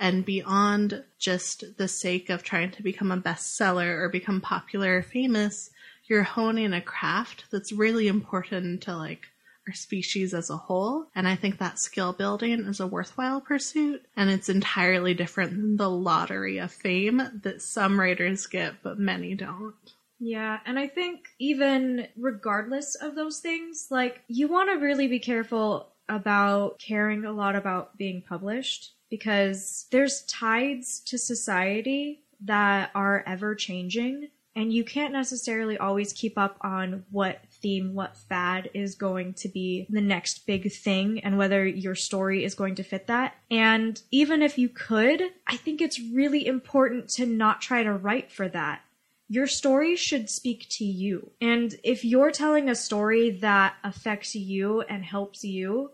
and 0.00 0.24
beyond 0.24 1.04
just 1.18 1.76
the 1.76 1.86
sake 1.86 2.30
of 2.30 2.42
trying 2.42 2.70
to 2.72 2.82
become 2.82 3.12
a 3.12 3.18
bestseller 3.18 3.98
or 3.98 4.08
become 4.08 4.40
popular 4.40 4.96
or 4.96 5.02
famous, 5.02 5.70
you're 6.06 6.22
honing 6.22 6.72
a 6.72 6.80
craft 6.80 7.44
that's 7.52 7.70
really 7.70 8.08
important 8.08 8.82
to 8.82 8.96
like 8.96 9.26
our 9.68 9.74
species 9.74 10.32
as 10.32 10.48
a 10.48 10.56
whole. 10.56 11.06
And 11.14 11.28
I 11.28 11.36
think 11.36 11.58
that 11.58 11.78
skill 11.78 12.14
building 12.14 12.60
is 12.60 12.80
a 12.80 12.86
worthwhile 12.86 13.42
pursuit. 13.42 14.02
And 14.16 14.30
it's 14.30 14.48
entirely 14.48 15.12
different 15.12 15.52
than 15.52 15.76
the 15.76 15.90
lottery 15.90 16.58
of 16.58 16.72
fame 16.72 17.22
that 17.42 17.60
some 17.60 18.00
writers 18.00 18.46
get, 18.46 18.82
but 18.82 18.98
many 18.98 19.34
don't. 19.34 19.74
Yeah, 20.18 20.60
and 20.64 20.78
I 20.78 20.86
think 20.86 21.26
even 21.38 22.08
regardless 22.16 22.94
of 22.94 23.14
those 23.14 23.40
things, 23.40 23.88
like 23.90 24.22
you 24.28 24.48
want 24.48 24.70
to 24.70 24.84
really 24.84 25.08
be 25.08 25.18
careful 25.18 25.92
about 26.08 26.78
caring 26.78 27.24
a 27.24 27.32
lot 27.32 27.54
about 27.54 27.96
being 27.96 28.22
published 28.26 28.92
because 29.10 29.86
there's 29.90 30.22
tides 30.22 31.00
to 31.00 31.18
society 31.18 32.22
that 32.40 32.90
are 32.94 33.22
ever 33.26 33.54
changing 33.54 34.28
and 34.56 34.72
you 34.72 34.84
can't 34.84 35.12
necessarily 35.12 35.78
always 35.78 36.12
keep 36.12 36.36
up 36.36 36.56
on 36.60 37.04
what 37.10 37.40
theme, 37.62 37.94
what 37.94 38.16
fad 38.16 38.68
is 38.74 38.94
going 38.94 39.34
to 39.34 39.48
be 39.48 39.86
the 39.88 40.00
next 40.00 40.46
big 40.46 40.72
thing 40.72 41.20
and 41.20 41.38
whether 41.38 41.64
your 41.64 41.94
story 41.94 42.44
is 42.44 42.54
going 42.54 42.74
to 42.76 42.82
fit 42.82 43.06
that. 43.06 43.36
And 43.50 44.00
even 44.10 44.42
if 44.42 44.58
you 44.58 44.68
could, 44.68 45.22
I 45.46 45.56
think 45.56 45.80
it's 45.80 46.00
really 46.00 46.46
important 46.46 47.08
to 47.10 47.26
not 47.26 47.60
try 47.60 47.82
to 47.82 47.92
write 47.92 48.32
for 48.32 48.48
that. 48.48 48.82
Your 49.28 49.46
story 49.46 49.94
should 49.94 50.28
speak 50.28 50.66
to 50.70 50.84
you. 50.84 51.30
And 51.40 51.76
if 51.84 52.04
you're 52.04 52.32
telling 52.32 52.68
a 52.68 52.74
story 52.74 53.30
that 53.30 53.74
affects 53.84 54.34
you 54.34 54.80
and 54.82 55.04
helps 55.04 55.44
you, 55.44 55.92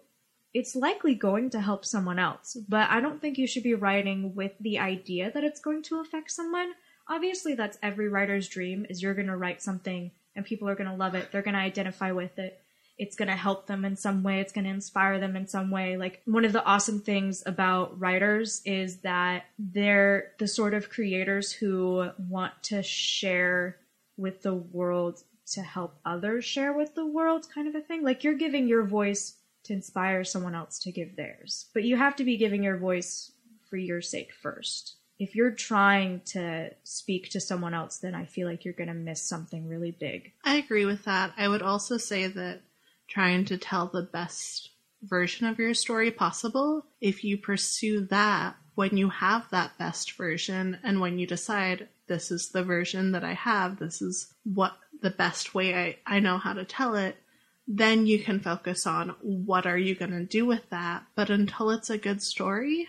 it's 0.57 0.75
likely 0.75 1.15
going 1.15 1.51
to 1.51 1.61
help 1.61 1.85
someone 1.85 2.19
else. 2.19 2.57
But 2.67 2.89
I 2.89 3.01
don't 3.01 3.21
think 3.21 3.37
you 3.37 3.47
should 3.47 3.63
be 3.63 3.75
writing 3.75 4.35
with 4.35 4.53
the 4.59 4.79
idea 4.79 5.31
that 5.31 5.45
it's 5.45 5.61
going 5.61 5.83
to 5.85 6.01
affect 6.01 6.31
someone. 6.31 6.73
Obviously, 7.11 7.55
that's 7.55 7.77
every 7.83 8.09
writer's 8.09 8.49
dream 8.49 8.87
is 8.89 9.03
you're 9.03 9.13
going 9.13 9.27
to 9.27 9.37
write 9.37 9.61
something 9.61 10.13
and 10.35 10.47
people 10.47 10.67
are 10.67 10.75
going 10.75 10.89
to 10.89 10.97
love 10.97 11.15
it. 11.15 11.31
They're 11.31 11.43
going 11.43 11.57
to 11.57 11.61
identify 11.61 12.13
with 12.13 12.39
it. 12.39 12.59
It's 12.97 13.17
going 13.17 13.29
to 13.29 13.37
help 13.37 13.67
them 13.67 13.85
in 13.85 13.97
some 13.97 14.23
way. 14.23 14.41
It's 14.41 14.53
going 14.55 14.65
to 14.65 14.71
inspire 14.71 15.21
them 15.21 15.37
in 15.37 15.47
some 15.47 15.71
way. 15.71 15.99
Like 15.99 16.23
one 16.25 16.47
of 16.47 16.55
the 16.55 16.65
awesome 16.65 17.01
things 17.01 17.43
about 17.45 18.01
writers 18.01 18.63
is 18.65 19.03
that 19.03 19.45
they're 19.59 20.33
the 20.39 20.49
sort 20.49 20.73
of 20.73 20.89
creators 20.89 21.53
who 21.53 22.09
want 22.31 22.55
to 22.63 22.83
share 22.83 23.77
with 24.17 24.41
the 24.41 24.55
world 24.55 25.23
to 25.53 25.61
help 25.61 25.99
others 26.07 26.47
share 26.47 26.73
with 26.73 26.95
the 26.95 27.07
world 27.07 27.47
kind 27.55 27.69
of 27.69 27.75
a 27.75 27.83
thing. 27.83 28.03
Like 28.03 28.25
you're 28.25 28.35
giving 28.35 28.67
your 28.67 28.85
voice 28.85 29.35
to 29.67 29.73
inspire 29.73 30.25
someone 30.25 30.55
else 30.55 30.79
to 30.81 30.93
give 30.93 31.17
theirs. 31.17 31.67
But 31.75 31.85
you 31.85 31.97
have 31.97 32.17
to 32.17 32.25
be 32.25 32.37
giving 32.37 32.63
your 32.63 32.79
voice 32.79 33.33
for 33.69 33.77
your 33.77 34.01
sake 34.01 34.33
first. 34.33 34.97
If 35.19 35.35
you're 35.35 35.53
trying 35.53 36.21
to 36.27 36.71
speak 36.85 37.31
to 37.31 37.41
someone 37.41 37.75
else, 37.75 37.99
then 37.99 38.15
I 38.15 38.27
feel 38.27 38.49
like 38.49 38.65
you're 38.65 38.75
going 38.75 38.89
to 38.89 38.95
miss 38.95 39.23
something 39.23 39.67
really 39.67 39.91
big. 39.93 40.33
I 40.45 40.57
agree 40.57 40.85
with 40.85 41.05
that. 41.05 41.33
I 41.39 41.49
would 41.49 41.63
also 41.63 41.97
say 41.97 42.27
that 42.27 42.61
trying 43.09 43.45
to 43.47 43.57
tell 43.57 43.87
the 43.87 44.03
best 44.03 44.71
version 45.03 45.47
of 45.47 45.59
your 45.59 45.75
story 45.75 46.11
possible, 46.11 46.85
if 47.01 47.25
you 47.25 47.39
pursue 47.39 48.07
that 48.07 48.57
when 48.77 48.97
you 48.97 49.09
have 49.09 49.49
that 49.51 49.77
best 49.79 50.13
version 50.13 50.79
and 50.85 51.01
when 51.01 51.19
you 51.19 51.27
decide 51.27 51.89
this 52.09 52.31
is 52.31 52.51
the 52.51 52.63
version 52.63 53.13
that 53.13 53.25
I 53.25 53.33
have, 53.33 53.79
this 53.79 54.03
is 54.03 54.33
what 54.45 54.77
the 55.01 55.11
best 55.11 55.55
way 55.55 55.75
I, 55.75 56.17
I 56.17 56.21
know 56.21 56.39
how 56.39 56.53
to 56.53 56.65
tell 56.65 56.95
it, 56.95 57.17
then 57.67 58.07
you 58.07 58.19
can 58.19 58.41
focus 58.41 58.87
on 58.87 59.15
what 59.21 59.67
are 59.67 59.79
you 59.79 59.95
going 59.95 60.13
to 60.13 60.25
do 60.25 60.47
with 60.47 60.69
that. 60.71 61.05
But 61.15 61.31
until 61.31 61.71
it's 61.71 61.91
a 61.91 61.99
good 61.99 62.23
story, 62.23 62.89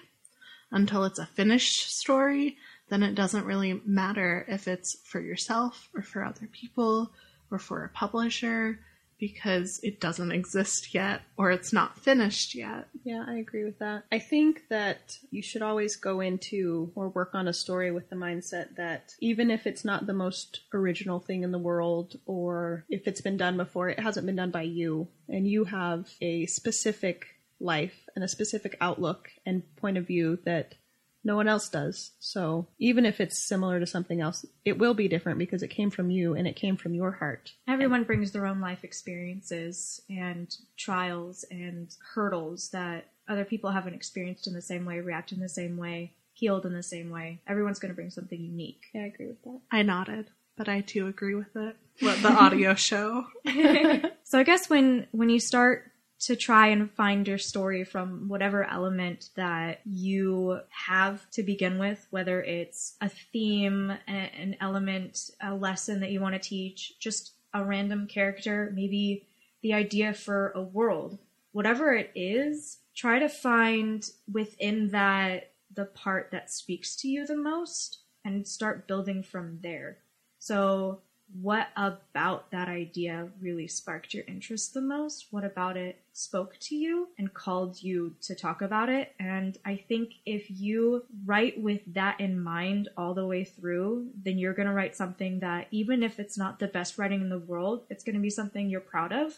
until 0.71 1.03
it's 1.05 1.19
a 1.19 1.25
finished 1.25 1.97
story, 1.97 2.57
then 2.89 3.03
it 3.03 3.15
doesn't 3.15 3.45
really 3.45 3.81
matter 3.85 4.45
if 4.47 4.67
it's 4.67 4.97
for 5.03 5.19
yourself 5.19 5.89
or 5.95 6.01
for 6.01 6.23
other 6.23 6.47
people 6.51 7.11
or 7.49 7.59
for 7.59 7.83
a 7.83 7.89
publisher 7.89 8.79
because 9.19 9.80
it 9.84 9.99
doesn't 9.99 10.32
exist 10.32 10.93
yet 10.93 11.21
or 11.38 11.51
it's 11.51 11.73
not 11.73 11.97
finished 11.97 12.56
yet. 12.56 12.88
Yeah, 13.03 13.23
I 13.27 13.36
agree 13.36 13.63
with 13.63 13.80
that. 13.80 14.03
I 14.12 14.19
think 14.19 14.67
that 14.69 15.17
you 15.32 15.41
should 15.41 15.62
always 15.62 15.95
go 15.95 16.21
into 16.21 16.91
or 16.95 17.10
work 17.10 17.32
on 17.34 17.47
a 17.47 17.53
story 17.53 17.91
with 17.91 18.10
the 18.10 18.15
mindset 18.15 18.75
that 18.75 19.15
even 19.19 19.49
if 19.49 19.65
it's 19.65 19.86
not 19.86 20.06
the 20.06 20.13
most 20.13 20.62
original 20.73 21.19
thing 21.19 21.43
in 21.43 21.51
the 21.51 21.58
world 21.58 22.19
or 22.25 22.86
if 22.89 23.08
it's 23.08 23.21
been 23.21 23.38
done 23.38 23.58
before, 23.58 23.89
it 23.89 23.99
hasn't 23.99 24.25
been 24.25 24.36
done 24.36 24.51
by 24.51 24.63
you 24.63 25.08
and 25.27 25.47
you 25.47 25.65
have 25.65 26.10
a 26.21 26.45
specific 26.45 27.25
life 27.60 28.06
and 28.15 28.23
a 28.23 28.27
specific 28.27 28.77
outlook 28.82 29.30
and 29.45 29.63
point 29.77 29.97
of 29.97 30.06
view 30.06 30.38
that 30.45 30.75
no 31.27 31.35
one 31.35 31.49
else 31.49 31.67
does. 31.67 32.11
So 32.19 32.67
even 32.79 33.05
if 33.05 33.19
it's 33.19 33.45
similar 33.47 33.79
to 33.81 33.85
something 33.85 34.21
else, 34.21 34.45
it 34.63 34.79
will 34.79 34.93
be 34.93 35.09
different 35.09 35.37
because 35.37 35.61
it 35.61 35.67
came 35.67 35.91
from 35.91 36.09
you 36.09 36.33
and 36.33 36.47
it 36.47 36.55
came 36.55 36.77
from 36.77 36.93
your 36.93 37.11
heart. 37.11 37.51
Everyone 37.67 38.05
brings 38.05 38.31
their 38.31 38.47
own 38.47 38.61
life 38.61 38.83
experiences 38.83 40.01
and 40.09 40.55
trials 40.77 41.43
and 41.51 41.93
hurdles 42.15 42.69
that 42.69 43.09
other 43.28 43.43
people 43.43 43.71
haven't 43.71 43.93
experienced 43.93 44.47
in 44.47 44.53
the 44.53 44.61
same 44.61 44.86
way, 44.86 45.01
react 45.01 45.34
in 45.34 45.41
the 45.41 45.49
same 45.49 45.75
way, 45.75 46.13
healed 46.32 46.65
in 46.65 46.73
the 46.73 46.82
same 46.82 47.09
way. 47.09 47.41
Everyone's 47.45 47.80
going 47.80 47.91
to 47.91 47.95
bring 47.95 48.09
something 48.09 48.39
unique. 48.39 48.86
Yeah, 48.93 49.01
I 49.01 49.05
agree 49.07 49.28
with 49.28 49.43
that. 49.43 49.59
I 49.69 49.82
nodded, 49.82 50.30
but 50.55 50.69
I 50.69 50.80
too 50.80 51.07
agree 51.07 51.36
with 51.36 51.53
it. 51.57 51.75
What 51.99 52.21
the 52.21 52.30
audio 52.32 52.73
show. 52.73 53.25
So 54.23 54.38
I 54.38 54.43
guess 54.43 54.69
when 54.69 55.07
when 55.11 55.30
you 55.30 55.39
start 55.39 55.89
to 56.20 56.36
try 56.36 56.68
and 56.68 56.91
find 56.91 57.28
your 57.28 57.38
story 57.38 57.84
from 57.84 58.28
whatever 58.28 58.63
element 58.63 59.30
that 59.36 59.82
you 59.86 60.59
have 60.70 61.30
to 61.32 61.43
begin 61.43 61.78
with, 61.78 62.07
whether 62.09 62.41
it's 62.41 62.95
a 63.01 63.09
theme, 63.09 63.93
an 64.07 64.55
element, 64.59 65.30
a 65.41 65.53
lesson 65.53 65.99
that 65.99 66.11
you 66.11 66.20
want 66.20 66.34
to 66.34 66.39
teach, 66.39 66.99
just 66.99 67.34
a 67.53 67.63
random 67.63 68.07
character, 68.07 68.72
maybe 68.76 69.28
the 69.61 69.74
idea 69.74 70.13
for 70.13 70.51
a 70.55 70.61
world, 70.61 71.20
whatever 71.51 71.93
it 71.93 72.11
is, 72.15 72.78
try 72.95 73.20
to 73.20 73.30
find 73.30 74.09
within 74.32 74.89
that 74.89 75.51
the 75.74 75.86
part 75.86 76.32
that 76.32 76.51
speaks 76.51 76.95
to 76.95 77.07
you 77.07 77.26
the 77.28 77.38
most 77.38 77.99
and 78.26 78.47
start 78.47 78.88
building 78.88 79.22
from 79.22 79.59
there. 79.61 79.99
So 80.39 81.01
what 81.34 81.67
about 81.75 82.49
that 82.51 82.67
idea 82.67 83.30
really 83.41 83.67
sparked 83.67 84.13
your 84.13 84.23
interest 84.28 84.73
the 84.73 84.82
most? 84.82 85.28
What 85.32 85.43
about 85.43 85.78
it 85.78 85.99
spoke 86.13 86.57
to 86.61 86.75
you 86.75 87.09
and 87.17 87.34
called 87.34 87.82
you 87.84 88.15
to 88.21 88.36
talk 88.36 88.61
about 88.61 88.89
it? 88.89 89.13
And 89.19 89.57
I 89.65 89.75
think 89.75 90.13
if 90.25 90.49
you 90.49 91.05
write 91.25 91.61
with 91.61 91.82
that 91.93 92.19
in 92.19 92.41
mind 92.41 92.89
all 92.97 93.13
the 93.13 93.28
way 93.28 93.43
through, 93.43 94.09
then 94.23 94.38
you're 94.38 94.53
going 94.53 94.67
to 94.67 94.73
write 94.73 94.95
something 94.95 95.39
that 95.39 95.67
even 95.71 96.01
if 96.01 96.19
it's 96.19 96.38
not 96.38 96.59
the 96.59 96.67
best 96.67 96.97
writing 96.97 97.21
in 97.21 97.30
the 97.30 97.39
world, 97.39 97.84
it's 97.89 98.03
going 98.03 98.15
to 98.15 98.21
be 98.21 98.30
something 98.30 98.69
you're 98.69 98.80
proud 98.80 99.11
of. 99.11 99.38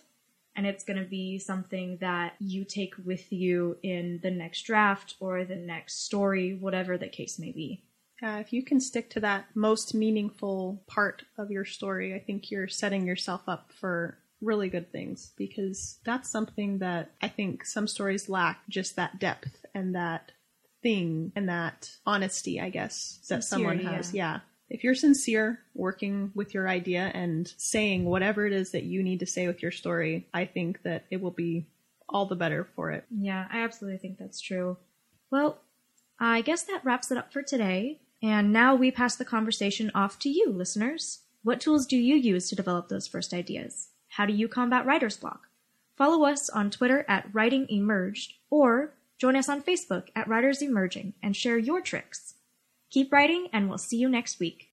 And 0.56 0.68
it's 0.68 0.84
going 0.84 1.00
to 1.00 1.06
be 1.06 1.40
something 1.40 1.98
that 2.02 2.34
you 2.40 2.66
take 2.66 2.94
with 3.06 3.32
you 3.32 3.78
in 3.82 4.20
the 4.22 4.32
next 4.32 4.64
draft 4.64 5.16
or 5.20 5.46
the 5.46 5.56
next 5.56 6.04
story, 6.04 6.54
whatever 6.54 6.98
the 6.98 7.08
case 7.08 7.40
may 7.40 7.52
be. 7.52 7.82
Yeah, 8.22 8.40
if 8.40 8.52
you 8.52 8.64
can 8.64 8.80
stick 8.80 9.10
to 9.12 9.20
that 9.22 9.46
most 9.56 9.94
meaningful 9.94 10.84
part 10.88 11.24
of 11.38 11.52
your 11.52 11.66
story, 11.66 12.14
I 12.14 12.20
think 12.20 12.52
you're 12.52 12.68
setting 12.68 13.06
yourself 13.06 13.42
up 13.48 13.72
for 13.80 14.18
really 14.42 14.70
good 14.70 14.92
things 14.92 15.32
because 15.38 16.00
that's 16.06 16.30
something 16.30 16.80
that 16.80 17.12
I 17.22 17.28
think 17.28 17.66
some 17.66 17.88
stories 17.88 18.30
lack 18.30 18.60
just 18.70 18.96
that 18.96 19.20
depth 19.20 19.66
and 19.74 19.96
that 19.96 20.32
thing 20.82 21.32
and 21.36 21.50
that 21.50 21.92
honesty, 22.06 22.60
I 22.60 22.70
guess, 22.70 23.20
that 23.30 23.44
someone 23.44 23.78
Sincerity, 23.78 23.98
has. 23.98 24.14
Yeah. 24.14 24.40
If 24.70 24.84
you're 24.84 24.96
sincere 24.96 25.60
working 25.74 26.32
with 26.36 26.54
your 26.54 26.68
idea 26.68 27.12
and 27.14 27.52
saying 27.58 28.06
whatever 28.06 28.46
it 28.46 28.54
is 28.54 28.72
that 28.72 28.84
you 28.84 29.02
need 29.02 29.20
to 29.22 29.26
say 29.26 29.48
with 29.48 29.62
your 29.62 29.72
story, 29.72 30.28
I 30.34 30.46
think 30.46 30.84
that 30.84 31.06
it 31.10 31.22
will 31.22 31.32
be 31.32 31.68
all 32.08 32.26
the 32.26 32.36
better 32.36 32.68
for 32.76 32.92
it. 32.92 33.06
Yeah, 33.10 33.48
I 33.52 33.62
absolutely 33.62 33.98
think 33.98 34.20
that's 34.20 34.40
true. 34.42 34.78
Well, 35.32 35.60
I 36.20 36.42
guess 36.42 36.64
that 36.64 36.84
wraps 36.86 37.12
it 37.12 37.18
up 37.18 37.34
for 37.34 37.42
today. 37.42 38.02
And 38.22 38.52
now 38.52 38.76
we 38.76 38.92
pass 38.92 39.16
the 39.16 39.26
conversation 39.26 39.92
off 39.96 40.20
to 40.20 40.30
you, 40.30 40.52
listeners. 40.52 41.20
What 41.44 41.62
tools 41.62 41.86
do 41.86 41.96
you 41.96 42.16
use 42.16 42.50
to 42.50 42.56
develop 42.56 42.90
those 42.90 43.08
first 43.08 43.34
ideas? 43.34 43.90
How 44.10 44.26
do 44.26 44.34
you 44.34 44.48
combat 44.48 44.86
writer's 44.86 45.18
block? 45.18 45.48
Follow 45.96 46.26
us 46.26 46.50
on 46.50 46.70
Twitter 46.70 47.06
at 47.08 47.34
Writing 47.34 47.66
Emerged 47.70 48.34
or 48.50 48.94
join 49.18 49.36
us 49.36 49.50
on 49.50 49.62
Facebook 49.62 50.08
at 50.16 50.28
Writers 50.28 50.62
Emerging 50.62 51.14
and 51.24 51.36
share 51.36 51.58
your 51.58 51.82
tricks. 51.82 52.36
Keep 52.90 53.14
writing, 53.14 53.48
and 53.54 53.70
we'll 53.70 53.78
see 53.78 53.98
you 53.98 54.10
next 54.10 54.40
week. 54.40 54.69